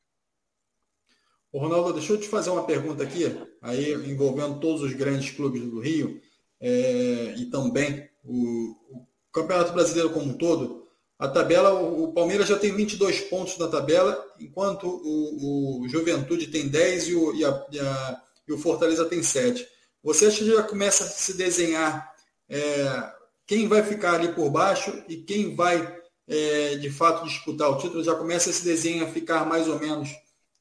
Ô, 1.53 1.59
Ronaldo, 1.59 1.93
deixa 1.93 2.13
eu 2.13 2.21
te 2.21 2.29
fazer 2.29 2.51
uma 2.51 2.65
pergunta 2.65 3.03
aqui, 3.03 3.25
aí 3.61 3.93
envolvendo 3.93 4.61
todos 4.61 4.83
os 4.83 4.93
grandes 4.93 5.31
clubes 5.31 5.63
do 5.63 5.81
Rio 5.81 6.21
é, 6.61 7.35
e 7.37 7.47
também 7.47 8.09
o, 8.25 8.77
o, 8.91 9.07
Campeonato 9.33 9.73
Brasileiro 9.73 10.11
como 10.11 10.27
um 10.27 10.37
todo. 10.37 10.87
A 11.19 11.29
tabela, 11.29 11.75
o, 11.75 12.13
Palmeiras 12.13 12.49
já 12.49 12.59
tem 12.59 12.75
22 12.75 13.21
pontos 13.23 13.59
na 13.59 13.67
tabela, 13.67 14.25
enquanto 14.39 14.87
o, 14.87 15.83
o 15.83 15.89
Juventude 15.89 16.47
tem 16.47 16.69
10 16.69 17.09
e 17.09 17.15
o, 17.15 17.35
e, 17.35 17.45
a, 17.45 17.67
e, 17.73 17.81
a, 17.81 18.23
e 18.49 18.53
o 18.53 18.59
Fortaleza 18.59 19.05
tem 19.05 19.23
7. 19.23 19.67
Você 20.03 20.27
acha 20.27 20.39
que 20.39 20.47
já 20.47 20.63
começa 20.63 21.05
a 21.05 21.07
se 21.09 21.37
desenhar 21.37 22.15
é, 22.49 23.13
quem 23.47 23.67
vai 23.67 23.83
ficar 23.83 24.15
ali 24.15 24.33
por 24.33 24.51
baixo 24.51 25.03
e 25.09 25.17
quem 25.17 25.55
vai 25.57 25.99
é, 26.29 26.77
de 26.77 26.91
fato 26.91 27.27
disputar 27.27 27.71
o 27.71 27.79
título? 27.79 28.05
Já 28.05 28.15
começa 28.15 28.51
esse 28.51 28.65
desenho 28.65 29.05
a 29.05 29.09
ficar 29.09 29.45
mais 29.45 29.67
ou 29.69 29.79
menos 29.79 30.11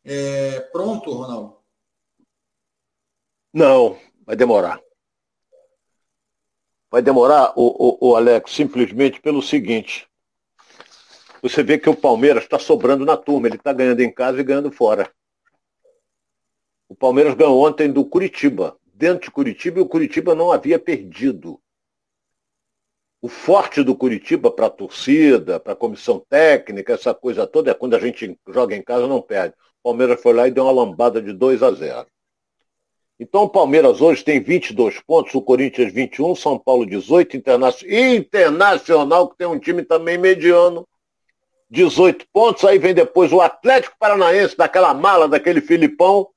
é, 0.04 0.60
pronto, 0.72 1.12
Ronaldo? 1.12 1.60
Não, 3.54 4.00
vai 4.26 4.36
demorar. 4.36 4.80
Vai 6.92 7.02
demorar, 7.02 7.54
o, 7.56 7.98
o, 8.00 8.10
o 8.10 8.16
Alex, 8.16 8.52
simplesmente 8.52 9.22
pelo 9.22 9.42
seguinte. 9.42 10.08
Você 11.42 11.64
vê 11.64 11.78
que 11.78 11.90
o 11.90 11.96
Palmeiras 11.96 12.44
está 12.44 12.60
sobrando 12.60 13.06
na 13.06 13.16
turma, 13.16 13.48
ele 13.48 13.56
está 13.56 13.72
ganhando 13.72 14.02
em 14.02 14.12
casa 14.12 14.40
e 14.40 14.44
ganhando 14.44 14.72
fora. 14.72 15.12
O 16.88 16.96
Palmeiras 16.96 17.36
ganhou 17.36 17.66
ontem 17.66 17.92
do 17.92 18.04
Curitiba, 18.04 18.78
dentro 18.84 19.26
de 19.26 19.32
Curitiba, 19.32 19.80
e 19.80 19.84
o 19.84 19.88
Curitiba 19.88 20.36
não 20.36 20.52
havia 20.52 20.80
perdido. 20.80 21.62
O 23.22 23.28
forte 23.28 23.84
do 23.84 23.96
Curitiba 23.96 24.50
para 24.50 24.66
a 24.66 24.70
torcida, 24.72 25.60
para 25.60 25.74
a 25.74 25.76
comissão 25.76 26.20
técnica, 26.30 26.94
essa 26.94 27.14
coisa 27.14 27.46
toda, 27.46 27.72
é 27.72 27.74
quando 27.74 27.96
a 27.96 28.00
gente 28.00 28.38
joga 28.48 28.76
em 28.76 28.82
casa 28.82 29.08
não 29.08 29.22
perde. 29.22 29.56
O 29.82 29.90
Palmeiras 29.90 30.22
foi 30.22 30.34
lá 30.34 30.48
e 30.48 30.52
deu 30.52 30.64
uma 30.66 30.72
lambada 30.72 31.22
de 31.22 31.32
2 31.34 31.64
a 31.64 31.72
0. 31.72 32.06
Então 33.20 33.44
o 33.44 33.50
Palmeiras 33.50 34.00
hoje 34.00 34.24
tem 34.24 34.42
22 34.42 35.02
pontos, 35.02 35.34
o 35.36 35.42
Corinthians 35.42 35.92
21, 35.92 36.36
São 36.36 36.58
Paulo 36.58 36.86
18, 36.86 37.36
Internacional, 37.36 38.00
Internacional 38.16 39.30
que 39.30 39.38
tem 39.38 39.48
um 39.48 39.60
time 39.60 39.84
também 39.84 40.18
mediano, 40.18 40.88
18 41.70 42.26
pontos, 42.34 42.64
aí 42.64 42.80
vem 42.80 42.94
depois 42.94 43.32
o 43.32 43.42
Atlético 43.42 43.96
Paranaense, 44.00 44.58
daquela 44.58 44.94
mala, 44.94 45.28
daquele 45.28 45.62
Filipão, 45.62 46.28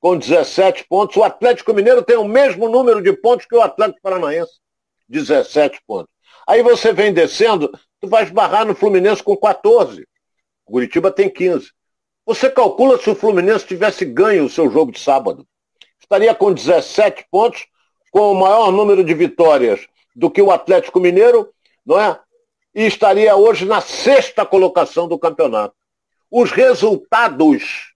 com 0.00 0.16
17 0.16 0.86
pontos. 0.88 1.16
O 1.16 1.24
Atlético 1.24 1.74
Mineiro 1.74 2.02
tem 2.02 2.16
o 2.16 2.24
mesmo 2.24 2.68
número 2.68 3.02
de 3.02 3.12
pontos 3.12 3.44
que 3.44 3.54
o 3.54 3.60
Atlético 3.60 4.00
Paranaense, 4.00 4.52
17 5.08 5.80
pontos. 5.86 6.10
Aí 6.46 6.62
você 6.62 6.92
vem 6.92 7.12
descendo, 7.12 7.70
tu 8.00 8.08
vai 8.08 8.22
esbarrar 8.22 8.64
no 8.64 8.74
Fluminense 8.74 9.22
com 9.22 9.36
14. 9.36 10.06
O 10.66 10.72
Curitiba 10.72 11.10
tem 11.10 11.28
15. 11.28 11.70
Você 12.28 12.50
calcula 12.50 12.98
se 12.98 13.08
o 13.08 13.14
Fluminense 13.14 13.66
tivesse 13.66 14.04
ganho 14.04 14.44
o 14.44 14.50
seu 14.50 14.70
jogo 14.70 14.92
de 14.92 15.00
sábado. 15.00 15.48
Estaria 15.98 16.34
com 16.34 16.52
17 16.52 17.26
pontos, 17.30 17.66
com 18.10 18.32
o 18.32 18.34
maior 18.34 18.70
número 18.70 19.02
de 19.02 19.14
vitórias 19.14 19.86
do 20.14 20.30
que 20.30 20.42
o 20.42 20.50
Atlético 20.50 21.00
Mineiro, 21.00 21.50
não 21.86 21.98
é? 21.98 22.20
E 22.74 22.84
estaria 22.84 23.34
hoje 23.34 23.64
na 23.64 23.80
sexta 23.80 24.44
colocação 24.44 25.08
do 25.08 25.18
campeonato. 25.18 25.74
Os 26.30 26.50
resultados 26.50 27.94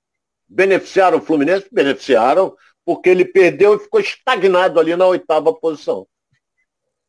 beneficiaram 0.49 1.19
o 1.19 1.23
Fluminense? 1.23 1.67
Beneficiaram, 1.71 2.57
porque 2.87 3.11
ele 3.11 3.27
perdeu 3.27 3.75
e 3.75 3.81
ficou 3.81 4.01
estagnado 4.01 4.81
ali 4.81 4.97
na 4.97 5.07
oitava 5.07 5.53
posição. 5.53 6.07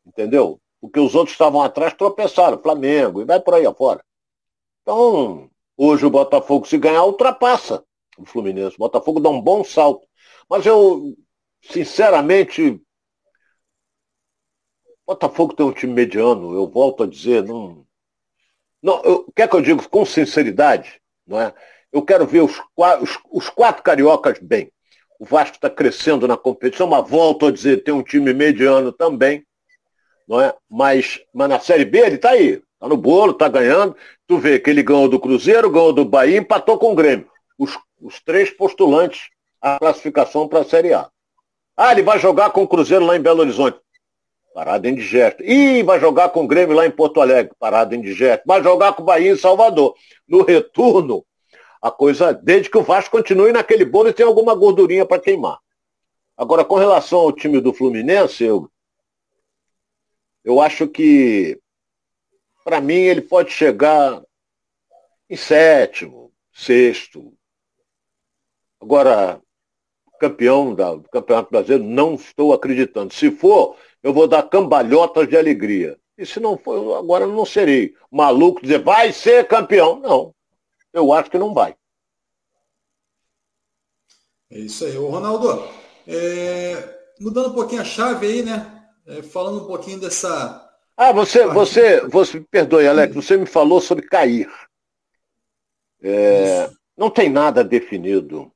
Entendeu? 0.06 0.60
Porque 0.82 1.00
os 1.00 1.16
outros 1.16 1.34
estavam 1.36 1.62
atrás 1.62 1.94
tropeçaram, 1.94 2.62
Flamengo, 2.62 3.22
e 3.22 3.26
vai 3.26 3.40
por 3.40 3.54
aí 3.54 3.66
afora. 3.66 4.04
Então, 4.82 5.50
Hoje 5.78 6.06
o 6.06 6.10
Botafogo, 6.10 6.68
se 6.68 6.78
ganhar, 6.78 7.04
ultrapassa 7.04 7.84
o 8.18 8.26
Fluminense. 8.26 8.76
O 8.76 8.80
Botafogo 8.80 9.20
dá 9.20 9.30
um 9.30 9.42
bom 9.42 9.64
salto. 9.64 10.08
Mas 10.50 10.66
eu, 10.66 11.16
sinceramente, 11.62 12.80
Botafogo 15.06 15.54
tem 15.54 15.66
um 15.66 15.74
time 15.74 15.94
mediano, 15.94 16.54
eu 16.56 16.68
volto 16.68 17.04
a 17.04 17.08
dizer, 17.08 17.44
não. 17.44 17.86
Não, 18.82 19.02
eu, 19.04 19.32
quer 19.36 19.50
que 19.50 19.56
eu 19.56 19.62
diga 19.62 19.88
com 19.88 20.06
sinceridade, 20.06 21.02
não 21.26 21.40
é? 21.40 21.54
Eu 21.92 22.02
quero 22.02 22.26
ver 22.26 22.42
os, 22.42 22.60
os, 22.76 23.20
os 23.32 23.50
quatro 23.50 23.84
cariocas 23.84 24.40
bem. 24.40 24.72
O 25.20 25.26
Vasco 25.26 25.56
está 25.56 25.70
crescendo 25.70 26.28
na 26.28 26.36
competição, 26.36 26.88
mas 26.88 27.08
volto 27.08 27.48
a 27.48 27.52
dizer, 27.52 27.84
tem 27.84 27.94
um 27.94 28.04
time 28.04 28.34
mediano 28.34 28.92
também, 28.92 29.46
não 30.28 30.42
é? 30.42 30.54
Mas, 30.70 31.22
mas 31.34 31.50
na 31.50 31.60
Série 31.60 31.86
B 31.86 32.00
ele 32.00 32.16
está 32.16 32.32
aí. 32.32 32.62
Tá 32.84 32.90
no 32.90 32.98
bolo, 32.98 33.34
tá 33.34 33.48
ganhando. 33.48 33.96
Tu 34.28 34.38
vê 34.38 34.60
que 34.60 34.70
ele 34.70 34.84
ganhou 34.84 35.08
do 35.08 35.18
Cruzeiro, 35.18 35.70
ganhou 35.70 35.94
do 35.94 36.04
Bahia, 36.04 36.38
empatou 36.38 36.78
com 36.78 36.92
o 36.92 36.96
Grêmio. 36.96 37.30
Os, 37.58 37.80
os 38.02 38.20
três 38.20 38.50
postulantes 38.50 39.30
à 39.62 39.80
classificação 39.80 40.50
para 40.50 40.60
a 40.60 40.66
Série 40.66 40.94
A. 40.94 41.10
Ah, 41.78 41.94
ele 41.94 42.02
vai 42.02 42.20
jogar 42.20 42.50
com 42.50 42.64
o 42.64 42.68
Cruzeiro 42.68 43.06
lá 43.06 43.16
em 43.16 43.22
Belo 43.22 43.40
Horizonte. 43.40 43.80
Parada 44.54 44.90
indigesta. 44.90 45.42
Ih, 45.46 45.82
vai 45.82 45.98
jogar 45.98 46.28
com 46.32 46.44
o 46.44 46.48
Grêmio 46.48 46.76
lá 46.76 46.86
em 46.86 46.92
Porto 46.92 47.22
Alegre. 47.22 47.54
Parada 47.58 47.96
indigesta. 47.96 48.44
Vai 48.46 48.62
jogar 48.62 48.92
com 48.92 49.02
o 49.02 49.06
Bahia 49.06 49.32
em 49.32 49.38
Salvador. 49.38 49.96
No 50.28 50.44
retorno, 50.44 51.26
a 51.82 51.90
coisa, 51.90 52.34
desde 52.34 52.70
que 52.70 52.78
o 52.78 52.84
Vasco 52.84 53.16
continue 53.16 53.54
naquele 53.54 53.86
bolo 53.86 54.10
e 54.10 54.14
tem 54.14 54.26
alguma 54.26 54.54
gordurinha 54.54 55.06
para 55.06 55.22
queimar. 55.22 55.58
Agora, 56.36 56.66
com 56.66 56.76
relação 56.76 57.20
ao 57.20 57.32
time 57.32 57.62
do 57.62 57.72
Fluminense, 57.72 58.44
eu, 58.44 58.70
eu 60.44 60.60
acho 60.60 60.86
que 60.86 61.58
para 62.64 62.82
mim, 62.82 62.94
ele 62.94 63.22
pode 63.22 63.52
chegar 63.52 64.22
em 65.30 65.36
sétimo, 65.36 66.32
sexto. 66.52 67.34
Agora, 68.82 69.42
campeão 70.20 70.74
da, 70.74 70.96
do 70.96 71.10
Campeonato 71.10 71.52
Brasileiro, 71.52 71.84
não 71.84 72.16
estou 72.16 72.54
acreditando. 72.54 73.14
Se 73.14 73.32
for, 73.32 73.78
eu 74.02 74.14
vou 74.14 74.28
dar 74.28 74.44
cambalhotas 74.44 75.28
de 75.28 75.38
alegria. 75.38 75.98
E 76.18 76.26
se 76.26 76.40
não 76.40 76.58
for, 76.58 76.98
agora 76.98 77.26
não 77.26 77.46
serei 77.46 77.96
maluco 78.12 78.62
dizer 78.62 78.84
vai 78.84 79.12
ser 79.12 79.48
campeão. 79.48 80.00
Não. 80.00 80.34
Eu 80.94 81.12
acho 81.12 81.30
que 81.30 81.40
não 81.40 81.54
vai. 81.54 81.76
É 84.52 84.60
isso 84.60 84.86
aí. 84.86 84.96
Ô, 84.96 85.10
Ronaldo, 85.10 85.68
é, 86.08 87.00
mudando 87.20 87.50
um 87.50 87.56
pouquinho 87.56 87.82
a 87.82 87.86
chave 87.86 88.28
aí, 88.28 88.44
né? 88.44 88.88
É, 89.08 89.24
falando 89.24 89.64
um 89.64 89.68
pouquinho 89.68 90.00
dessa. 90.00 90.63
Ah, 90.96 91.12
você, 91.12 91.46
você, 91.48 92.02
você, 92.02 92.40
me 92.40 92.46
perdoe, 92.46 92.88
Alex, 92.88 93.16
você 93.16 93.36
me 93.36 93.48
falou 93.48 93.82
sobre 93.82 94.08
cair. 94.08 94.50
É, 96.02 96.70
não 96.96 97.10
tem 97.10 97.30
nada 97.30 97.64
definido. 97.64 98.52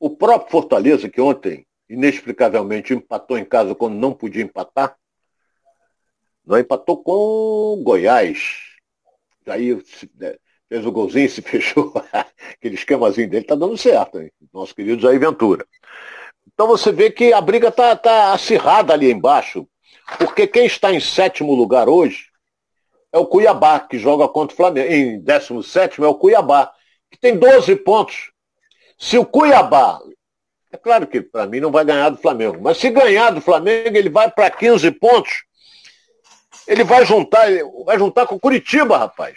O 0.00 0.10
próprio 0.10 0.50
Fortaleza, 0.50 1.08
que 1.08 1.20
ontem, 1.20 1.64
inexplicavelmente, 1.88 2.92
empatou 2.92 3.38
em 3.38 3.44
casa 3.44 3.74
quando 3.74 3.94
não 3.94 4.12
podia 4.12 4.42
empatar, 4.42 4.96
não 6.44 6.58
empatou 6.58 7.02
com 7.02 7.82
Goiás. 7.84 8.76
Aí 9.46 9.74
né, 10.16 10.36
fez 10.68 10.84
o 10.84 10.92
golzinho, 10.92 11.28
se 11.30 11.40
fechou. 11.40 11.92
Aquele 12.52 12.74
esquemazinho 12.74 13.30
dele 13.30 13.44
está 13.44 13.54
dando 13.54 13.76
certo, 13.76 14.20
hein? 14.20 14.30
Nosso 14.52 14.74
querido 14.74 15.02
Jair 15.02 15.20
Ventura. 15.20 15.66
Então 16.52 16.66
você 16.66 16.90
vê 16.90 17.10
que 17.10 17.32
a 17.32 17.40
briga 17.40 17.68
está 17.68 17.94
tá 17.94 18.32
acirrada 18.32 18.92
ali 18.92 19.10
embaixo. 19.10 19.68
Porque 20.18 20.46
quem 20.46 20.66
está 20.66 20.92
em 20.92 21.00
sétimo 21.00 21.54
lugar 21.54 21.88
hoje 21.88 22.26
é 23.12 23.18
o 23.18 23.26
Cuiabá, 23.26 23.80
que 23.80 23.98
joga 23.98 24.28
contra 24.28 24.54
o 24.54 24.56
Flamengo. 24.56 24.92
Em 24.92 25.20
17 25.20 26.02
é 26.02 26.06
o 26.06 26.14
Cuiabá, 26.14 26.72
que 27.10 27.18
tem 27.18 27.36
12 27.36 27.74
pontos. 27.76 28.30
Se 28.98 29.18
o 29.18 29.26
Cuiabá, 29.26 30.00
é 30.72 30.76
claro 30.76 31.06
que 31.06 31.20
para 31.20 31.46
mim 31.46 31.60
não 31.60 31.70
vai 31.70 31.84
ganhar 31.84 32.10
do 32.10 32.18
Flamengo, 32.18 32.58
mas 32.60 32.78
se 32.78 32.90
ganhar 32.90 33.30
do 33.30 33.40
Flamengo, 33.40 33.96
ele 33.96 34.08
vai 34.08 34.30
para 34.30 34.50
15 34.50 34.90
pontos. 34.92 35.44
Ele 36.66 36.84
vai 36.84 37.04
juntar, 37.04 37.46
vai 37.84 37.98
juntar 37.98 38.26
com 38.26 38.34
o 38.36 38.40
Curitiba, 38.40 38.98
rapaz. 38.98 39.36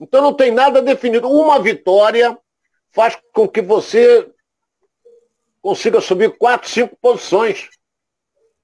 Então 0.00 0.22
não 0.22 0.32
tem 0.32 0.50
nada 0.50 0.80
definido. 0.80 1.28
Uma 1.28 1.60
vitória 1.60 2.36
faz 2.90 3.18
com 3.32 3.48
que 3.48 3.60
você 3.60 4.28
consiga 5.60 6.00
subir 6.00 6.36
quatro, 6.38 6.68
cinco 6.68 6.96
posições. 6.96 7.68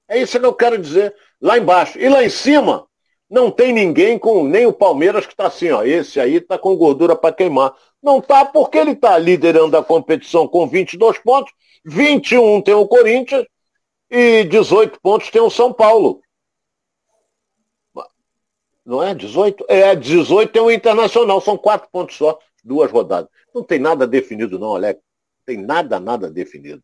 É 0.07 0.19
isso 0.19 0.39
que 0.39 0.45
eu 0.45 0.53
quero 0.53 0.77
dizer. 0.77 1.15
Lá 1.41 1.57
embaixo. 1.57 1.97
E 1.99 2.07
lá 2.07 2.23
em 2.23 2.29
cima, 2.29 2.87
não 3.29 3.49
tem 3.49 3.73
ninguém 3.73 4.19
com 4.19 4.43
nem 4.43 4.65
o 4.65 4.73
Palmeiras 4.73 5.25
que 5.25 5.33
está 5.33 5.47
assim, 5.47 5.71
ó. 5.71 5.83
Esse 5.83 6.19
aí 6.19 6.35
está 6.35 6.57
com 6.57 6.75
gordura 6.75 7.15
para 7.15 7.35
queimar. 7.35 7.73
Não 8.01 8.19
está 8.19 8.45
porque 8.45 8.77
ele 8.77 8.91
está 8.91 9.17
liderando 9.17 9.75
a 9.75 9.83
competição 9.83 10.47
com 10.47 10.67
22 10.67 11.17
pontos, 11.19 11.51
21 11.83 12.61
tem 12.61 12.73
o 12.73 12.87
Corinthians 12.87 13.45
e 14.09 14.43
18 14.43 14.99
pontos 15.01 15.29
tem 15.29 15.41
o 15.41 15.49
São 15.49 15.73
Paulo. 15.73 16.21
Não 18.85 19.01
é 19.01 19.15
18? 19.15 19.65
É, 19.67 19.95
18 19.95 20.51
tem 20.51 20.61
o 20.61 20.69
Internacional, 20.69 21.41
são 21.41 21.57
quatro 21.57 21.89
pontos 21.91 22.15
só, 22.15 22.37
duas 22.63 22.91
rodadas. 22.91 23.29
Não 23.53 23.63
tem 23.63 23.79
nada 23.79 24.05
definido 24.05 24.59
não, 24.59 24.75
Alex. 24.75 24.99
Não 24.99 25.55
tem 25.55 25.65
nada, 25.65 25.99
nada 25.99 26.29
definido. 26.29 26.83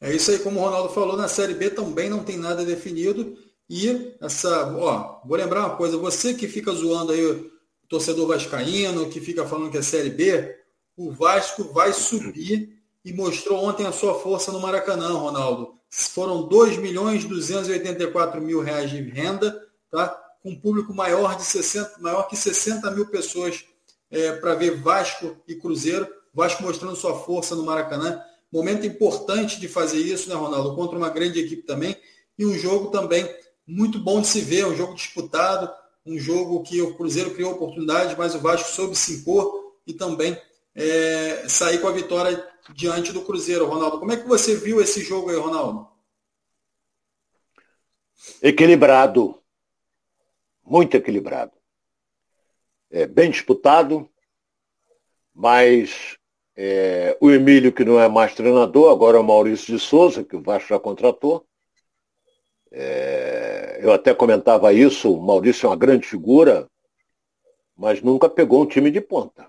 É 0.00 0.14
isso 0.14 0.30
aí, 0.30 0.38
como 0.38 0.60
o 0.60 0.62
Ronaldo 0.62 0.92
falou, 0.92 1.16
na 1.16 1.28
Série 1.28 1.54
B 1.54 1.70
também 1.70 2.08
não 2.10 2.22
tem 2.22 2.36
nada 2.36 2.64
definido. 2.64 3.36
E 3.68 4.14
essa, 4.20 4.74
ó, 4.76 5.20
vou 5.24 5.36
lembrar 5.36 5.60
uma 5.60 5.76
coisa, 5.76 5.96
você 5.96 6.34
que 6.34 6.46
fica 6.46 6.72
zoando 6.72 7.12
aí 7.12 7.24
o 7.24 7.50
torcedor 7.88 8.28
vascaíno, 8.28 9.08
que 9.08 9.20
fica 9.20 9.46
falando 9.46 9.70
que 9.70 9.78
é 9.78 9.82
Série 9.82 10.10
B, 10.10 10.56
o 10.96 11.10
Vasco 11.10 11.64
vai 11.72 11.92
subir 11.92 12.76
e 13.04 13.12
mostrou 13.12 13.64
ontem 13.64 13.86
a 13.86 13.92
sua 13.92 14.18
força 14.18 14.50
no 14.50 14.60
Maracanã, 14.60 15.12
Ronaldo. 15.12 15.74
Foram 15.88 16.46
2 16.46 16.78
milhões 16.78 17.24
284 17.24 18.40
mil 18.40 18.60
reais 18.60 18.90
de 18.90 19.00
renda, 19.00 19.64
tá? 19.90 20.08
Com 20.42 20.50
um 20.50 20.60
público 20.60 20.92
maior 20.92 21.36
de 21.36 21.44
60, 21.44 21.98
maior 22.00 22.24
que 22.28 22.36
60 22.36 22.90
mil 22.90 23.06
pessoas 23.06 23.64
é, 24.10 24.32
para 24.32 24.54
ver 24.54 24.80
Vasco 24.80 25.36
e 25.46 25.54
Cruzeiro. 25.54 26.08
Vasco 26.34 26.62
mostrando 26.62 26.96
sua 26.96 27.18
força 27.20 27.54
no 27.54 27.64
Maracanã. 27.64 28.20
Momento 28.56 28.86
importante 28.86 29.60
de 29.60 29.68
fazer 29.68 29.98
isso, 29.98 30.28
né, 30.28 30.34
Ronaldo? 30.34 30.74
Contra 30.74 30.96
uma 30.96 31.10
grande 31.10 31.38
equipe 31.38 31.62
também. 31.62 31.96
E 32.38 32.46
um 32.46 32.56
jogo 32.56 32.90
também 32.90 33.28
muito 33.66 33.98
bom 33.98 34.20
de 34.20 34.28
se 34.28 34.40
ver, 34.40 34.66
um 34.66 34.74
jogo 34.74 34.94
disputado, 34.94 35.70
um 36.04 36.18
jogo 36.18 36.62
que 36.62 36.80
o 36.80 36.94
Cruzeiro 36.94 37.34
criou 37.34 37.52
oportunidade, 37.52 38.16
mas 38.16 38.34
o 38.34 38.40
Vasco 38.40 38.70
soube 38.70 38.96
se 38.96 39.14
impor 39.14 39.74
e 39.86 39.92
também 39.92 40.40
é, 40.74 41.48
sair 41.48 41.80
com 41.80 41.88
a 41.88 41.92
vitória 41.92 42.46
diante 42.74 43.12
do 43.12 43.22
Cruzeiro, 43.22 43.66
Ronaldo. 43.66 43.98
Como 43.98 44.12
é 44.12 44.16
que 44.16 44.26
você 44.26 44.56
viu 44.56 44.80
esse 44.80 45.02
jogo 45.02 45.30
aí, 45.30 45.36
Ronaldo? 45.36 45.88
Equilibrado. 48.42 49.40
Muito 50.64 50.96
equilibrado. 50.96 51.52
É, 52.90 53.06
bem 53.06 53.30
disputado, 53.30 54.08
mas 55.34 56.16
é, 56.56 57.16
o 57.20 57.30
Emílio, 57.30 57.72
que 57.72 57.84
não 57.84 58.00
é 58.00 58.08
mais 58.08 58.34
treinador, 58.34 58.90
agora 58.90 59.18
é 59.18 59.20
o 59.20 59.24
Maurício 59.24 59.76
de 59.76 59.78
Souza, 59.78 60.24
que 60.24 60.34
o 60.34 60.42
Vasco 60.42 60.70
já 60.70 60.78
contratou. 60.78 61.46
É, 62.72 63.78
eu 63.82 63.92
até 63.92 64.14
comentava 64.14 64.72
isso, 64.72 65.12
o 65.12 65.22
Maurício 65.22 65.66
é 65.66 65.70
uma 65.70 65.76
grande 65.76 66.06
figura, 66.06 66.66
mas 67.76 68.00
nunca 68.00 68.28
pegou 68.28 68.62
um 68.62 68.66
time 68.66 68.90
de 68.90 69.00
ponta. 69.02 69.46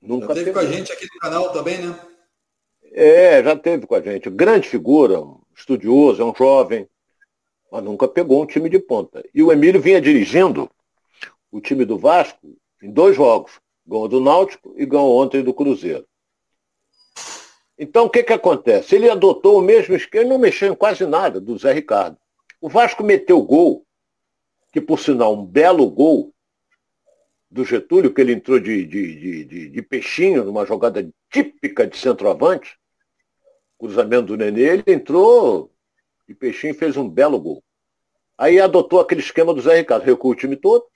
Nunca 0.00 0.28
já 0.28 0.34
teve 0.34 0.46
pegou. 0.46 0.62
com 0.62 0.68
a 0.68 0.72
gente 0.72 0.92
aqui 0.92 1.04
no 1.04 1.20
canal 1.20 1.52
também, 1.52 1.78
né? 1.78 2.00
É, 2.92 3.44
já 3.44 3.54
teve 3.54 3.86
com 3.86 3.94
a 3.94 4.00
gente. 4.00 4.30
Grande 4.30 4.66
figura, 4.66 5.22
estudioso, 5.54 6.22
é 6.22 6.24
um 6.24 6.34
jovem, 6.34 6.88
mas 7.70 7.84
nunca 7.84 8.08
pegou 8.08 8.42
um 8.42 8.46
time 8.46 8.70
de 8.70 8.78
ponta. 8.78 9.22
E 9.34 9.42
o 9.42 9.52
Emílio 9.52 9.80
vinha 9.80 10.00
dirigindo 10.00 10.70
o 11.52 11.60
time 11.60 11.84
do 11.84 11.98
Vasco 11.98 12.56
em 12.82 12.90
dois 12.90 13.14
jogos. 13.14 13.60
Ganhou 13.90 14.06
do 14.06 14.20
Náutico 14.20 14.72
e 14.76 14.86
ganhou 14.86 15.20
ontem 15.20 15.42
do 15.42 15.52
Cruzeiro. 15.52 16.06
Então, 17.76 18.04
o 18.04 18.10
que, 18.10 18.22
que 18.22 18.32
acontece? 18.32 18.94
Ele 18.94 19.10
adotou 19.10 19.58
o 19.58 19.62
mesmo 19.62 19.96
esquema, 19.96 20.28
não 20.28 20.38
mexeu 20.38 20.72
em 20.72 20.76
quase 20.76 21.04
nada 21.04 21.40
do 21.40 21.58
Zé 21.58 21.72
Ricardo. 21.72 22.16
O 22.60 22.68
Vasco 22.68 23.02
meteu 23.02 23.42
gol, 23.42 23.84
que 24.72 24.80
por 24.80 25.00
sinal 25.00 25.34
um 25.34 25.44
belo 25.44 25.90
gol 25.90 26.32
do 27.50 27.64
Getúlio, 27.64 28.14
que 28.14 28.20
ele 28.20 28.34
entrou 28.34 28.60
de, 28.60 28.84
de, 28.86 29.44
de, 29.44 29.68
de, 29.70 29.82
peixinho, 29.82 30.44
numa 30.44 30.64
jogada 30.64 31.10
típica 31.28 31.84
de 31.84 31.96
centroavante, 31.96 32.78
cruzamento 33.76 34.26
do 34.26 34.36
Nenê, 34.36 34.68
ele 34.68 34.84
entrou 34.86 35.72
de 36.28 36.34
peixinho 36.34 36.72
e 36.72 36.78
fez 36.78 36.96
um 36.96 37.08
belo 37.08 37.40
gol. 37.40 37.60
Aí 38.38 38.60
adotou 38.60 39.00
aquele 39.00 39.20
esquema 39.20 39.52
do 39.52 39.60
Zé 39.60 39.78
Ricardo, 39.78 40.04
recua 40.04 40.30
o 40.30 40.36
time 40.36 40.54
todo, 40.54 40.86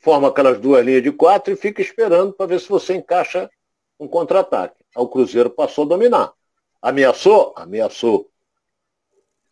forma 0.00 0.28
aquelas 0.28 0.58
duas 0.58 0.84
linhas 0.84 1.02
de 1.02 1.12
quatro 1.12 1.52
e 1.52 1.56
fica 1.56 1.80
esperando 1.80 2.32
para 2.32 2.46
ver 2.46 2.60
se 2.60 2.68
você 2.68 2.94
encaixa 2.94 3.50
um 3.98 4.08
contra-ataque. 4.08 4.82
O 4.96 5.06
Cruzeiro 5.06 5.50
passou 5.50 5.84
a 5.84 5.88
dominar. 5.88 6.32
Ameaçou? 6.80 7.52
Ameaçou. 7.56 8.30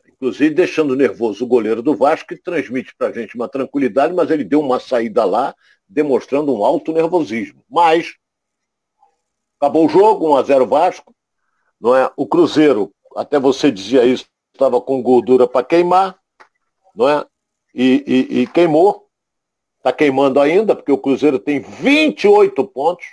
Inclusive 0.09 0.55
deixando 0.55 0.97
nervoso 0.97 1.45
o 1.45 1.49
goleiro 1.49 1.83
do 1.83 1.95
Vasco, 1.95 2.29
que 2.29 2.37
transmite 2.37 2.95
para 2.97 3.09
a 3.09 3.13
gente 3.13 3.37
uma 3.37 3.49
tranquilidade, 3.49 4.13
mas 4.15 4.31
ele 4.31 4.43
deu 4.43 4.61
uma 4.61 4.81
saída 4.81 5.25
lá, 5.25 5.55
demonstrando 5.89 6.53
um 6.53 6.65
alto 6.65 6.93
nervosismo. 6.93 7.63
Mas 7.71 8.17
acabou 9.61 9.87
o 9.87 9.89
jogo, 9.89 10.31
1 10.31 10.37
a 10.37 10.43
0 10.43 10.67
Vasco. 10.67 11.15
Não 11.81 11.95
é? 11.95 12.11
O 12.17 12.27
Cruzeiro, 12.27 12.93
até 13.15 13.39
você 13.39 13.71
dizia 13.71 14.05
isso, 14.05 14.27
estava 14.53 14.81
com 14.81 15.01
gordura 15.03 15.47
para 15.47 15.65
queimar, 15.65 16.19
não 16.97 17.09
é? 17.09 17.25
E, 17.73 18.05
e, 18.07 18.41
e 18.41 18.47
queimou. 18.49 19.08
Está 19.89 19.97
queimando 19.97 20.39
ainda, 20.39 20.77
porque 20.77 20.93
o 20.93 20.99
Cruzeiro 20.99 21.39
tem 21.39 21.61
28 21.61 22.63
pontos. 22.67 23.07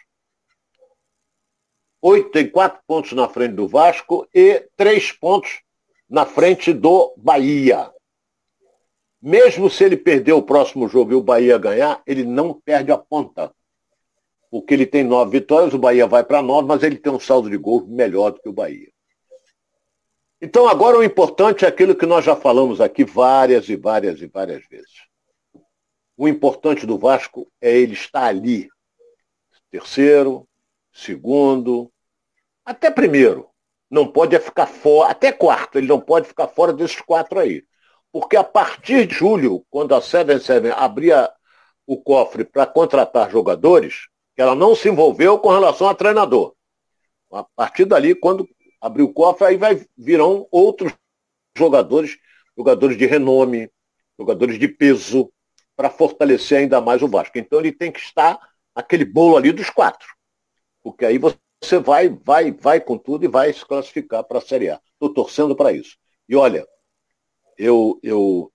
8 2.01 2.31
tem 2.31 2.49
4 2.49 2.81
pontos 2.85 3.13
na 3.13 3.29
frente 3.29 3.53
do 3.53 3.65
Vasco 3.65 4.27
e 4.35 4.67
3 4.75 5.13
pontos 5.13 5.61
na 6.09 6.25
frente 6.25 6.73
do 6.73 7.13
Bahia. 7.15 7.89
Mesmo 9.21 9.69
se 9.69 9.85
ele 9.85 9.95
perder 9.95 10.33
o 10.33 10.43
próximo 10.43 10.89
jogo 10.89 11.13
e 11.13 11.15
o 11.15 11.23
Bahia 11.23 11.57
ganhar, 11.57 12.01
ele 12.05 12.25
não 12.25 12.53
perde 12.53 12.91
a 12.91 12.97
ponta. 12.97 13.53
Porque 14.51 14.73
ele 14.73 14.85
tem 14.85 15.01
nove 15.01 15.39
vitórias, 15.39 15.73
o 15.73 15.79
Bahia 15.79 16.05
vai 16.05 16.25
para 16.25 16.41
nove, 16.41 16.67
mas 16.67 16.83
ele 16.83 16.97
tem 16.97 17.13
um 17.13 17.21
saldo 17.21 17.49
de 17.49 17.55
gols 17.55 17.87
melhor 17.87 18.31
do 18.31 18.41
que 18.41 18.49
o 18.49 18.53
Bahia. 18.53 18.91
Então 20.41 20.67
agora 20.67 20.97
o 20.97 21.03
importante 21.05 21.63
é 21.63 21.69
aquilo 21.69 21.95
que 21.95 22.05
nós 22.05 22.25
já 22.25 22.35
falamos 22.35 22.81
aqui 22.81 23.05
várias 23.05 23.69
e 23.69 23.77
várias 23.77 24.21
e 24.21 24.27
várias 24.27 24.67
vezes. 24.67 25.04
O 26.17 26.27
importante 26.27 26.85
do 26.85 26.97
Vasco 26.97 27.51
é 27.59 27.75
ele 27.77 27.93
estar 27.93 28.25
ali. 28.25 28.69
Terceiro, 29.69 30.47
segundo, 30.93 31.91
até 32.63 32.89
primeiro. 32.89 33.49
Não 33.89 34.07
pode 34.07 34.37
ficar 34.39 34.65
fora, 34.65 35.11
até 35.11 35.31
quarto, 35.31 35.77
ele 35.77 35.87
não 35.87 35.99
pode 35.99 36.27
ficar 36.27 36.47
fora 36.47 36.73
desses 36.73 36.99
quatro 37.01 37.39
aí. 37.39 37.63
Porque 38.11 38.35
a 38.35 38.43
partir 38.43 39.05
de 39.05 39.13
julho, 39.13 39.65
quando 39.69 39.93
a 39.93 40.01
77 40.01 40.71
abria 40.71 41.29
o 41.85 42.01
cofre 42.01 42.43
para 42.43 42.65
contratar 42.65 43.29
jogadores, 43.29 44.07
ela 44.35 44.55
não 44.55 44.75
se 44.75 44.89
envolveu 44.89 45.37
com 45.37 45.49
relação 45.49 45.87
a 45.87 45.93
treinador. 45.93 46.55
A 47.31 47.43
partir 47.43 47.85
dali, 47.85 48.15
quando 48.15 48.47
abriu 48.81 49.05
o 49.05 49.13
cofre, 49.13 49.47
aí 49.47 49.57
vai, 49.57 49.85
virão 49.97 50.47
outros 50.51 50.93
jogadores, 51.57 52.17
jogadores 52.57 52.97
de 52.97 53.05
renome, 53.05 53.69
jogadores 54.17 54.57
de 54.57 54.67
peso, 54.67 55.31
para 55.75 55.89
fortalecer 55.89 56.59
ainda 56.59 56.79
mais 56.81 57.01
o 57.01 57.07
Vasco. 57.07 57.37
Então 57.37 57.59
ele 57.59 57.71
tem 57.71 57.91
que 57.91 57.99
estar 57.99 58.39
aquele 58.73 59.05
bolo 59.05 59.37
ali 59.37 59.51
dos 59.51 59.69
quatro. 59.69 60.07
Porque 60.83 61.05
aí 61.05 61.17
você 61.17 61.79
vai, 61.79 62.09
vai, 62.09 62.51
vai 62.51 62.79
com 62.79 62.97
tudo 62.97 63.25
e 63.25 63.27
vai 63.27 63.51
se 63.51 63.65
classificar 63.65 64.23
para 64.23 64.37
a 64.37 64.41
Série 64.41 64.69
A. 64.69 64.79
Estou 64.93 65.13
torcendo 65.13 65.55
para 65.55 65.71
isso. 65.71 65.97
E 66.27 66.35
olha, 66.35 66.67
eu, 67.57 67.99
eu, 68.03 68.51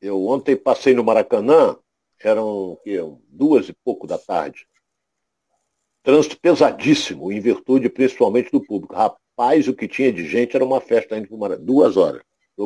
eu 0.00 0.26
ontem 0.26 0.56
passei 0.56 0.94
no 0.94 1.04
Maracanã, 1.04 1.76
eram 2.20 2.78
que, 2.82 2.96
duas 3.28 3.68
e 3.68 3.72
pouco 3.84 4.06
da 4.06 4.18
tarde. 4.18 4.66
Trânsito 6.02 6.38
pesadíssimo, 6.40 7.32
em 7.32 7.40
virtude 7.40 7.88
principalmente 7.88 8.50
do 8.50 8.62
público. 8.62 8.94
Rapaz, 8.94 9.66
o 9.66 9.74
que 9.74 9.88
tinha 9.88 10.12
de 10.12 10.26
gente 10.26 10.54
era 10.54 10.64
uma 10.64 10.80
festa 10.80 11.16
indo 11.16 11.36
para. 11.36 11.58
Duas 11.58 11.96
horas. 11.96 12.22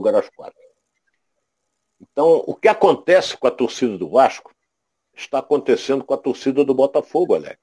Era 0.07 0.21
às 0.21 0.29
quatro. 0.31 0.70
Então, 2.01 2.43
o 2.47 2.55
que 2.55 2.69
acontece 2.69 3.37
com 3.37 3.47
a 3.47 3.51
torcida 3.51 3.99
do 3.99 4.09
Vasco 4.09 4.55
está 5.15 5.39
acontecendo 5.39 6.05
com 6.05 6.15
a 6.15 6.19
torcida 6.19 6.65
do 6.65 6.75
Botafogo, 6.75 7.35
Alex. 7.35 7.59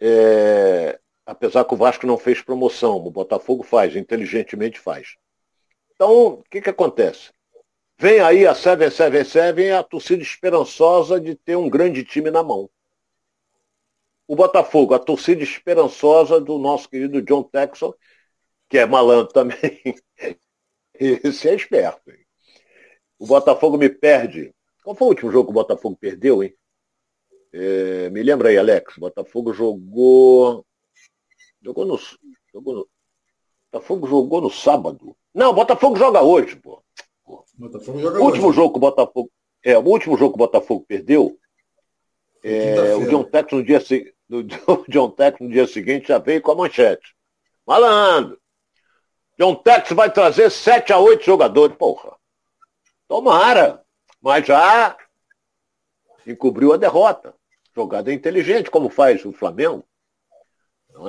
É, 0.00 0.98
apesar 1.26 1.64
que 1.64 1.74
o 1.74 1.76
Vasco 1.76 2.06
não 2.06 2.16
fez 2.16 2.40
promoção, 2.40 2.96
o 2.96 3.10
Botafogo 3.10 3.62
faz, 3.62 3.96
inteligentemente 3.96 4.78
faz. 4.78 5.16
Então, 5.94 6.26
o 6.26 6.42
que, 6.44 6.60
que 6.60 6.70
acontece? 6.70 7.30
Vem 7.98 8.20
aí 8.20 8.46
a 8.46 8.54
777, 8.54 9.72
a 9.72 9.82
torcida 9.82 10.22
esperançosa 10.22 11.20
de 11.20 11.34
ter 11.34 11.56
um 11.56 11.68
grande 11.68 12.02
time 12.04 12.30
na 12.30 12.42
mão. 12.42 12.70
O 14.26 14.34
Botafogo, 14.34 14.94
a 14.94 14.98
torcida 14.98 15.42
esperançosa 15.42 16.40
do 16.40 16.58
nosso 16.58 16.88
querido 16.88 17.20
John 17.20 17.42
Texon, 17.42 17.92
que 18.68 18.78
é 18.78 18.86
malandro 18.86 19.32
também. 19.32 19.82
Esse 20.94 21.48
é 21.48 21.54
esperto. 21.54 22.10
Hein? 22.10 22.24
O 23.20 23.26
Botafogo 23.26 23.76
me 23.76 23.90
perde. 23.90 24.54
Qual 24.82 24.96
foi 24.96 25.08
o 25.08 25.10
último 25.10 25.30
jogo 25.30 25.44
que 25.44 25.50
o 25.50 25.54
Botafogo 25.62 25.94
perdeu, 25.94 26.42
hein? 26.42 26.54
É, 27.52 28.08
me 28.08 28.22
lembra 28.22 28.48
aí, 28.48 28.56
Alex. 28.56 28.96
O 28.96 29.00
Botafogo 29.00 29.52
jogou. 29.52 30.64
Jogou 31.62 31.84
no. 31.84 32.00
Jogou 32.50 32.74
no. 32.74 32.88
Botafogo 33.70 34.06
jogou 34.06 34.40
no 34.40 34.50
sábado. 34.50 35.14
Não, 35.34 35.50
o 35.50 35.52
Botafogo 35.52 35.96
joga 35.96 36.22
hoje, 36.22 36.56
pô. 36.56 36.82
Botafogo 37.58 38.00
joga 38.00 38.20
o 38.20 38.24
último 38.24 38.48
hoje. 38.48 38.56
jogo 38.56 38.72
que 38.72 38.78
o 38.78 38.80
Botafogo. 38.80 39.30
É, 39.62 39.76
o 39.76 39.82
último 39.82 40.16
jogo 40.16 40.30
que 40.32 40.42
o 40.42 40.46
Botafogo 40.46 40.84
perdeu. 40.88 41.38
É, 42.42 42.94
o 42.94 43.06
John 43.06 43.24
Tex 43.24 43.52
no 43.52 43.62
dia 43.62 43.80
o 44.66 44.84
John 44.88 45.10
Tex 45.10 45.38
no 45.40 45.50
dia 45.50 45.66
seguinte 45.66 46.08
já 46.08 46.16
veio 46.16 46.40
com 46.40 46.52
a 46.52 46.56
manchete. 46.56 47.14
Malandro! 47.66 48.40
John 49.38 49.56
Tex 49.56 49.92
vai 49.92 50.10
trazer 50.10 50.50
7 50.50 50.90
a 50.94 50.98
8 50.98 51.22
jogadores. 51.22 51.76
Porra. 51.76 52.18
Tomara. 53.10 53.82
Mas 54.22 54.46
já 54.46 54.96
encobriu 56.24 56.72
a 56.72 56.76
derrota. 56.76 57.34
Jogada 57.74 58.12
inteligente, 58.12 58.70
como 58.70 58.88
faz 58.88 59.24
o 59.24 59.32
Flamengo. 59.32 59.84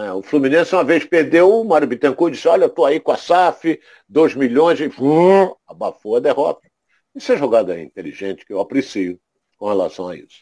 É? 0.04 0.12
O 0.12 0.24
Fluminense 0.24 0.74
uma 0.74 0.84
vez 0.84 1.06
perdeu, 1.06 1.52
o 1.52 1.64
Mário 1.64 1.88
Bittencourt 1.88 2.34
disse, 2.34 2.48
olha, 2.48 2.64
eu 2.64 2.70
estou 2.70 2.86
aí 2.86 3.00
com 3.00 3.12
a 3.12 3.18
SAF, 3.18 3.80
2 4.10 4.36
milhões, 4.36 4.80
e 4.80 4.88
hum, 5.00 5.54
abafou 5.68 6.16
a 6.16 6.20
derrota. 6.20 6.68
Isso 7.14 7.34
é 7.34 7.38
jogada 7.38 7.80
inteligente 7.80 8.46
que 8.46 8.54
eu 8.54 8.60
aprecio 8.60 9.20
com 9.58 9.68
relação 9.68 10.08
a 10.08 10.16
isso. 10.16 10.40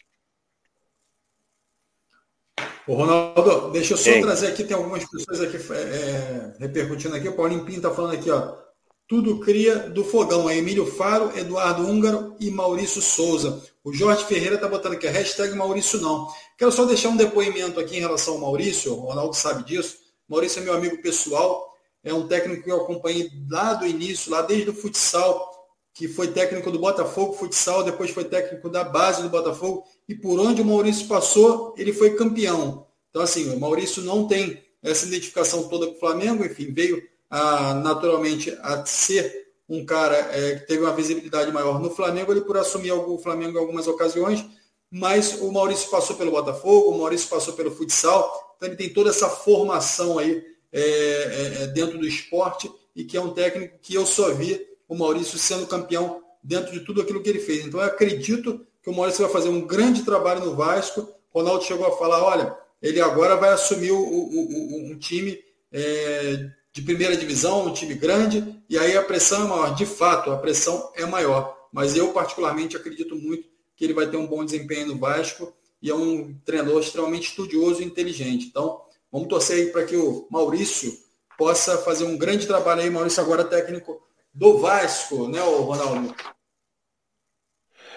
O 2.86 2.94
Ronaldo, 2.94 3.70
deixa 3.70 3.94
eu 3.94 3.98
só 3.98 4.10
Sim. 4.10 4.22
trazer 4.22 4.46
aqui, 4.48 4.64
tem 4.64 4.76
algumas 4.76 5.04
pessoas 5.04 5.42
aqui 5.42 5.56
é, 5.72 5.80
é 5.80 6.56
repercutindo 6.58 7.16
aqui. 7.16 7.28
O 7.28 7.36
Paulinho 7.36 7.64
Pinto 7.64 7.78
está 7.78 7.90
falando 7.90 8.14
aqui, 8.14 8.30
ó. 8.30 8.69
Tudo 9.10 9.40
cria 9.40 9.76
do 9.90 10.04
fogão. 10.04 10.48
É 10.48 10.56
Emílio 10.56 10.86
Faro, 10.86 11.36
Eduardo 11.36 11.84
Húngaro 11.84 12.36
e 12.38 12.48
Maurício 12.48 13.02
Souza. 13.02 13.60
O 13.82 13.92
Jorge 13.92 14.24
Ferreira 14.24 14.54
está 14.54 14.68
botando 14.68 14.92
aqui, 14.92 15.08
hashtag 15.08 15.52
Maurício 15.56 16.00
não. 16.00 16.28
Quero 16.56 16.70
só 16.70 16.84
deixar 16.84 17.08
um 17.08 17.16
depoimento 17.16 17.80
aqui 17.80 17.96
em 17.96 18.00
relação 18.00 18.34
ao 18.34 18.40
Maurício, 18.40 18.92
o 18.92 19.00
Ronaldo 19.00 19.34
sabe 19.34 19.64
disso. 19.64 19.96
Maurício 20.28 20.60
é 20.60 20.62
meu 20.64 20.74
amigo 20.74 21.02
pessoal, 21.02 21.74
é 22.04 22.14
um 22.14 22.28
técnico 22.28 22.62
que 22.62 22.70
eu 22.70 22.82
acompanhei 22.82 23.28
lá 23.50 23.74
do 23.74 23.84
início, 23.84 24.30
lá 24.30 24.42
desde 24.42 24.70
o 24.70 24.74
futsal, 24.74 25.50
que 25.92 26.06
foi 26.06 26.28
técnico 26.28 26.70
do 26.70 26.78
Botafogo 26.78 27.32
Futsal, 27.32 27.82
depois 27.82 28.12
foi 28.12 28.22
técnico 28.22 28.68
da 28.70 28.84
base 28.84 29.24
do 29.24 29.28
Botafogo, 29.28 29.82
e 30.08 30.14
por 30.14 30.38
onde 30.38 30.62
o 30.62 30.64
Maurício 30.64 31.08
passou, 31.08 31.74
ele 31.76 31.92
foi 31.92 32.14
campeão. 32.14 32.86
Então, 33.08 33.22
assim, 33.22 33.52
o 33.52 33.58
Maurício 33.58 34.04
não 34.04 34.28
tem 34.28 34.62
essa 34.80 35.04
identificação 35.04 35.68
toda 35.68 35.88
com 35.88 35.96
o 35.96 35.98
Flamengo, 35.98 36.44
enfim, 36.44 36.72
veio 36.72 37.02
a, 37.30 37.74
naturalmente 37.74 38.50
a 38.60 38.84
ser 38.84 39.48
um 39.68 39.84
cara 39.84 40.16
é, 40.32 40.56
que 40.56 40.66
teve 40.66 40.82
uma 40.82 40.94
visibilidade 40.94 41.52
maior 41.52 41.80
no 41.80 41.90
Flamengo, 41.90 42.32
ele 42.32 42.40
por 42.40 42.56
assumir 42.56 42.90
o 42.90 43.18
Flamengo 43.18 43.56
em 43.56 43.60
algumas 43.60 43.86
ocasiões, 43.86 44.44
mas 44.90 45.40
o 45.40 45.52
Maurício 45.52 45.88
passou 45.88 46.16
pelo 46.16 46.32
Botafogo, 46.32 46.90
o 46.90 46.98
Maurício 46.98 47.28
passou 47.28 47.54
pelo 47.54 47.70
futsal, 47.70 48.56
então 48.56 48.68
ele 48.68 48.76
tem 48.76 48.92
toda 48.92 49.10
essa 49.10 49.28
formação 49.28 50.18
aí 50.18 50.44
é, 50.72 50.80
é, 50.80 51.62
é, 51.62 51.66
dentro 51.68 51.98
do 51.98 52.06
esporte 52.06 52.70
e 52.94 53.04
que 53.04 53.16
é 53.16 53.20
um 53.20 53.32
técnico 53.32 53.78
que 53.80 53.94
eu 53.94 54.04
só 54.04 54.32
vi 54.34 54.60
o 54.88 54.96
Maurício 54.96 55.38
sendo 55.38 55.66
campeão 55.66 56.22
dentro 56.42 56.72
de 56.72 56.80
tudo 56.80 57.00
aquilo 57.00 57.22
que 57.22 57.30
ele 57.30 57.38
fez. 57.38 57.64
Então 57.64 57.80
eu 57.80 57.86
acredito 57.86 58.66
que 58.82 58.90
o 58.90 58.94
Maurício 58.94 59.24
vai 59.24 59.32
fazer 59.32 59.48
um 59.48 59.66
grande 59.66 60.02
trabalho 60.02 60.44
no 60.44 60.56
Vasco. 60.56 61.08
O 61.32 61.38
Ronaldo 61.38 61.64
chegou 61.64 61.86
a 61.86 61.96
falar, 61.96 62.22
olha, 62.24 62.56
ele 62.82 63.00
agora 63.00 63.36
vai 63.36 63.50
assumir 63.50 63.92
o, 63.92 63.98
o, 63.98 64.88
o, 64.88 64.92
um 64.92 64.98
time 64.98 65.38
é, 65.72 66.50
de 66.72 66.82
primeira 66.82 67.16
divisão, 67.16 67.66
um 67.66 67.72
time 67.72 67.94
grande, 67.94 68.62
e 68.68 68.78
aí 68.78 68.96
a 68.96 69.02
pressão 69.02 69.44
é 69.44 69.48
maior. 69.48 69.74
De 69.74 69.86
fato, 69.86 70.30
a 70.30 70.38
pressão 70.38 70.90
é 70.94 71.04
maior. 71.04 71.56
Mas 71.72 71.96
eu, 71.96 72.12
particularmente, 72.12 72.76
acredito 72.76 73.16
muito 73.16 73.48
que 73.76 73.84
ele 73.84 73.94
vai 73.94 74.06
ter 74.06 74.16
um 74.16 74.26
bom 74.26 74.44
desempenho 74.44 74.88
no 74.88 74.98
Vasco 74.98 75.52
e 75.82 75.90
é 75.90 75.94
um 75.94 76.34
treinador 76.44 76.80
extremamente 76.80 77.28
estudioso 77.28 77.82
e 77.82 77.84
inteligente. 77.84 78.46
Então, 78.46 78.82
vamos 79.10 79.28
torcer 79.28 79.56
aí 79.56 79.66
para 79.72 79.84
que 79.84 79.96
o 79.96 80.26
Maurício 80.30 80.92
possa 81.36 81.78
fazer 81.78 82.04
um 82.04 82.18
grande 82.18 82.46
trabalho 82.46 82.82
aí. 82.82 82.90
Maurício 82.90 83.22
agora 83.22 83.44
técnico 83.44 84.00
do 84.32 84.58
Vasco, 84.58 85.26
né, 85.26 85.40
Ronaldo? 85.40 86.14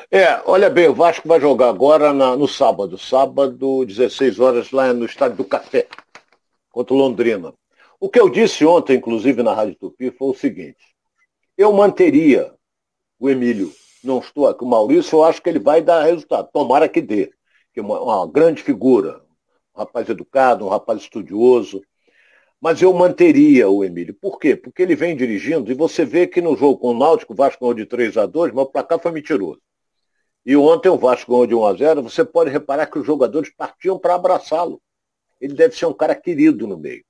É, 0.09 0.41
olha 0.45 0.69
bem, 0.69 0.87
o 0.87 0.93
Vasco 0.93 1.27
vai 1.27 1.39
jogar 1.39 1.69
agora 1.69 2.13
na, 2.13 2.35
no 2.35 2.47
sábado, 2.47 2.97
sábado, 2.97 3.85
16 3.85 4.39
horas, 4.39 4.71
lá 4.71 4.93
no 4.93 5.05
Estádio 5.05 5.37
do 5.37 5.45
Café, 5.45 5.87
contra 6.71 6.93
o 6.93 6.97
Londrina. 6.97 7.53
O 8.03 8.09
que 8.09 8.19
eu 8.19 8.27
disse 8.27 8.65
ontem, 8.65 8.97
inclusive 8.97 9.41
na 9.41 9.53
Rádio 9.53 9.75
Tupi, 9.75 10.11
foi 10.11 10.27
o 10.27 10.33
seguinte: 10.33 10.93
eu 11.57 11.71
manteria 11.71 12.53
o 13.17 13.29
Emílio, 13.29 13.71
não 14.03 14.19
estou 14.19 14.45
aqui, 14.45 14.61
o 14.61 14.67
Maurício, 14.67 15.15
eu 15.15 15.23
acho 15.23 15.41
que 15.41 15.47
ele 15.47 15.59
vai 15.59 15.81
dar 15.81 16.03
resultado. 16.03 16.49
Tomara 16.51 16.89
que 16.89 17.01
dê. 17.01 17.31
Que 17.73 17.79
é 17.79 17.81
uma, 17.81 18.01
uma 18.01 18.27
grande 18.29 18.61
figura, 18.61 19.23
um 19.73 19.79
rapaz 19.79 20.09
educado, 20.09 20.65
um 20.65 20.67
rapaz 20.67 20.99
estudioso. 20.99 21.81
Mas 22.59 22.81
eu 22.81 22.93
manteria 22.93 23.69
o 23.69 23.85
Emílio. 23.85 24.13
Por 24.13 24.37
quê? 24.37 24.53
Porque 24.53 24.81
ele 24.81 24.97
vem 24.97 25.15
dirigindo 25.15 25.71
e 25.71 25.73
você 25.73 26.03
vê 26.03 26.27
que 26.27 26.41
no 26.41 26.57
jogo 26.57 26.79
com 26.79 26.89
o 26.89 26.99
Náutico, 26.99 27.31
o 27.31 27.35
Vasco 27.37 27.61
ganhou 27.61 27.73
de 27.73 27.85
3 27.85 28.17
a 28.17 28.25
2 28.25 28.51
mas 28.51 28.65
o 28.65 28.69
placar 28.69 28.99
foi 28.99 29.13
mentiroso. 29.13 29.61
E 30.45 30.57
ontem 30.57 30.89
o 30.89 30.97
Vasco 30.97 31.31
ganhou 31.31 31.47
de 31.47 31.55
1 31.55 31.65
a 31.65 31.73
0 31.73 32.03
você 32.03 32.25
pode 32.25 32.49
reparar 32.49 32.87
que 32.87 32.99
os 32.99 33.05
jogadores 33.05 33.49
partiam 33.55 33.97
para 33.97 34.15
abraçá-lo. 34.15 34.81
Ele 35.39 35.53
deve 35.53 35.73
ser 35.73 35.85
um 35.85 35.93
cara 35.93 36.13
querido 36.13 36.67
no 36.67 36.77
meio. 36.77 37.05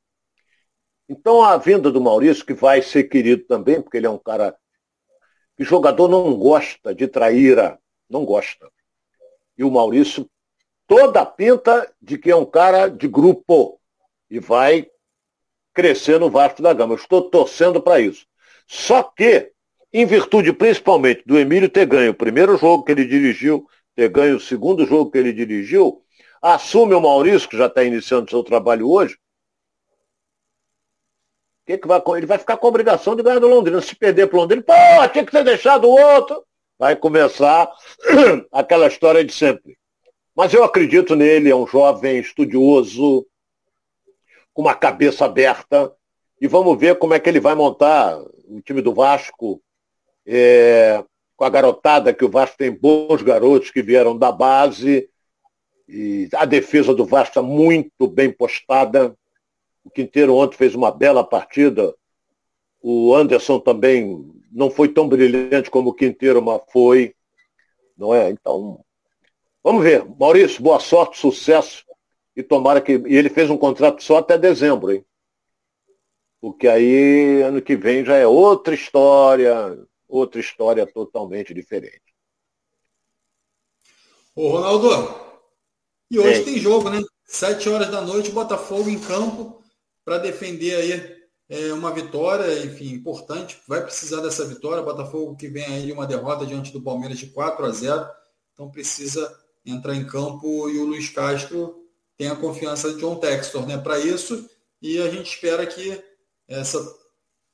Então 1.08 1.44
a 1.44 1.58
vinda 1.58 1.92
do 1.92 2.02
Maurício, 2.02 2.46
que 2.46 2.54
vai 2.54 2.82
ser 2.82 3.04
querido 3.04 3.44
também, 3.46 3.82
porque 3.82 3.98
ele 3.98 4.08
é 4.08 4.10
um 4.10 4.18
cara 4.18 4.56
que 5.58 5.64
jogador 5.64 6.08
não 6.08 6.34
gosta 6.36 6.94
de 6.96 7.08
traíra, 7.08 7.80
não 8.10 8.26
gosta. 8.26 8.70
E 9.58 9.64
o 9.64 9.72
Maurício, 9.72 10.30
toda 10.88 11.22
a 11.22 11.26
pinta 11.26 11.92
de 12.02 12.18
que 12.18 12.32
é 12.32 12.36
um 12.36 12.46
cara 12.46 12.88
de 12.88 13.08
grupo 13.08 13.80
e 14.30 14.40
vai 14.40 14.88
crescer 15.74 16.20
no 16.20 16.30
Vasco 16.30 16.62
da 16.62 16.74
Gama. 16.74 16.94
Eu 16.94 16.98
estou 16.98 17.30
torcendo 17.30 17.82
para 17.82 18.00
isso. 18.00 18.26
Só 18.68 19.04
que, 19.04 19.52
em 19.92 20.06
virtude 20.06 20.54
principalmente 20.54 21.24
do 21.26 21.38
Emílio 21.38 21.70
ter 21.70 21.86
ganho 21.86 22.12
o 22.12 22.16
primeiro 22.16 22.58
jogo 22.58 22.84
que 22.84 22.92
ele 22.92 23.06
dirigiu, 23.06 23.68
ter 23.96 24.10
ganho 24.10 24.38
o 24.38 24.40
segundo 24.40 24.86
jogo 24.86 25.12
que 25.12 25.18
ele 25.18 25.34
dirigiu, 25.34 26.02
assume 26.42 26.94
o 26.94 27.02
Maurício, 27.02 27.48
que 27.48 27.58
já 27.58 27.68
está 27.68 27.84
iniciando 27.84 28.30
seu 28.30 28.44
trabalho 28.44 28.90
hoje, 28.90 29.18
que 31.66 31.78
que 31.78 31.88
vai, 31.88 32.02
ele 32.18 32.26
vai 32.26 32.38
ficar 32.38 32.58
com 32.58 32.68
a 32.68 32.70
obrigação 32.70 33.16
de 33.16 33.24
ganhar 33.24 33.40
do 33.40 33.48
Londrina. 33.48 33.82
Se 33.82 33.96
perder 33.96 34.28
para 34.28 34.38
o 34.38 34.42
Londrina, 34.42 34.64
pô, 34.64 34.74
tinha 35.12 35.26
que 35.26 35.32
ter 35.32 35.44
deixado 35.44 35.86
o 35.86 35.92
outro. 35.92 36.44
Vai 36.78 36.96
começar 36.96 37.72
aquela 38.52 38.88
história 38.88 39.24
de 39.24 39.34
sempre. 39.34 39.78
Mas 40.36 40.54
eu 40.54 40.64
acredito 40.64 41.16
nele, 41.16 41.50
é 41.50 41.56
um 41.56 41.68
jovem 41.68 42.20
estudioso, 42.20 43.26
com 44.54 44.64
uma 44.64 44.76
cabeça 44.76 45.26
aberta. 45.26 45.94
E 46.42 46.48
vamos 46.48 46.78
ver 46.78 46.98
como 46.98 47.14
é 47.14 47.20
que 47.20 47.30
ele 47.30 47.40
vai 47.40 47.56
montar 47.56 48.20
o 48.20 48.62
time 48.62 48.82
do 48.82 48.94
Vasco, 48.94 49.62
é, 50.26 51.04
com 51.38 51.46
a 51.46 51.50
garotada, 51.50 52.14
que 52.14 52.26
o 52.26 52.30
Vasco 52.30 52.58
tem 52.58 52.72
bons 52.72 53.22
garotos 53.22 53.72
que 53.72 53.82
vieram 53.82 54.18
da 54.18 54.32
base. 54.32 55.08
E 55.88 56.28
a 56.34 56.46
defesa 56.46 56.94
do 56.94 57.06
Vasco 57.06 57.30
está 57.30 57.42
muito 57.42 58.08
bem 58.08 58.32
postada. 58.32 59.16
O 59.84 59.90
Quinteiro 59.90 60.36
ontem 60.36 60.56
fez 60.56 60.74
uma 60.74 60.92
bela 60.92 61.24
partida. 61.24 61.94
O 62.82 63.14
Anderson 63.14 63.60
também 63.60 64.32
não 64.52 64.72
foi 64.72 64.88
tão 64.88 65.08
brilhante 65.08 65.70
como 65.70 65.90
o 65.90 65.94
Quinteiro, 65.94 66.42
mas 66.42 66.62
foi. 66.72 67.14
Não 67.98 68.14
é? 68.14 68.30
Então, 68.30 68.84
vamos 69.64 69.84
ver. 69.84 70.06
Maurício, 70.18 70.64
boa 70.64 70.80
sorte, 70.80 71.20
sucesso. 71.20 71.86
E 72.36 72.42
tomara 72.42 72.82
que. 72.82 72.94
E 72.94 73.16
ele 73.16 73.30
fez 73.30 73.50
um 73.50 73.58
contrato 73.58 74.02
só 74.02 74.18
até 74.18 74.38
dezembro, 74.38 74.92
hein? 74.92 75.06
Porque 76.40 76.68
aí 76.68 77.42
ano 77.42 77.62
que 77.62 77.76
vem 77.76 78.04
já 78.04 78.16
é 78.16 78.28
outra 78.28 78.74
história, 78.74 79.78
outra 80.08 80.42
história 80.42 80.86
totalmente 80.86 81.54
diferente. 81.54 82.02
Ô 84.36 84.50
Ronaldo, 84.50 84.90
e 86.10 86.20
hoje 86.20 86.40
Ei. 86.40 86.44
tem 86.44 86.58
jogo, 86.58 86.90
né? 86.90 87.00
Sete 87.24 87.70
horas 87.70 87.90
da 87.90 88.02
noite, 88.02 88.32
Botafogo 88.32 88.90
em 88.90 89.00
campo 89.00 89.63
para 90.04 90.18
defender 90.18 90.76
aí 90.76 91.24
é, 91.50 91.74
uma 91.74 91.92
vitória, 91.94 92.64
enfim, 92.66 92.94
importante. 92.94 93.62
Vai 93.68 93.84
precisar 93.84 94.22
dessa 94.22 94.46
vitória. 94.46 94.84
Botafogo 94.84 95.36
que 95.36 95.48
vem 95.48 95.66
aí 95.66 95.92
uma 95.92 96.08
derrota 96.08 96.46
diante 96.46 96.72
do 96.72 96.82
Palmeiras 96.82 97.18
de 97.20 97.28
4 97.28 97.66
a 97.66 97.72
0. 97.72 98.10
Então 98.54 98.70
precisa 98.70 99.32
entrar 99.66 99.96
em 99.96 100.06
campo 100.06 100.70
e 100.70 100.78
o 100.78 100.86
Luiz 100.86 101.10
Castro 101.10 101.84
tem 102.18 102.28
a 102.28 102.36
confiança 102.36 102.94
de 102.94 103.00
John 103.00 103.16
Textor 103.16 103.66
né, 103.68 103.78
para 103.78 104.00
isso. 104.00 104.50
E 104.82 105.00
a 105.00 105.10
gente 105.10 105.30
espera 105.30 105.66
que 105.66 106.04
essa 106.48 106.78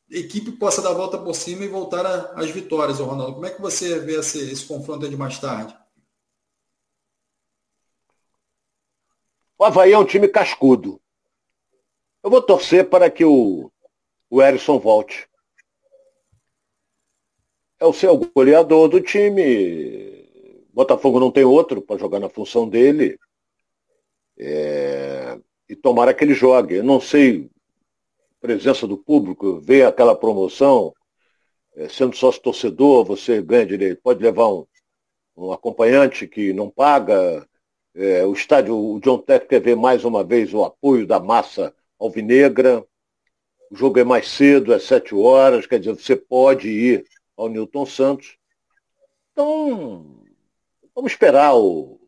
equipe 0.09 0.51
possa 0.53 0.81
dar 0.81 0.89
a 0.89 0.93
volta 0.93 1.17
por 1.17 1.35
cima 1.35 1.63
e 1.63 1.67
voltar 1.67 2.05
às 2.35 2.49
vitórias, 2.49 2.99
Ronaldo. 2.99 3.33
Como 3.33 3.45
é 3.45 3.51
que 3.51 3.61
você 3.61 3.99
vê 3.99 4.19
esse, 4.19 4.51
esse 4.51 4.65
confronto 4.65 5.07
de 5.07 5.15
mais 5.15 5.37
tarde? 5.39 5.77
O 9.57 9.63
Havaí 9.63 9.91
é 9.91 9.97
um 9.97 10.05
time 10.05 10.27
cascudo. 10.27 11.01
Eu 12.23 12.29
vou 12.29 12.41
torcer 12.41 12.89
para 12.89 13.09
que 13.09 13.23
o, 13.23 13.71
o 14.29 14.41
Erisson 14.41 14.77
volte. 14.77 15.27
É 17.79 17.85
o 17.85 17.93
seu 17.93 18.17
goleador 18.17 18.89
do 18.89 18.99
time. 18.99 20.27
Botafogo 20.73 21.19
não 21.19 21.31
tem 21.31 21.45
outro 21.45 21.81
para 21.81 21.97
jogar 21.97 22.19
na 22.19 22.29
função 22.29 22.67
dele. 22.67 23.17
É... 24.37 25.39
E 25.67 25.75
tomara 25.75 26.13
que 26.13 26.23
ele 26.23 26.33
jogue. 26.33 26.75
Eu 26.75 26.83
não 26.83 26.99
sei 26.99 27.49
presença 28.39 28.87
do 28.87 28.97
público, 28.97 29.59
ver 29.59 29.85
aquela 29.85 30.15
promoção, 30.15 30.93
é, 31.75 31.89
sendo 31.89 32.15
sócio 32.15 32.41
torcedor, 32.41 33.05
você 33.05 33.41
ganha 33.41 33.65
direito, 33.65 34.01
pode 34.01 34.23
levar 34.23 34.47
um, 34.47 34.65
um 35.35 35.51
acompanhante 35.51 36.27
que 36.27 36.53
não 36.53 36.69
paga. 36.69 37.45
É, 37.95 38.25
o 38.25 38.33
estádio, 38.33 38.77
o 38.77 38.99
John 38.99 39.17
Tech 39.17 39.47
ver 39.59 39.75
mais 39.75 40.05
uma 40.05 40.23
vez 40.23 40.53
o 40.53 40.63
apoio 40.63 41.05
da 41.05 41.19
massa 41.19 41.73
alvinegra. 41.99 42.85
O 43.71 43.75
jogo 43.75 43.99
é 43.99 44.03
mais 44.03 44.27
cedo, 44.27 44.73
é 44.73 44.79
sete 44.79 45.13
horas, 45.13 45.67
quer 45.67 45.79
dizer, 45.79 45.93
você 45.93 46.15
pode 46.15 46.69
ir 46.69 47.05
ao 47.37 47.49
Newton 47.49 47.85
Santos. 47.85 48.37
Então, 49.31 50.23
vamos 50.95 51.11
esperar 51.11 51.55
o. 51.55 51.99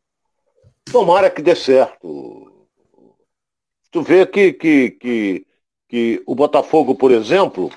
Tomara 0.91 1.29
que 1.29 1.41
dê 1.41 1.55
certo. 1.55 2.67
Tu 3.91 4.01
vê 4.01 4.25
que, 4.25 4.53
que, 4.53 4.91
que 4.91 5.45
que 5.91 6.23
o 6.25 6.33
Botafogo, 6.33 6.95
por 6.95 7.11
exemplo, 7.11 7.69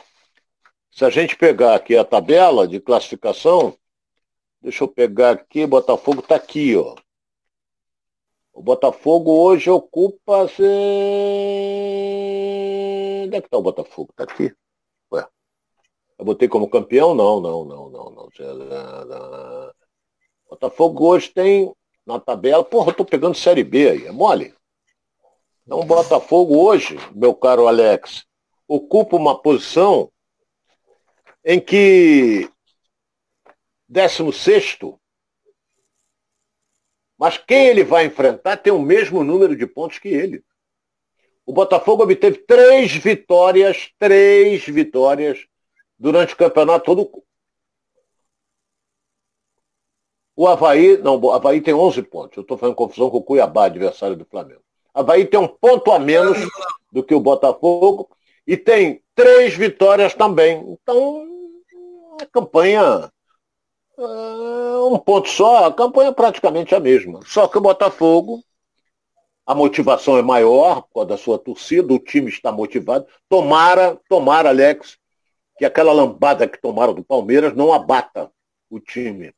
se 0.88 1.04
a 1.04 1.10
gente 1.10 1.34
pegar 1.34 1.74
aqui 1.74 1.96
a 1.96 2.04
tabela 2.04 2.68
de 2.68 2.78
classificação, 2.78 3.76
deixa 4.62 4.84
eu 4.84 4.88
pegar 4.88 5.32
aqui, 5.32 5.66
Botafogo 5.66 6.20
está 6.20 6.36
aqui, 6.36 6.76
ó. 6.76 6.94
O 8.54 8.62
Botafogo 8.62 9.32
hoje 9.32 9.68
ocupa. 9.68 10.46
Se... 10.46 10.62
Onde 13.24 13.36
é 13.36 13.40
que 13.40 13.48
está 13.48 13.58
o 13.58 13.62
Botafogo? 13.62 14.10
Está 14.10 14.22
aqui. 14.24 14.54
Ué. 15.12 15.26
Eu 16.16 16.24
botei 16.24 16.48
como 16.48 16.70
campeão? 16.70 17.14
Não, 17.14 17.40
não, 17.40 17.64
não, 17.64 17.90
não, 17.90 18.10
não. 18.10 18.28
Botafogo 20.48 21.04
hoje 21.04 21.30
tem 21.30 21.74
na 22.06 22.20
tabela. 22.20 22.62
Porra, 22.62 22.90
eu 22.90 22.96
tô 22.96 23.04
pegando 23.04 23.34
Série 23.34 23.64
B 23.64 23.90
aí, 23.90 24.06
é 24.06 24.12
mole? 24.12 24.54
Então, 25.66 25.80
o 25.80 25.84
Botafogo 25.84 26.56
hoje, 26.56 26.96
meu 27.12 27.34
caro 27.34 27.66
Alex, 27.66 28.24
ocupa 28.68 29.16
uma 29.16 29.36
posição 29.36 30.12
em 31.44 31.58
que 31.58 32.48
16 33.88 34.78
mas 37.24 37.38
quem 37.38 37.68
ele 37.68 37.82
vai 37.82 38.04
enfrentar 38.04 38.58
tem 38.58 38.70
o 38.70 38.78
mesmo 38.78 39.24
número 39.24 39.56
de 39.56 39.66
pontos 39.66 39.98
que 39.98 40.08
ele. 40.08 40.44
O 41.46 41.54
Botafogo 41.54 42.02
obteve 42.02 42.36
três 42.36 42.94
vitórias, 42.94 43.90
três 43.98 44.62
vitórias 44.66 45.46
durante 45.98 46.34
o 46.34 46.36
campeonato 46.36 46.84
todo. 46.84 47.24
O 50.36 50.46
Havaí, 50.46 50.98
não, 50.98 51.18
o 51.18 51.32
Havaí 51.32 51.62
tem 51.62 51.72
11 51.72 52.02
pontos. 52.02 52.36
Eu 52.36 52.42
estou 52.42 52.58
fazendo 52.58 52.76
confusão 52.76 53.08
com 53.08 53.16
o 53.16 53.22
Cuiabá, 53.22 53.64
adversário 53.64 54.16
do 54.16 54.26
Flamengo. 54.26 54.60
Havaí 54.92 55.24
tem 55.24 55.40
um 55.40 55.48
ponto 55.48 55.92
a 55.92 55.98
menos 55.98 56.36
do 56.92 57.02
que 57.02 57.14
o 57.14 57.20
Botafogo 57.20 58.06
e 58.46 58.54
tem 58.54 59.02
três 59.14 59.54
vitórias 59.54 60.12
também. 60.12 60.62
Então, 60.68 61.26
a 62.20 62.26
campanha. 62.26 63.10
Uh, 63.96 64.94
um 64.94 64.98
ponto 64.98 65.28
só, 65.28 65.66
a 65.66 65.72
campanha 65.72 66.10
é 66.10 66.12
praticamente 66.12 66.74
a 66.74 66.80
mesma. 66.80 67.20
Só 67.24 67.46
que 67.46 67.58
o 67.58 67.60
Botafogo, 67.60 68.42
a 69.46 69.54
motivação 69.54 70.16
é 70.18 70.22
maior 70.22 70.82
por 70.82 70.94
causa 70.94 71.08
da 71.10 71.16
sua 71.16 71.38
torcida, 71.38 71.92
o 71.92 71.98
time 71.98 72.28
está 72.28 72.50
motivado. 72.50 73.06
Tomara, 73.28 73.98
tomara, 74.08 74.48
Alex, 74.48 74.98
que 75.56 75.64
aquela 75.64 75.92
lambada 75.92 76.48
que 76.48 76.60
tomaram 76.60 76.94
do 76.94 77.04
Palmeiras 77.04 77.54
não 77.54 77.72
abata 77.72 78.30
o 78.68 78.80
time. 78.80 79.32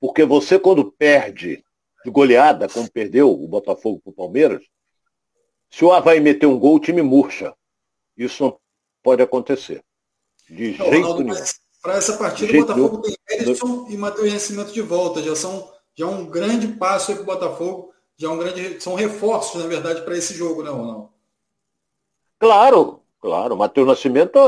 Porque 0.00 0.24
você, 0.24 0.58
quando 0.58 0.90
perde 0.90 1.62
de 2.04 2.10
goleada, 2.10 2.68
como 2.68 2.90
perdeu 2.90 3.30
o 3.30 3.46
Botafogo 3.46 4.00
para 4.02 4.10
o 4.10 4.14
Palmeiras, 4.14 4.62
se 5.70 5.84
o 5.84 5.92
Havaí 5.92 6.20
meter 6.20 6.46
um 6.46 6.58
gol, 6.58 6.76
o 6.76 6.80
time 6.80 7.02
murcha. 7.02 7.54
Isso 8.16 8.42
não 8.44 8.58
pode 9.02 9.22
acontecer. 9.22 9.82
De 10.48 10.72
jeito 10.72 11.22
nenhum. 11.22 11.34
Para 11.82 11.96
essa 11.96 12.16
partida, 12.16 12.52
o 12.52 12.60
Botafogo 12.60 12.98
tem 13.02 13.16
Edson 13.28 13.86
e 13.88 13.96
Matheus 13.96 14.32
Nascimento 14.32 14.72
de 14.72 14.80
volta. 14.80 15.22
Já 15.22 15.34
são 15.34 15.68
já 15.94 16.06
é 16.06 16.08
um 16.08 16.24
grande 16.24 16.68
passo 16.68 17.10
aí 17.10 17.16
para 17.16 17.22
o 17.22 17.26
Botafogo. 17.26 17.92
Já 18.16 18.28
é 18.28 18.30
um 18.30 18.38
grande, 18.38 18.80
são 18.80 18.94
reforços, 18.94 19.60
na 19.60 19.68
verdade, 19.68 20.02
para 20.02 20.16
esse 20.16 20.34
jogo, 20.34 20.62
né, 20.62 20.70
Ronaldo? 20.70 21.10
Claro, 22.38 23.00
claro. 23.20 23.56
Matheus 23.56 23.86
Nascimento, 23.86 24.38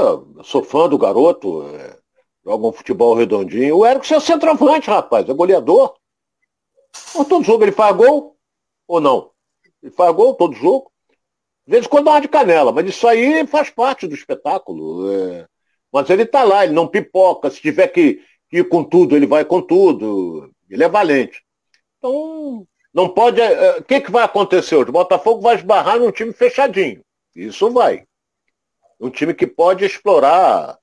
sou 0.43 0.62
fã 0.62 0.89
do 0.89 0.97
garoto. 0.97 1.64
É, 1.68 1.99
joga 2.45 2.66
um 2.66 2.72
futebol 2.72 3.14
redondinho. 3.14 3.78
O 3.78 3.87
Erickson 3.87 4.16
é 4.16 4.20
centroavante, 4.20 4.89
rapaz. 4.89 5.28
É 5.28 5.35
goleador. 5.35 5.95
Todo 7.12 7.45
jogo 7.45 7.64
ele 7.64 7.72
faz 7.72 7.95
gol 7.97 8.37
ou 8.87 9.01
não? 9.01 9.30
Ele 9.82 9.93
faz 9.93 10.14
gol 10.14 10.35
todo 10.35 10.55
jogo. 10.55 10.91
De 11.66 11.72
vez 11.72 11.87
em 11.87 11.89
quando 11.89 12.05
dá 12.05 12.12
uma 12.12 12.20
de 12.20 12.28
canela, 12.28 12.72
mas 12.72 12.87
isso 12.89 13.09
aí 13.09 13.47
faz 13.47 13.70
parte 13.70 14.07
do 14.07 14.14
espetáculo. 14.14 15.11
É... 15.11 15.47
Mas 15.95 16.11
ele 16.11 16.24
está 16.24 16.42
lá, 16.42 16.64
ele 16.64 16.72
não 16.72 16.88
pipoca. 16.88 17.49
Se 17.49 17.61
tiver 17.61 17.86
que, 17.86 18.20
ir 18.51 18.68
com 18.68 18.82
tudo, 18.82 19.14
ele 19.14 19.28
vai 19.28 19.45
com 19.45 19.62
tudo. 19.62 20.53
Ele 20.68 20.82
é 20.82 20.88
valente. 20.88 21.40
Então, 21.99 22.66
não 22.92 23.09
pode. 23.09 23.40
É, 23.40 23.53
é, 23.53 23.78
o 23.78 23.84
que, 23.84 24.01
que 24.01 24.11
vai 24.11 24.24
acontecer 24.24 24.74
hoje? 24.74 24.90
O 24.90 24.92
Botafogo 24.92 25.40
vai 25.40 25.55
esbarrar 25.55 26.01
num 26.01 26.11
time 26.11 26.32
fechadinho. 26.32 27.01
Isso 27.36 27.70
vai. 27.70 28.05
Um 28.99 29.09
time 29.09 29.32
que 29.34 29.47
pode 29.47 29.84
explorar 29.84 30.76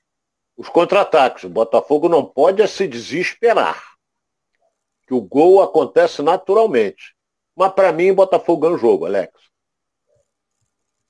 os 0.55 0.69
contra-ataques. 0.69 1.43
O 1.43 1.49
Botafogo 1.49 2.07
não 2.07 2.23
pode 2.23 2.65
se 2.69 2.87
desesperar. 2.87 3.83
Que 5.05 5.13
o 5.13 5.19
gol 5.19 5.61
acontece 5.61 6.21
naturalmente. 6.21 7.13
Mas 7.53 7.73
para 7.73 7.91
mim, 7.91 8.11
o 8.11 8.15
Botafogo 8.15 8.61
ganha 8.61 8.75
o 8.75 8.79
jogo, 8.79 9.07
Alex. 9.07 9.33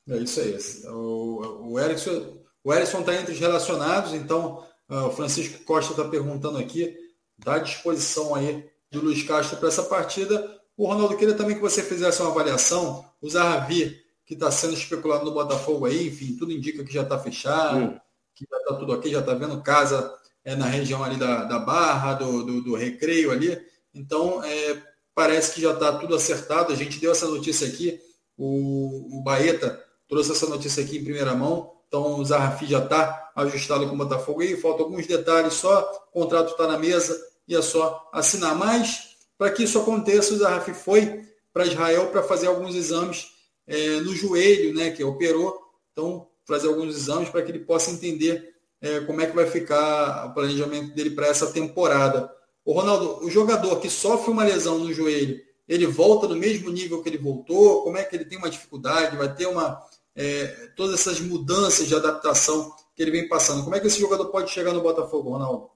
É 0.10 0.18
isso 0.18 0.41
aí. 0.41 0.58
O, 0.91 1.74
o 1.74 1.80
Erickson 1.80 2.41
o 2.64 2.74
está 2.74 3.16
entre 3.16 3.34
os 3.34 3.39
relacionados, 3.39 4.14
então 4.14 4.64
uh, 4.89 5.07
o 5.07 5.12
Francisco 5.12 5.64
Costa 5.64 5.93
está 5.93 6.05
perguntando 6.05 6.57
aqui, 6.57 6.95
dá 7.38 7.57
disposição 7.57 8.36
aí 8.36 8.70
do 8.91 9.01
Luiz 9.01 9.24
Castro 9.24 9.57
para 9.57 9.70
essa 9.70 9.84
partida. 9.84 10.59
O 10.78 10.86
Ronaldo 10.86 11.18
queria 11.18 11.34
também 11.34 11.55
que 11.55 11.62
você 11.62 11.82
fizesse 11.82 12.22
uma 12.22 12.32
avaliação. 12.32 13.05
O 13.22 13.30
Zahavi, 13.30 13.99
que 14.26 14.34
está 14.34 14.51
sendo 14.51 14.74
especulado 14.74 15.26
no 15.26 15.34
Botafogo 15.34 15.86
aí, 15.86 16.07
enfim, 16.07 16.36
tudo 16.38 16.51
indica 16.51 16.84
que 16.84 16.93
já 16.93 17.01
está 17.03 17.18
fechado, 17.18 17.78
hum. 17.78 17.99
que 18.36 18.45
já 18.49 18.57
está 18.57 18.76
tudo 18.76 18.93
ok, 18.93 19.12
já 19.12 19.20
está 19.20 19.34
vendo 19.34 19.62
casa 19.62 20.14
é, 20.43 20.55
na 20.55 20.66
região 20.66 21.03
ali 21.03 21.18
da, 21.18 21.43
da 21.45 21.59
Barra, 21.59 22.14
do, 22.16 22.43
do, 22.43 22.62
do 22.62 22.76
Recreio 22.76 23.32
ali. 23.32 23.59
Então, 23.93 24.43
é, 24.43 24.82
parece 25.14 25.55
que 25.55 25.62
já 25.62 25.74
está 25.74 25.97
tudo 25.97 26.16
acertado. 26.16 26.72
A 26.72 26.76
gente 26.76 26.99
deu 26.99 27.12
essa 27.12 27.28
notícia 27.28 27.68
aqui. 27.68 27.99
O, 28.38 29.20
o 29.20 29.24
Baeta 29.24 29.84
trouxe 30.07 30.32
essa 30.32 30.47
notícia 30.47 30.84
aqui 30.84 30.97
em 30.97 31.03
primeira 31.03 31.34
mão. 31.36 31.81
Então 31.92 32.22
o 32.22 32.24
Zarrafi 32.24 32.66
já 32.68 32.80
está 32.80 33.34
ajustado 33.36 33.86
com 33.86 33.94
o 33.94 33.98
Botafogo 33.98 34.39
aí. 34.39 34.56
Faltam 34.56 34.86
alguns 34.86 35.06
detalhes 35.06 35.56
só. 35.56 36.08
O 36.14 36.22
contrato 36.22 36.52
está 36.52 36.66
na 36.66 36.80
mesa 36.80 37.22
e 37.46 37.54
é 37.54 37.62
só 37.62 38.10
assinar. 38.14 38.56
Mas, 38.56 39.18
para 39.38 39.52
que 39.52 39.64
isso 39.64 39.78
aconteça, 39.78 40.34
o 40.34 40.38
Zarrafi 40.38 40.74
foi 40.74 41.26
para 41.52 41.66
Israel 41.66 42.08
para 42.08 42.24
fazer 42.24 42.48
alguns 42.48 42.76
exames 42.76 43.28
é, 43.68 43.98
no 43.98 44.16
joelho, 44.16 44.74
né? 44.74 44.92
Que 44.92 45.04
operou. 45.04 45.60
Então, 45.92 46.30
fazer 46.48 46.70
alguns 46.70 46.96
exames 46.96 47.28
para 47.28 47.42
que 47.42 47.52
ele 47.52 47.60
possa 47.60 47.92
entender 47.92 48.56
é, 48.80 49.02
como 49.02 49.20
é 49.20 49.26
que 49.26 49.36
vai 49.36 49.48
ficar 49.48 50.28
o 50.28 50.34
planejamento 50.34 50.96
dele 50.96 51.10
para 51.10 51.28
essa 51.28 51.52
temporada. 51.52 52.34
O 52.64 52.72
Ronaldo, 52.72 53.26
o 53.26 53.30
jogador 53.30 53.82
que 53.82 53.89
sofre 53.89 54.32
uma 54.32 54.46
lesão 54.46 54.80
no 54.80 54.94
joelho, 54.94 55.42
ele 55.68 55.88
volta 55.88 56.26
no 56.26 56.38
mesmo 56.38 56.70
nível 56.70 57.04
que 57.04 57.10
ele 57.10 57.18
voltou? 57.18 57.84
Como 57.84 57.98
é 57.98 58.04
que 58.06 58.16
ele 58.16 58.24
tem 58.24 58.38
uma 58.38 58.50
dificuldade? 58.50 59.18
Vai 59.18 59.34
ter 59.36 59.48
uma 59.48 59.84
é, 60.16 60.68
todas 60.76 60.99
essas 60.99 61.20
mudanças 61.20 61.88
de 61.88 61.95
adaptação 61.95 62.76
que 62.95 63.01
ele 63.01 63.12
vem 63.12 63.28
passando. 63.28 63.64
Como 63.64 63.76
é 63.76 63.80
que 63.80 63.88
esse 63.88 63.99
jogador 63.99 64.30
pode 64.30 64.51
chegar 64.51 64.74
no 64.74 64.82
Botafogo, 64.82 65.32
Ronaldo? 65.32 65.72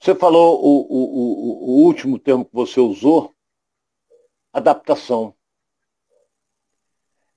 Você 0.00 0.14
falou 0.14 0.62
o, 0.62 0.80
o, 0.82 1.04
o, 1.04 1.64
o 1.70 1.84
último 1.84 2.18
termo 2.18 2.44
que 2.44 2.54
você 2.54 2.78
usou, 2.78 3.34
adaptação. 4.52 5.34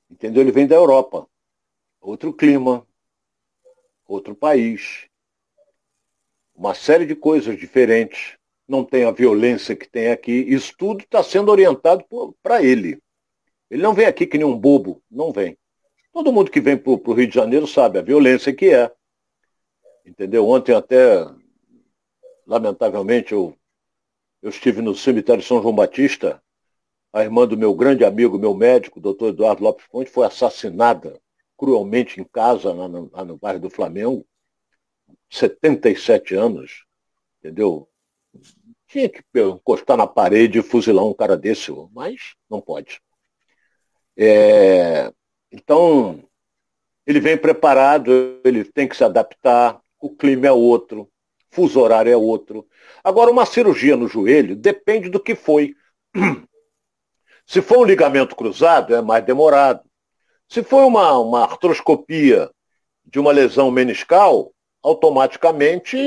Entendeu? 0.09 0.41
Ele 0.41 0.51
vem 0.51 0.67
da 0.67 0.75
Europa. 0.75 1.27
Outro 2.01 2.33
clima, 2.33 2.85
outro 4.07 4.35
país, 4.35 5.07
uma 6.55 6.73
série 6.73 7.05
de 7.05 7.15
coisas 7.15 7.57
diferentes. 7.57 8.37
Não 8.67 8.85
tem 8.85 9.03
a 9.03 9.11
violência 9.11 9.75
que 9.75 9.89
tem 9.89 10.11
aqui. 10.11 10.31
Isso 10.31 10.73
tudo 10.77 11.01
está 11.01 11.23
sendo 11.23 11.49
orientado 11.49 12.05
para 12.43 12.61
ele. 12.61 13.01
Ele 13.69 13.83
não 13.83 13.93
vem 13.93 14.05
aqui 14.05 14.25
que 14.25 14.37
nem 14.37 14.47
um 14.47 14.57
bobo, 14.57 15.01
não 15.09 15.31
vem. 15.31 15.57
Todo 16.11 16.31
mundo 16.33 16.49
que 16.49 16.59
vem 16.59 16.75
para 16.75 16.91
o 16.91 17.13
Rio 17.13 17.27
de 17.27 17.35
Janeiro 17.35 17.67
sabe 17.67 17.99
a 17.99 18.01
violência 18.01 18.53
que 18.53 18.73
é. 18.73 18.91
Entendeu? 20.05 20.47
Ontem 20.47 20.73
até, 20.73 21.25
lamentavelmente, 22.47 23.31
eu, 23.31 23.55
eu 24.41 24.49
estive 24.49 24.81
no 24.81 24.95
cemitério 24.95 25.43
São 25.43 25.61
João 25.61 25.75
Batista, 25.75 26.41
a 27.13 27.23
irmã 27.23 27.47
do 27.47 27.57
meu 27.57 27.73
grande 27.73 28.03
amigo, 28.03 28.39
meu 28.39 28.53
médico, 28.53 28.99
doutor 28.99 29.29
Eduardo 29.29 29.63
Lopes 29.63 29.87
Ponte, 29.87 30.09
foi 30.09 30.25
assassinada 30.25 31.19
cruelmente 31.57 32.19
em 32.19 32.23
casa, 32.23 32.73
lá 32.73 32.87
no, 32.87 33.09
lá 33.11 33.25
no 33.25 33.37
bairro 33.37 33.59
do 33.59 33.69
Flamengo, 33.69 34.25
77 35.29 36.33
anos, 36.35 36.85
entendeu? 37.39 37.87
Tinha 38.87 39.09
que 39.09 39.21
encostar 39.35 39.97
na 39.97 40.07
parede 40.07 40.59
e 40.59 40.63
fuzilar 40.63 41.05
um 41.05 41.13
cara 41.13 41.37
desse, 41.37 41.71
mas 41.91 42.35
não 42.49 42.61
pode. 42.61 43.01
É, 44.21 45.13
então, 45.49 46.21
ele 47.07 47.21
vem 47.21 47.37
preparado, 47.37 48.41
ele 48.43 48.65
tem 48.65 48.85
que 48.85 48.97
se 48.97 49.03
adaptar, 49.03 49.79
o 49.97 50.13
clima 50.13 50.47
é 50.47 50.51
outro, 50.51 51.09
fuso 51.49 51.79
horário 51.79 52.11
é 52.11 52.17
outro. 52.17 52.67
Agora, 53.01 53.31
uma 53.31 53.45
cirurgia 53.45 53.95
no 53.95 54.09
joelho 54.09 54.57
depende 54.57 55.07
do 55.07 55.21
que 55.21 55.35
foi. 55.35 55.73
Se 57.47 57.61
for 57.61 57.79
um 57.79 57.85
ligamento 57.85 58.35
cruzado, 58.35 58.93
é 58.93 59.01
mais 59.01 59.23
demorado. 59.23 59.81
Se 60.49 60.63
for 60.63 60.85
uma, 60.85 61.17
uma 61.17 61.43
artroscopia 61.43 62.51
de 63.05 63.19
uma 63.19 63.31
lesão 63.31 63.71
meniscal, 63.71 64.51
automaticamente, 64.83 65.97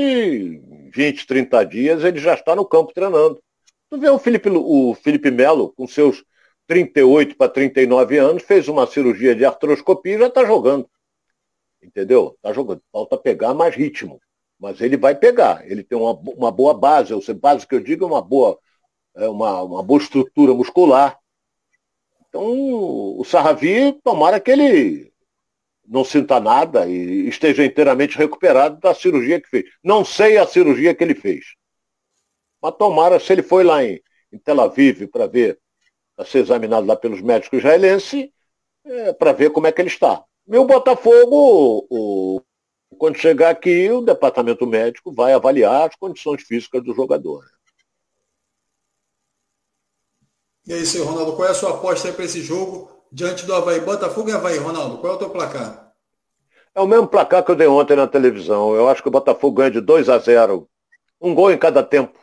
20, 0.93 1.27
30 1.27 1.63
dias, 1.65 2.03
ele 2.03 2.19
já 2.19 2.35
está 2.35 2.55
no 2.55 2.63
campo 2.63 2.93
treinando. 2.93 3.41
Tu 3.89 3.97
vê 3.97 4.09
o 4.09 4.19
Felipe, 4.19 4.49
o 4.49 4.93
Felipe 4.93 5.31
Melo, 5.31 5.73
com 5.73 5.87
seus 5.87 6.23
38 6.67 7.35
para 7.35 7.51
39 7.51 8.17
anos, 8.17 8.43
fez 8.43 8.67
uma 8.67 8.87
cirurgia 8.87 9.35
de 9.35 9.45
artroscopia 9.45 10.15
e 10.15 10.19
já 10.19 10.27
está 10.27 10.45
jogando. 10.45 10.89
Entendeu? 11.81 12.33
Está 12.35 12.53
jogando. 12.53 12.81
Falta 12.91 13.17
pegar 13.17 13.53
mais 13.53 13.75
ritmo. 13.75 14.21
Mas 14.59 14.79
ele 14.79 14.95
vai 14.95 15.13
pegar. 15.13 15.69
Ele 15.69 15.83
tem 15.83 15.97
uma, 15.97 16.13
uma 16.13 16.51
boa 16.51 16.73
base. 16.73 17.13
Ou 17.13 17.21
seja, 17.21 17.37
base 17.37 17.67
que 17.67 17.75
eu 17.75 17.81
digo 17.81 18.05
é 18.05 18.07
uma 18.07 18.21
boa, 18.21 18.57
é 19.15 19.27
uma, 19.27 19.61
uma 19.61 19.83
boa 19.83 20.01
estrutura 20.01 20.53
muscular. 20.53 21.19
Então, 22.29 22.43
o 22.45 23.23
Sarravi, 23.25 23.93
tomara 24.03 24.39
que 24.39 24.49
ele 24.49 25.13
não 25.85 26.03
sinta 26.03 26.39
nada 26.39 26.87
e 26.87 27.27
esteja 27.27 27.65
inteiramente 27.65 28.17
recuperado 28.17 28.79
da 28.79 28.93
cirurgia 28.93 29.41
que 29.41 29.49
fez. 29.49 29.65
Não 29.83 30.05
sei 30.05 30.37
a 30.37 30.47
cirurgia 30.47 30.95
que 30.95 31.03
ele 31.03 31.13
fez. 31.13 31.55
Mas 32.61 32.75
tomara, 32.77 33.19
se 33.19 33.33
ele 33.33 33.43
foi 33.43 33.63
lá 33.63 33.83
em, 33.83 34.01
em 34.31 34.39
Tel 34.39 34.61
Aviv 34.61 35.07
para 35.07 35.27
ver 35.27 35.59
a 36.17 36.25
ser 36.25 36.39
examinado 36.39 36.85
lá 36.85 36.95
pelos 36.95 37.21
médicos 37.21 37.59
israelenses 37.59 38.29
é, 38.85 39.13
para 39.13 39.31
ver 39.31 39.51
como 39.51 39.67
é 39.67 39.71
que 39.71 39.81
ele 39.81 39.89
está. 39.89 40.23
Meu 40.45 40.65
Botafogo, 40.65 41.87
o, 41.89 42.41
quando 42.97 43.17
chegar 43.17 43.49
aqui, 43.49 43.89
o 43.89 44.01
departamento 44.01 44.67
médico 44.67 45.11
vai 45.11 45.33
avaliar 45.33 45.89
as 45.89 45.95
condições 45.95 46.43
físicas 46.43 46.83
do 46.83 46.93
jogador. 46.93 47.43
E 50.65 50.73
é 50.73 50.77
isso 50.77 50.97
aí, 50.97 51.03
Ronaldo. 51.03 51.35
Qual 51.35 51.47
é 51.47 51.51
a 51.51 51.53
sua 51.53 51.71
aposta 51.71 52.11
para 52.13 52.25
esse 52.25 52.41
jogo 52.41 52.89
diante 53.11 53.45
do 53.45 53.53
Havaí? 53.53 53.81
Botafogo 53.81 54.29
e 54.29 54.33
Havaí, 54.33 54.57
Ronaldo. 54.57 54.97
Qual 54.99 55.13
é 55.13 55.15
o 55.15 55.19
teu 55.19 55.29
placar? 55.29 55.93
É 56.75 56.81
o 56.81 56.87
mesmo 56.87 57.07
placar 57.07 57.43
que 57.43 57.51
eu 57.51 57.55
dei 57.55 57.67
ontem 57.67 57.95
na 57.95 58.07
televisão. 58.07 58.73
Eu 58.73 58.87
acho 58.87 59.01
que 59.01 59.09
o 59.09 59.11
Botafogo 59.11 59.57
ganha 59.57 59.71
de 59.71 59.81
2 59.81 60.09
a 60.09 60.17
0. 60.17 60.67
Um 61.21 61.35
gol 61.35 61.51
em 61.51 61.57
cada 61.57 61.83
tempo. 61.83 62.17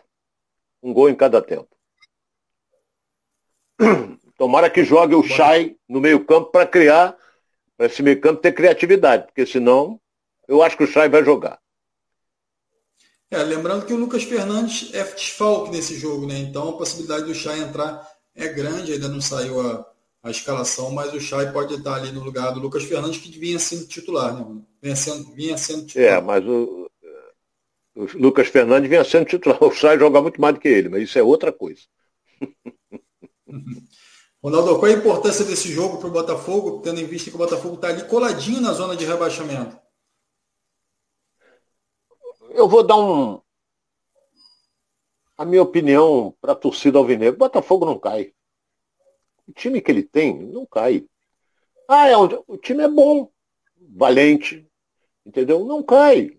Um 0.82 0.92
gol 0.92 1.08
em 1.08 1.14
cada 1.14 1.42
tempo. 1.42 1.68
Tomara 4.36 4.70
que 4.70 4.84
jogue 4.84 5.14
o 5.14 5.22
Chay 5.22 5.76
no 5.88 6.00
meio-campo 6.00 6.50
para 6.50 6.66
criar, 6.66 7.16
para 7.76 7.86
esse 7.86 8.02
meio-campo 8.02 8.40
ter 8.40 8.52
criatividade, 8.52 9.26
porque 9.26 9.46
senão 9.46 10.00
eu 10.46 10.62
acho 10.62 10.76
que 10.76 10.84
o 10.84 10.86
Chay 10.86 11.08
vai 11.08 11.24
jogar. 11.24 11.58
É, 13.30 13.38
lembrando 13.42 13.86
que 13.86 13.92
o 13.92 13.96
Lucas 13.96 14.24
Fernandes 14.24 14.92
é 14.92 15.04
desfalque 15.04 15.70
nesse 15.70 15.94
jogo, 15.96 16.26
né? 16.26 16.38
Então 16.38 16.68
a 16.68 16.76
possibilidade 16.76 17.26
do 17.26 17.34
Chay 17.34 17.60
entrar 17.60 18.04
é 18.34 18.48
grande, 18.48 18.92
ainda 18.92 19.08
não 19.08 19.20
saiu 19.20 19.60
a, 19.60 19.86
a 20.22 20.30
escalação, 20.30 20.90
mas 20.90 21.12
o 21.14 21.20
Chay 21.20 21.52
pode 21.52 21.74
estar 21.74 21.94
ali 21.94 22.10
no 22.10 22.24
lugar 22.24 22.52
do 22.52 22.60
Lucas 22.60 22.82
Fernandes, 22.82 23.18
que 23.18 23.38
vinha 23.38 23.58
sendo 23.58 23.86
titular, 23.86 24.34
né? 24.34 24.62
Vinha 24.82 24.96
sendo, 24.96 25.32
vinha 25.32 25.56
sendo 25.56 25.86
titular. 25.86 26.18
É, 26.18 26.20
mas 26.20 26.44
o, 26.44 26.90
o 27.94 28.06
Lucas 28.14 28.48
Fernandes 28.48 28.90
vinha 28.90 29.04
sendo 29.04 29.26
titular. 29.26 29.58
O 29.62 29.70
Chay 29.70 29.98
joga 29.98 30.20
muito 30.20 30.40
mais 30.40 30.54
do 30.54 30.60
que 30.60 30.68
ele, 30.68 30.88
mas 30.88 31.02
isso 31.04 31.18
é 31.18 31.22
outra 31.22 31.52
coisa. 31.52 31.82
Ronaldo, 34.42 34.78
qual 34.78 34.90
é 34.90 34.94
a 34.94 34.98
importância 34.98 35.44
desse 35.44 35.70
jogo 35.70 35.98
para 35.98 36.08
o 36.08 36.12
Botafogo, 36.12 36.80
tendo 36.80 37.00
em 37.00 37.04
vista 37.04 37.30
que 37.30 37.36
o 37.36 37.38
Botafogo 37.38 37.74
está 37.74 37.88
ali 37.88 38.04
coladinho 38.04 38.60
na 38.60 38.72
zona 38.72 38.96
de 38.96 39.04
rebaixamento? 39.04 39.78
Eu 42.50 42.68
vou 42.68 42.82
dar 42.82 42.96
um. 42.96 43.40
A 45.36 45.44
minha 45.44 45.62
opinião 45.62 46.34
para 46.40 46.52
a 46.52 46.56
torcida 46.56 46.98
alvinegro: 46.98 47.34
o 47.34 47.38
Botafogo 47.38 47.84
não 47.84 47.98
cai. 47.98 48.32
O 49.46 49.52
time 49.52 49.80
que 49.80 49.90
ele 49.90 50.02
tem 50.02 50.38
não 50.38 50.64
cai. 50.64 51.04
Ah, 51.86 52.08
é 52.08 52.16
onde... 52.16 52.38
o 52.46 52.56
time 52.56 52.82
é 52.82 52.88
bom, 52.88 53.30
valente, 53.76 54.66
entendeu? 55.24 55.64
Não 55.64 55.82
cai. 55.82 56.30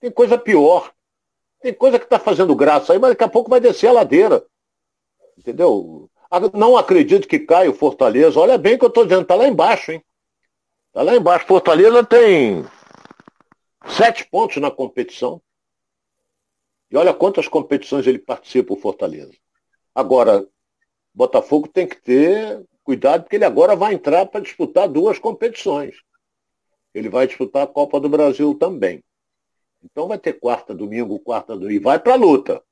Tem 0.00 0.10
coisa 0.10 0.36
pior. 0.36 0.92
Tem 1.60 1.72
coisa 1.72 1.98
que 1.98 2.04
está 2.04 2.18
fazendo 2.18 2.54
graça 2.54 2.92
aí, 2.92 2.98
mas 2.98 3.10
daqui 3.10 3.24
a 3.24 3.28
pouco 3.28 3.50
vai 3.50 3.60
descer 3.60 3.88
a 3.88 3.92
ladeira. 3.92 4.44
Entendeu? 5.36 6.10
Ah, 6.30 6.40
não 6.54 6.76
acredito 6.76 7.28
que 7.28 7.38
caia 7.38 7.70
o 7.70 7.74
Fortaleza. 7.74 8.38
Olha 8.38 8.58
bem 8.58 8.78
que 8.78 8.84
eu 8.84 8.88
estou 8.88 9.04
dizendo, 9.04 9.22
está 9.22 9.34
lá 9.34 9.46
embaixo, 9.46 9.92
hein? 9.92 10.04
Está 10.88 11.02
lá 11.02 11.14
embaixo. 11.14 11.46
Fortaleza 11.46 12.04
tem 12.04 12.64
sete 13.86 14.28
pontos 14.28 14.56
na 14.56 14.70
competição. 14.70 15.40
E 16.90 16.96
olha 16.96 17.12
quantas 17.12 17.48
competições 17.48 18.06
ele 18.06 18.18
participa, 18.18 18.72
o 18.72 18.76
Fortaleza. 18.76 19.32
Agora, 19.94 20.46
Botafogo 21.12 21.68
tem 21.68 21.86
que 21.86 21.96
ter 21.96 22.64
cuidado, 22.84 23.22
porque 23.22 23.36
ele 23.36 23.44
agora 23.44 23.74
vai 23.74 23.94
entrar 23.94 24.26
para 24.26 24.40
disputar 24.40 24.88
duas 24.88 25.18
competições. 25.18 25.96
Ele 26.94 27.08
vai 27.08 27.26
disputar 27.26 27.64
a 27.64 27.66
Copa 27.66 28.00
do 28.00 28.08
Brasil 28.08 28.54
também. 28.54 29.02
Então 29.82 30.08
vai 30.08 30.18
ter 30.18 30.34
quarta, 30.34 30.74
domingo, 30.74 31.18
quarta, 31.18 31.54
domingo. 31.54 31.72
E 31.72 31.78
vai 31.78 31.98
para 31.98 32.14
a 32.14 32.16
luta. 32.16 32.62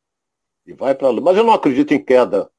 E 0.67 0.73
vai 0.73 0.95
para 0.95 1.13
Mas 1.13 1.37
eu 1.37 1.45
não 1.45 1.53
acredito 1.53 1.93
em 1.93 2.03
queda 2.03 2.51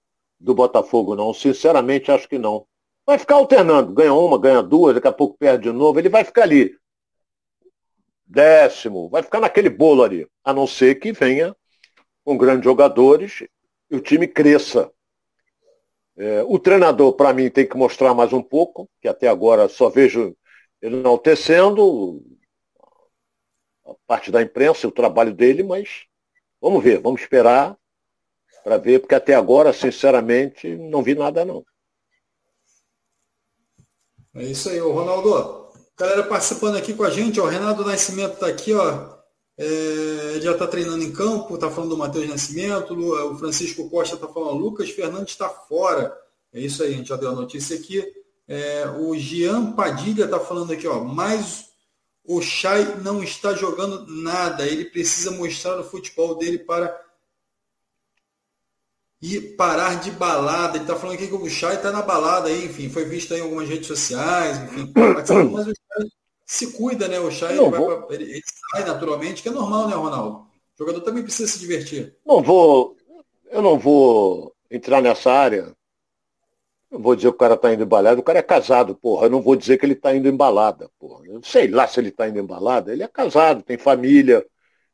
do 0.45 0.53
Botafogo, 0.53 1.15
não. 1.15 1.33
Sinceramente, 1.33 2.11
acho 2.11 2.29
que 2.29 2.37
não. 2.37 2.65
Vai 3.05 3.17
ficar 3.17 3.35
alternando. 3.35 3.93
Ganha 3.93 4.13
uma, 4.13 4.39
ganha 4.39 4.61
duas, 4.61 4.95
daqui 4.95 5.07
a 5.07 5.11
pouco 5.11 5.37
perde 5.37 5.63
de 5.63 5.71
novo. 5.71 5.99
Ele 5.99 6.07
vai 6.07 6.23
ficar 6.23 6.43
ali. 6.43 6.77
Décimo. 8.25 9.09
Vai 9.09 9.23
ficar 9.23 9.39
naquele 9.41 9.69
bolo 9.69 10.03
ali. 10.03 10.27
A 10.43 10.53
não 10.53 10.67
ser 10.67 10.95
que 10.95 11.11
venha 11.11 11.55
com 12.23 12.37
grandes 12.37 12.63
jogadores 12.63 13.43
e 13.89 13.95
o 13.95 13.99
time 13.99 14.27
cresça. 14.27 14.91
É, 16.17 16.43
o 16.43 16.57
treinador, 16.57 17.13
para 17.13 17.33
mim, 17.33 17.49
tem 17.49 17.67
que 17.67 17.75
mostrar 17.75 18.13
mais 18.13 18.31
um 18.31 18.41
pouco, 18.41 18.89
que 19.01 19.07
até 19.07 19.27
agora 19.27 19.67
só 19.67 19.89
vejo 19.89 20.35
ele 20.81 20.97
enaltecendo 20.97 22.23
a 23.85 23.93
parte 24.07 24.31
da 24.31 24.41
imprensa, 24.41 24.87
o 24.87 24.91
trabalho 24.91 25.33
dele, 25.33 25.61
mas 25.61 26.05
vamos 26.61 26.83
ver, 26.83 26.99
vamos 27.01 27.21
esperar 27.21 27.77
para 28.65 28.79
ver, 28.79 28.99
porque 28.99 29.13
até 29.13 29.35
agora, 29.35 29.71
sinceramente, 29.71 30.75
não 30.75 31.03
vi 31.03 31.13
nada 31.13 31.45
não. 31.45 31.63
É 34.33 34.43
isso 34.43 34.69
aí, 34.69 34.81
ô 34.81 34.91
Ronaldo. 34.91 35.69
Galera 35.95 36.23
participando 36.23 36.75
aqui 36.75 36.95
com 36.95 37.03
a 37.03 37.11
gente, 37.11 37.39
o 37.39 37.45
Renato 37.45 37.85
Nascimento 37.85 38.33
está 38.33 38.47
aqui, 38.47 38.73
ó. 38.73 39.17
É, 39.55 40.39
já 40.41 40.53
está 40.53 40.65
treinando 40.65 41.03
em 41.03 41.13
campo, 41.13 41.53
está 41.53 41.69
falando 41.69 41.91
do 41.91 41.97
Matheus 41.97 42.27
Nascimento, 42.27 42.95
o 42.95 43.37
Francisco 43.37 43.87
Costa 43.87 44.15
está 44.15 44.27
falando, 44.27 44.57
Lucas 44.57 44.89
Fernandes 44.89 45.33
está 45.33 45.47
fora. 45.47 46.11
É 46.51 46.59
isso 46.59 46.81
aí, 46.81 46.95
a 46.95 46.97
gente 46.97 47.09
já 47.09 47.17
deu 47.17 47.29
a 47.29 47.35
notícia 47.35 47.77
aqui. 47.77 48.03
É, 48.47 48.87
o 48.97 49.15
Jean 49.15 49.73
Padilha 49.73 50.25
está 50.25 50.39
falando 50.39 50.73
aqui, 50.73 50.87
ó, 50.87 51.03
mas 51.03 51.65
o 52.23 52.41
Chay 52.41 52.95
não 53.03 53.23
está 53.23 53.53
jogando 53.53 54.07
nada. 54.07 54.65
Ele 54.65 54.85
precisa 54.85 55.29
mostrar 55.29 55.79
o 55.79 55.83
futebol 55.83 56.33
dele 56.35 56.57
para 56.57 57.04
e 59.21 59.39
parar 59.39 59.99
de 59.99 60.11
balada. 60.11 60.77
Ele 60.77 60.83
está 60.83 60.95
falando 60.95 61.15
aqui 61.15 61.27
que 61.27 61.33
o 61.33 61.49
Chay 61.49 61.75
está 61.75 61.91
na 61.91 62.01
balada 62.01 62.49
aí, 62.49 62.65
enfim, 62.65 62.89
foi 62.89 63.05
visto 63.05 63.33
em 63.33 63.41
algumas 63.41 63.67
redes 63.67 63.87
sociais, 63.87 64.57
enfim. 64.63 64.91
Mas 65.51 65.67
o 65.67 65.73
Chay 65.73 66.09
se 66.45 66.71
cuida, 66.73 67.07
né? 67.07 67.19
O 67.19 67.31
Chay 67.31 67.57
ele, 67.57 67.69
pra, 67.69 68.15
ele, 68.15 68.41
sai 68.71 68.85
naturalmente, 68.85 69.41
que 69.41 69.49
é 69.49 69.51
normal, 69.51 69.87
né, 69.87 69.95
Ronaldo? 69.95 70.39
O 70.39 70.77
jogador 70.77 71.01
também 71.01 71.23
precisa 71.23 71.51
se 71.51 71.59
divertir. 71.59 72.15
Não 72.25 72.41
vou, 72.41 72.95
eu 73.49 73.61
não 73.61 73.79
vou 73.79 74.53
entrar 74.69 75.01
nessa 75.01 75.31
área. 75.31 75.73
Não 76.91 77.01
vou 77.01 77.15
dizer 77.15 77.29
que 77.29 77.35
o 77.35 77.37
cara 77.37 77.55
está 77.55 77.73
indo 77.73 77.83
embalado, 77.83 78.21
o 78.21 78.23
cara 78.23 78.39
é 78.39 78.43
casado, 78.43 78.95
porra. 78.95 79.25
Eu 79.25 79.29
não 79.29 79.41
vou 79.41 79.55
dizer 79.55 79.77
que 79.77 79.85
ele 79.85 79.93
está 79.93 80.15
indo 80.15 80.27
embalada, 80.27 80.89
porra. 80.99 81.25
Eu 81.25 81.41
sei 81.43 81.67
lá 81.67 81.87
se 81.87 81.99
ele 81.99 82.09
está 82.09 82.27
indo 82.27 82.39
embalada. 82.39 82.91
Ele 82.91 83.03
é 83.03 83.07
casado, 83.07 83.63
tem 83.63 83.77
família, 83.77 84.45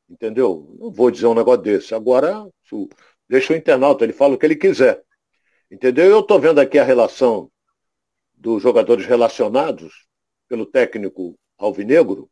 entendeu? 0.10 0.76
Não 0.80 0.92
vou 0.92 1.12
dizer 1.12 1.28
um 1.28 1.34
negócio 1.34 1.62
desse. 1.62 1.94
Agora, 1.94 2.48
deixa 3.32 3.54
o 3.54 3.56
internauta, 3.56 4.04
ele 4.04 4.12
fala 4.12 4.36
o 4.36 4.38
que 4.38 4.46
ele 4.46 4.58
quiser. 4.58 5.02
Entendeu? 5.72 6.06
Eu 6.06 6.20
estou 6.20 6.38
vendo 6.38 6.60
aqui 6.60 6.78
a 6.78 6.84
relação 6.84 7.50
dos 8.34 8.62
jogadores 8.62 9.06
relacionados 9.06 10.06
pelo 10.50 10.66
técnico 10.66 11.40
alvinegro 11.58 12.30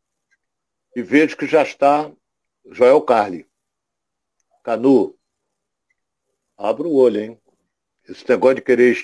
e 0.94 1.00
vejo 1.02 1.38
que 1.38 1.46
já 1.46 1.62
está 1.62 2.12
Joel 2.70 3.00
Carli. 3.00 3.48
Canu, 4.62 5.16
abra 6.54 6.86
o 6.86 6.94
olho, 6.94 7.18
hein? 7.18 7.40
Esse 8.06 8.28
negócio 8.28 8.56
de 8.56 8.62
querer 8.62 8.94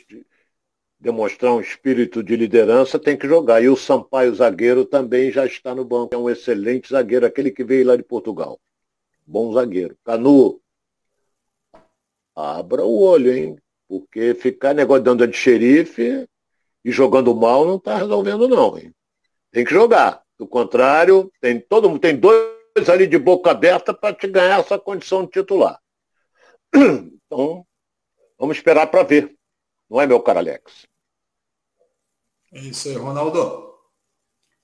demonstrar 1.01 1.55
um 1.55 1.61
espírito 1.61 2.22
de 2.22 2.36
liderança 2.36 2.99
tem 2.99 3.16
que 3.16 3.26
jogar. 3.26 3.62
E 3.62 3.70
o 3.70 3.76
Sampaio, 3.76 4.34
zagueiro, 4.34 4.84
também 4.84 5.32
já 5.32 5.47
está 5.47 5.74
no 5.74 5.84
banco. 5.84 6.14
É 6.14 6.18
um 6.18 6.28
excelente 6.28 6.90
zagueiro, 6.90 7.24
aquele 7.24 7.51
que 7.51 7.64
veio 7.64 7.86
lá 7.86 7.97
de 7.97 8.03
Portugal. 8.03 8.61
Bom 9.26 9.51
zagueiro. 9.55 9.97
Canu, 10.05 10.61
abra 12.37 12.84
o 12.84 13.01
olho, 13.01 13.32
hein? 13.32 13.57
Porque 13.89 14.34
ficar 14.34 14.74
negociando 14.74 15.26
de 15.26 15.37
xerife 15.37 16.28
e 16.84 16.93
jogando 16.93 17.34
mal 17.34 17.64
não 17.64 17.76
está 17.76 17.97
resolvendo, 17.97 18.47
não, 18.47 18.76
hein? 18.76 18.93
Tem 19.51 19.64
que 19.64 19.72
jogar. 19.72 20.22
Do 20.39 20.47
contrário, 20.47 21.32
tem 21.41 21.59
todo 21.59 21.89
mundo, 21.89 21.99
tem 22.01 22.14
dois 22.14 22.55
ali 22.89 23.07
de 23.07 23.18
boca 23.18 23.51
aberta 23.51 23.95
para 23.95 24.14
te 24.14 24.26
ganhar 24.26 24.61
essa 24.61 24.78
condição 24.78 25.24
de 25.24 25.30
titular. 25.30 25.80
Então, 27.28 27.66
vamos 28.39 28.57
esperar 28.57 28.87
para 28.87 29.03
ver. 29.03 29.37
Não 29.91 30.01
é, 30.01 30.07
meu 30.07 30.20
cara 30.20 30.39
Alex? 30.39 30.87
É 32.53 32.61
isso 32.61 32.89
aí, 32.89 32.95
Ronaldo. 32.95 33.74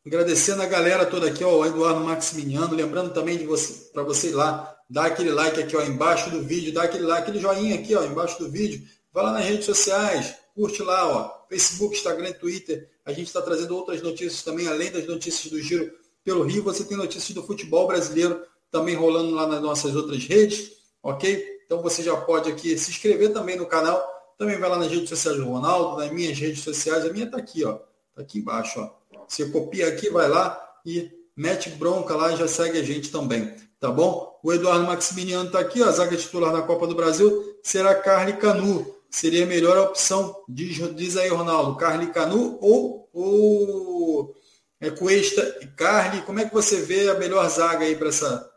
Agradecendo 0.07 0.63
a 0.63 0.67
galera 0.67 1.05
toda 1.07 1.29
aqui, 1.29 1.43
ó, 1.43 1.59
o 1.59 1.67
Eduardo 1.67 2.01
Maximiliano, 2.01 2.75
lembrando 2.75 3.13
também 3.13 3.37
de 3.37 3.45
você, 3.45 3.91
para 3.93 4.05
você 4.05 4.29
ir 4.29 4.35
lá, 4.35 4.77
dar 4.93 5.07
aquele 5.07 5.31
like 5.31 5.59
aqui, 5.59 5.75
ó, 5.75 5.83
embaixo 5.83 6.29
do 6.29 6.43
vídeo, 6.43 6.73
dar 6.73 6.83
aquele 6.83 7.05
like, 7.05 7.23
aquele 7.23 7.41
joinha 7.41 7.75
aqui, 7.77 7.95
ó, 7.95 8.05
embaixo 8.05 8.39
do 8.39 8.51
vídeo. 8.51 8.87
Vai 9.11 9.25
lá 9.25 9.33
nas 9.33 9.45
redes 9.47 9.65
sociais, 9.65 10.35
curte 10.55 10.83
lá, 10.83 11.09
ó, 11.09 11.49
Facebook, 11.49 11.97
Instagram, 11.97 12.33
Twitter. 12.33 12.91
A 13.03 13.11
gente 13.11 13.29
está 13.29 13.41
trazendo 13.41 13.75
outras 13.75 14.03
notícias 14.03 14.43
também, 14.43 14.69
além 14.69 14.93
das 14.93 15.07
notícias 15.07 15.51
do 15.51 15.61
Giro 15.63 15.91
pelo 16.23 16.43
Rio, 16.43 16.63
você 16.63 16.85
tem 16.85 16.97
notícias 16.97 17.31
do 17.31 17.43
futebol 17.43 17.87
brasileiro 17.87 18.43
também 18.71 18.95
rolando 18.95 19.35
lá 19.35 19.47
nas 19.47 19.63
nossas 19.63 19.97
outras 19.97 20.25
redes, 20.25 20.73
ok? 21.03 21.43
Então 21.65 21.81
você 21.83 22.03
já 22.03 22.15
pode 22.15 22.51
aqui 22.51 22.77
se 22.77 22.91
inscrever 22.91 23.33
também 23.33 23.57
no 23.57 23.67
canal, 23.67 24.07
também 24.39 24.59
vai 24.59 24.69
lá 24.69 24.79
nas 24.79 24.91
redes 24.91 25.09
sociais 25.09 25.39
do 25.39 25.47
Ronaldo, 25.47 25.97
nas 25.97 26.13
minhas 26.13 26.39
redes 26.39 26.63
sociais, 26.63 27.05
a 27.05 27.13
minha 27.13 27.25
está 27.25 27.39
aqui, 27.39 27.65
ó, 27.65 27.79
está 28.11 28.21
aqui 28.23 28.41
embaixo, 28.41 28.79
ó. 28.79 28.91
Você 29.27 29.47
copia 29.47 29.89
aqui, 29.89 30.11
vai 30.11 30.29
lá 30.29 30.59
e 30.85 31.11
mete 31.35 31.71
bronca 31.71 32.15
lá 32.15 32.33
e 32.33 32.37
já 32.37 32.47
segue 32.47 32.79
a 32.79 32.83
gente 32.83 33.11
também, 33.11 33.57
tá 33.83 33.91
bom? 33.91 34.39
O 34.45 34.53
Eduardo 34.53 34.87
Maximiliano 34.87 35.47
está 35.47 35.59
aqui, 35.59 35.83
ó, 35.83 35.89
a 35.89 35.91
zaga 35.91 36.17
titular 36.17 36.53
na 36.53 36.63
Copa 36.63 36.87
do 36.87 36.95
Brasil 36.95 37.59
será 37.65 37.97
Carly 37.97 38.35
Canu. 38.35 38.87
Seria 39.11 39.43
a 39.43 39.47
melhor 39.47 39.77
opção, 39.77 40.37
diz, 40.49 40.79
diz 40.95 41.17
aí, 41.17 41.29
Ronaldo, 41.29 41.77
Carly 41.77 42.07
Canu 42.13 42.59
ou, 42.61 43.09
ou 43.13 44.37
é, 44.81 44.89
Cuesta 44.89 45.59
e 45.61 45.67
Carly. 45.67 46.23
Como 46.23 46.39
é 46.39 46.45
que 46.45 46.55
você 46.55 46.81
vê 46.81 47.11
a 47.11 47.19
melhor 47.19 47.47
zaga 47.49 47.85
aí 47.85 47.97
para 47.97 48.09
essa, 48.09 48.49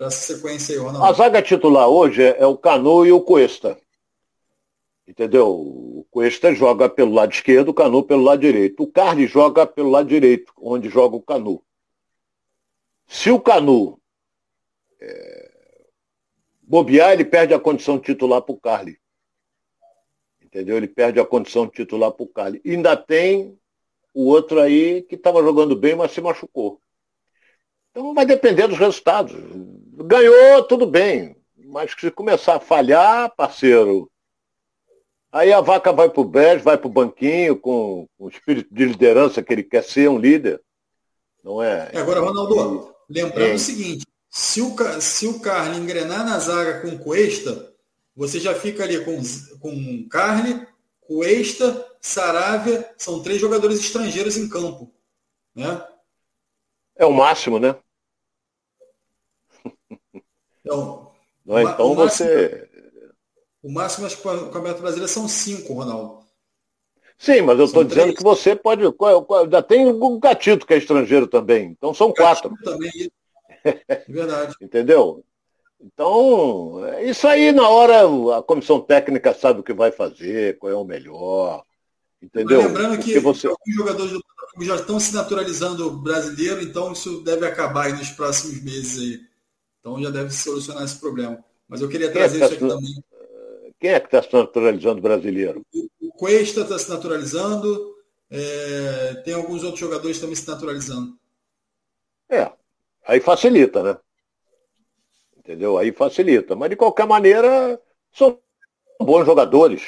essa 0.00 0.34
sequência 0.34 0.74
aí, 0.74 0.80
Ronaldo? 0.80 1.06
A 1.06 1.12
zaga 1.12 1.40
titular 1.40 1.88
hoje 1.88 2.20
é, 2.20 2.40
é 2.40 2.46
o 2.46 2.58
Canu 2.58 3.06
e 3.06 3.12
o 3.12 3.20
Cuesta. 3.20 3.78
Entendeu? 5.06 5.48
O 5.48 6.06
Cuesta 6.10 6.52
joga 6.52 6.88
pelo 6.88 7.14
lado 7.14 7.32
esquerdo, 7.32 7.68
o 7.68 7.74
Canu 7.74 8.02
pelo 8.02 8.24
lado 8.24 8.40
direito. 8.40 8.82
O 8.82 8.90
Carly 8.90 9.28
joga 9.28 9.64
pelo 9.64 9.90
lado 9.90 10.08
direito, 10.08 10.52
onde 10.60 10.88
joga 10.88 11.14
o 11.14 11.22
Canu. 11.22 11.62
Se 13.06 13.30
o 13.30 13.40
Canu 13.40 13.97
é, 15.00 15.50
bobear, 16.62 17.12
ele 17.12 17.24
perde 17.24 17.54
a 17.54 17.58
condição 17.58 17.98
titular 17.98 18.42
para 18.42 18.54
o 18.54 18.60
Carly. 18.60 18.98
Entendeu? 20.42 20.76
Ele 20.76 20.88
perde 20.88 21.20
a 21.20 21.26
condição 21.26 21.66
titular 21.66 22.12
para 22.12 22.24
o 22.24 22.28
Carly. 22.28 22.60
E 22.64 22.72
ainda 22.72 22.96
tem 22.96 23.58
o 24.14 24.26
outro 24.26 24.60
aí 24.60 25.02
que 25.02 25.14
estava 25.14 25.42
jogando 25.42 25.76
bem, 25.76 25.94
mas 25.94 26.12
se 26.12 26.20
machucou. 26.20 26.80
Então 27.90 28.14
vai 28.14 28.26
depender 28.26 28.66
dos 28.66 28.78
resultados. 28.78 29.34
Ganhou, 29.34 30.62
tudo 30.64 30.86
bem. 30.86 31.36
Mas 31.56 31.92
se 31.98 32.10
começar 32.10 32.56
a 32.56 32.60
falhar, 32.60 33.34
parceiro, 33.36 34.10
aí 35.30 35.52
a 35.52 35.60
vaca 35.60 35.92
vai 35.92 36.08
para 36.08 36.20
o 36.20 36.24
BES, 36.24 36.62
vai 36.62 36.78
para 36.78 36.86
o 36.86 36.92
banquinho 36.92 37.56
com, 37.56 38.08
o 38.18 38.28
espírito 38.28 38.72
de 38.74 38.84
liderança 38.86 39.42
que 39.42 39.52
ele 39.52 39.62
quer 39.62 39.84
ser 39.84 40.08
um 40.08 40.18
líder. 40.18 40.62
Não 41.44 41.62
é? 41.62 41.90
agora, 41.94 42.20
Ronaldo, 42.20 42.94
lembrando 43.08 43.52
é. 43.52 43.54
o 43.54 43.58
seguinte, 43.58 44.06
se 44.38 44.62
o, 44.62 44.72
se 45.00 45.26
o 45.26 45.40
Carly 45.40 45.80
engrenar 45.80 46.24
na 46.24 46.38
zaga 46.38 46.80
com 46.80 46.96
Cuesta, 46.96 47.74
você 48.14 48.38
já 48.38 48.54
fica 48.54 48.84
ali 48.84 49.04
com, 49.04 49.20
com 49.58 50.08
Carly, 50.08 50.64
Cuesta, 51.00 51.84
Saravia, 52.00 52.88
são 52.96 53.20
três 53.20 53.40
jogadores 53.40 53.80
estrangeiros 53.80 54.36
em 54.36 54.48
campo. 54.48 54.94
Né? 55.56 55.84
É 56.94 57.04
o 57.04 57.12
máximo, 57.12 57.58
né? 57.58 57.74
Então, 60.60 61.10
Não, 61.44 61.60
então 61.60 61.90
o 61.90 61.94
você. 61.96 62.68
Máximo, 62.70 63.14
o 63.64 63.72
máximo, 63.72 64.06
acho 64.06 64.22
que 64.22 64.28
o 64.28 64.50
Campeonato 64.50 64.82
Brasileiro 64.82 65.12
são 65.12 65.26
cinco, 65.26 65.72
Ronaldo. 65.72 66.24
Sim, 67.18 67.42
mas 67.42 67.58
eu 67.58 67.64
estou 67.64 67.82
dizendo 67.82 68.14
que 68.14 68.22
você 68.22 68.54
pode. 68.54 68.82
Já 69.50 69.62
tem 69.62 69.88
o 69.88 70.18
Gatito, 70.20 70.64
que 70.64 70.74
é 70.74 70.78
estrangeiro 70.78 71.26
também. 71.26 71.70
Então 71.76 71.92
são 71.92 72.12
quatro. 72.12 72.54
Também. 72.62 73.10
É 73.64 74.04
verdade. 74.08 74.54
Entendeu? 74.60 75.24
Então, 75.80 76.80
isso 77.02 77.26
aí 77.28 77.52
na 77.52 77.68
hora 77.68 78.38
a 78.38 78.42
comissão 78.42 78.80
técnica 78.80 79.32
sabe 79.32 79.60
o 79.60 79.62
que 79.62 79.72
vai 79.72 79.92
fazer, 79.92 80.58
qual 80.58 80.72
é 80.72 80.74
o 80.74 80.84
melhor. 80.84 81.62
Entendeu? 82.20 82.62
Mas 82.62 82.72
lembrando 82.72 82.98
que 82.98 83.18
você... 83.20 83.46
alguns 83.46 83.74
jogadores 83.74 84.12
do 84.12 84.18
Botafogo 84.18 84.64
já 84.64 84.74
estão 84.74 84.98
se 84.98 85.14
naturalizando 85.14 85.90
brasileiro, 85.98 86.60
então 86.62 86.92
isso 86.92 87.22
deve 87.22 87.46
acabar 87.46 87.96
nos 87.96 88.10
próximos 88.10 88.60
meses 88.62 88.98
aí. 88.98 89.20
Então 89.78 90.02
já 90.02 90.10
deve 90.10 90.30
solucionar 90.32 90.82
esse 90.82 90.98
problema. 90.98 91.42
Mas 91.68 91.80
eu 91.80 91.88
queria 91.88 92.10
trazer 92.10 92.42
é 92.42 92.48
que 92.48 92.56
tá 92.56 92.56
isso 92.56 92.64
aqui 92.64 92.74
também. 92.74 93.04
Quem 93.78 93.90
é 93.90 94.00
que 94.00 94.06
está 94.06 94.20
se 94.20 94.32
naturalizando 94.32 95.00
brasileiro? 95.00 95.64
O 96.00 96.10
Cuesta 96.14 96.62
está 96.62 96.76
se 96.76 96.90
naturalizando, 96.90 97.94
é... 98.28 99.22
tem 99.24 99.34
alguns 99.34 99.62
outros 99.62 99.78
jogadores 99.78 100.18
também 100.18 100.34
se 100.34 100.48
naturalizando. 100.48 101.16
É, 102.28 102.50
aí 103.08 103.20
facilita, 103.20 103.82
né? 103.82 103.96
Entendeu? 105.38 105.78
Aí 105.78 105.90
facilita. 105.90 106.54
Mas 106.54 106.68
de 106.68 106.76
qualquer 106.76 107.06
maneira, 107.06 107.80
são 108.12 108.38
bons 109.00 109.24
jogadores. 109.24 109.82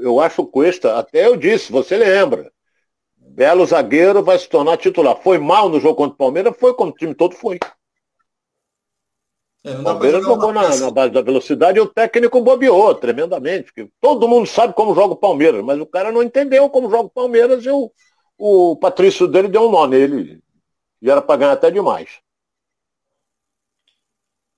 Eu 0.00 0.20
acho 0.20 0.42
o 0.42 0.46
Cuesta, 0.46 0.98
até 0.98 1.26
eu 1.26 1.34
disse, 1.34 1.72
você 1.72 1.96
lembra. 1.96 2.52
Belo 3.16 3.64
zagueiro 3.64 4.22
vai 4.22 4.38
se 4.38 4.48
tornar 4.48 4.76
titular. 4.76 5.16
Foi 5.16 5.38
mal 5.38 5.68
no 5.68 5.80
jogo 5.80 5.94
contra 5.94 6.14
o 6.14 6.18
Palmeiras? 6.18 6.56
Foi 6.58 6.74
quando 6.74 6.90
o 6.90 6.94
time 6.94 7.14
todo 7.14 7.34
foi. 7.34 7.58
É, 9.64 9.70
o 9.70 9.82
Palmeiras 9.82 10.22
jogou 10.22 10.52
na, 10.52 10.76
na, 10.76 10.90
base 10.90 11.12
da 11.12 11.22
velocidade 11.22 11.78
e 11.78 11.80
o 11.80 11.86
técnico 11.86 12.40
bobeou 12.42 12.94
tremendamente. 12.94 13.72
Todo 14.00 14.28
mundo 14.28 14.46
sabe 14.46 14.74
como 14.74 14.94
joga 14.94 15.14
o 15.14 15.16
Palmeiras, 15.16 15.64
mas 15.64 15.80
o 15.80 15.86
cara 15.86 16.12
não 16.12 16.22
entendeu 16.22 16.68
como 16.68 16.90
joga 16.90 17.06
o 17.06 17.10
Palmeiras 17.10 17.64
e 17.64 17.70
o, 17.70 17.90
o 18.36 18.76
Patrício 18.76 19.26
dele 19.26 19.48
deu 19.48 19.68
um 19.68 19.70
nó 19.70 19.86
nele. 19.86 20.40
E 21.00 21.10
era 21.10 21.22
para 21.22 21.36
ganhar 21.36 21.52
até 21.52 21.70
demais. 21.70 22.20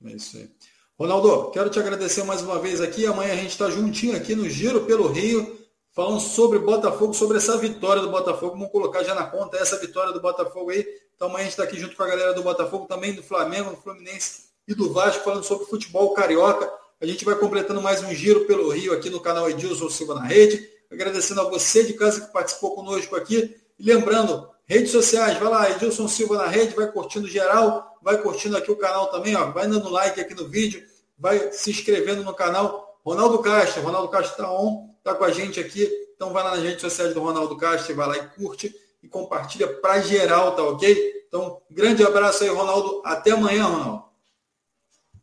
É 0.05 0.13
isso 0.13 0.37
aí. 0.37 0.51
Ronaldo, 0.99 1.51
quero 1.51 1.71
te 1.71 1.79
agradecer 1.79 2.23
mais 2.25 2.43
uma 2.43 2.59
vez 2.59 2.81
aqui. 2.81 3.07
Amanhã 3.07 3.33
a 3.33 3.37
gente 3.37 3.51
está 3.51 3.71
juntinho 3.71 4.17
aqui 4.17 4.35
no 4.35 4.49
Giro 4.49 4.85
pelo 4.85 5.09
Rio, 5.09 5.59
falando 5.93 6.21
sobre 6.21 6.59
Botafogo, 6.59 7.15
sobre 7.15 7.39
essa 7.39 7.57
vitória 7.57 8.03
do 8.03 8.11
Botafogo. 8.11 8.53
Vamos 8.53 8.71
colocar 8.71 9.03
já 9.03 9.15
na 9.15 9.25
conta 9.25 9.57
essa 9.57 9.79
vitória 9.79 10.13
do 10.13 10.21
Botafogo 10.21 10.71
aí. 10.71 10.87
Então 11.15 11.29
amanhã 11.29 11.41
a 11.41 11.45
gente 11.45 11.53
está 11.53 11.65
aqui 11.65 11.79
junto 11.79 11.97
com 11.97 12.03
a 12.03 12.07
galera 12.07 12.35
do 12.35 12.43
Botafogo, 12.43 12.87
também 12.87 13.15
do 13.15 13.23
Flamengo, 13.23 13.71
do 13.71 13.77
Fluminense 13.77 14.51
e 14.67 14.75
do 14.75 14.93
Vasco, 14.93 15.25
falando 15.25 15.45
sobre 15.45 15.67
futebol 15.67 16.13
carioca. 16.15 16.71
A 17.01 17.07
gente 17.07 17.25
vai 17.25 17.35
completando 17.35 17.81
mais 17.81 18.03
um 18.03 18.15
Giro 18.15 18.45
pelo 18.45 18.71
Rio 18.71 18.93
aqui 18.93 19.09
no 19.09 19.21
canal 19.21 19.49
Edilson 19.49 19.89
Silva 19.89 20.15
na 20.15 20.25
Rede. 20.25 20.69
Agradecendo 20.91 21.41
a 21.41 21.45
você 21.45 21.85
de 21.85 21.95
casa 21.95 22.21
que 22.21 22.33
participou 22.33 22.75
conosco 22.75 23.17
aqui. 23.17 23.57
E 23.79 23.83
lembrando, 23.83 24.49
Redes 24.71 24.93
sociais, 24.93 25.37
vai 25.37 25.49
lá, 25.49 25.69
Edilson 25.69 26.07
Silva 26.07 26.37
na 26.37 26.47
rede, 26.47 26.77
vai 26.77 26.87
curtindo 26.93 27.27
geral, 27.27 27.99
vai 28.01 28.19
curtindo 28.19 28.57
aqui 28.57 28.71
o 28.71 28.77
canal 28.77 29.09
também, 29.09 29.35
ó, 29.35 29.51
vai 29.51 29.67
dando 29.67 29.89
like 29.89 30.21
aqui 30.21 30.33
no 30.33 30.47
vídeo, 30.47 30.81
vai 31.19 31.51
se 31.51 31.71
inscrevendo 31.71 32.23
no 32.23 32.33
canal 32.33 33.01
Ronaldo 33.05 33.41
Castro, 33.41 33.83
Ronaldo 33.83 34.09
Castro 34.09 34.31
está 34.31 34.53
on, 34.53 34.95
está 34.99 35.13
com 35.13 35.25
a 35.25 35.33
gente 35.33 35.59
aqui. 35.59 35.91
Então 36.15 36.33
vai 36.33 36.45
lá 36.45 36.53
nas 36.53 36.63
redes 36.63 36.83
sociais 36.83 37.13
do 37.13 37.21
Ronaldo 37.21 37.57
Castro, 37.57 37.97
vai 37.97 38.07
lá 38.07 38.17
e 38.19 38.29
curte 38.29 38.73
e 39.03 39.09
compartilha 39.09 39.67
para 39.67 40.03
geral, 40.03 40.55
tá 40.55 40.63
ok? 40.63 41.25
Então, 41.27 41.61
grande 41.69 42.05
abraço 42.05 42.45
aí, 42.45 42.51
Ronaldo. 42.51 43.03
Até 43.05 43.33
amanhã, 43.33 43.65
Ronaldo. 43.65 44.05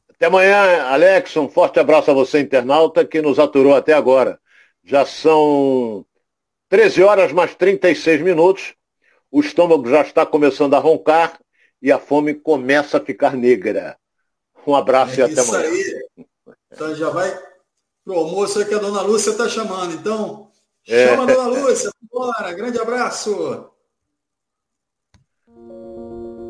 Até 0.10 0.26
amanhã, 0.26 0.84
Alex. 0.88 1.38
Um 1.38 1.48
forte 1.48 1.80
abraço 1.80 2.12
a 2.12 2.14
você, 2.14 2.42
internauta, 2.42 3.06
que 3.06 3.22
nos 3.22 3.40
aturou 3.40 3.74
até 3.74 3.94
agora. 3.94 4.42
Já 4.84 5.06
são 5.06 6.06
13 6.68 7.02
horas 7.04 7.32
mais 7.32 7.56
36 7.56 8.22
minutos. 8.22 8.76
O 9.32 9.40
estômago 9.40 9.90
já 9.90 10.02
está 10.02 10.26
começando 10.26 10.74
a 10.74 10.80
roncar 10.80 11.40
e 11.82 11.92
a 11.92 12.00
fome 12.00 12.34
começa 12.34 12.98
a 12.98 13.04
ficar 13.04 13.36
negra. 13.36 13.98
Um 14.66 14.76
abraço 14.76 15.16
é 15.16 15.20
e 15.20 15.22
até 15.24 15.42
amanhã. 15.42 15.70
Aí. 15.70 16.26
Então 16.72 16.96
já 16.96 17.10
vai 17.10 17.38
pro 18.04 18.16
almoço 18.16 18.60
aí 18.60 18.66
que 18.66 18.74
a 18.74 18.80
dona 18.80 19.02
Lúcia 19.02 19.32
está 19.32 19.48
chamando. 19.48 19.94
Então, 19.94 20.50
é. 20.88 21.08
chama 21.08 21.24
a 21.24 21.26
dona 21.26 21.48
Lúcia. 21.48 21.92
Bora, 22.12 22.54
grande 22.54 22.80
abraço. 22.80 23.70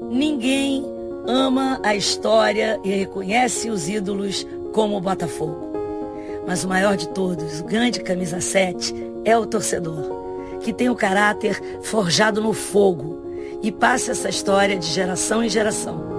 Ninguém 0.09 0.85
ama 1.27 1.79
a 1.83 1.95
história 1.95 2.79
e 2.83 2.89
reconhece 2.89 3.69
os 3.69 3.89
ídolos 3.89 4.47
como 4.73 4.97
o 4.97 5.01
Botafogo. 5.01 5.73
Mas 6.47 6.63
o 6.63 6.69
maior 6.69 6.95
de 6.95 7.09
todos, 7.09 7.59
o 7.59 7.65
grande 7.65 7.99
camisa 8.01 8.39
7, 8.39 8.93
é 9.25 9.37
o 9.37 9.45
torcedor, 9.45 10.26
que 10.61 10.73
tem 10.73 10.89
o 10.89 10.95
caráter 10.95 11.61
forjado 11.81 12.41
no 12.41 12.53
fogo 12.53 13.21
e 13.61 13.71
passa 13.71 14.11
essa 14.11 14.29
história 14.29 14.77
de 14.77 14.87
geração 14.87 15.43
em 15.43 15.49
geração. 15.49 16.17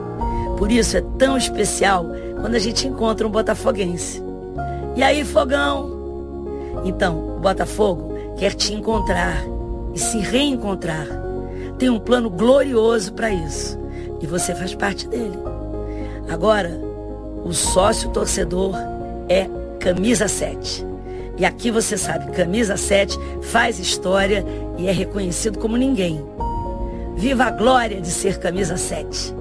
Por 0.57 0.72
isso 0.72 0.97
é 0.97 1.03
tão 1.18 1.36
especial 1.36 2.07
quando 2.41 2.55
a 2.55 2.59
gente 2.59 2.86
encontra 2.86 3.26
um 3.26 3.30
botafoguense. 3.30 4.22
E 4.97 5.03
aí, 5.03 5.24
fogão? 5.24 5.99
Então, 6.84 7.36
o 7.36 7.41
Botafogo 7.41 8.12
quer 8.36 8.55
te 8.55 8.74
encontrar 8.74 9.45
e 9.95 9.99
se 9.99 10.18
reencontrar. 10.18 11.07
Tem 11.78 11.89
um 11.89 12.01
plano 12.01 12.28
glorioso 12.28 13.12
para 13.12 13.30
isso. 13.30 13.78
E 14.20 14.26
você 14.26 14.55
faz 14.55 14.74
parte 14.74 15.07
dele. 15.07 15.39
Agora, 16.28 16.80
o 17.45 17.53
sócio 17.53 18.11
torcedor 18.11 18.74
é 19.28 19.49
camisa 19.78 20.26
7. 20.26 20.88
E 21.39 21.45
aqui 21.45 21.70
você 21.70 21.97
sabe, 21.97 22.32
camisa 22.32 22.76
7 22.76 23.16
faz 23.43 23.78
história 23.78 24.45
e 24.76 24.89
é 24.89 24.93
reconhecido 24.93 25.59
como 25.59 25.76
ninguém. 25.76 26.20
Viva 27.16 27.45
a 27.45 27.51
glória 27.51 28.01
de 28.01 28.11
ser 28.11 28.39
camisa 28.39 28.76
7. 28.76 29.38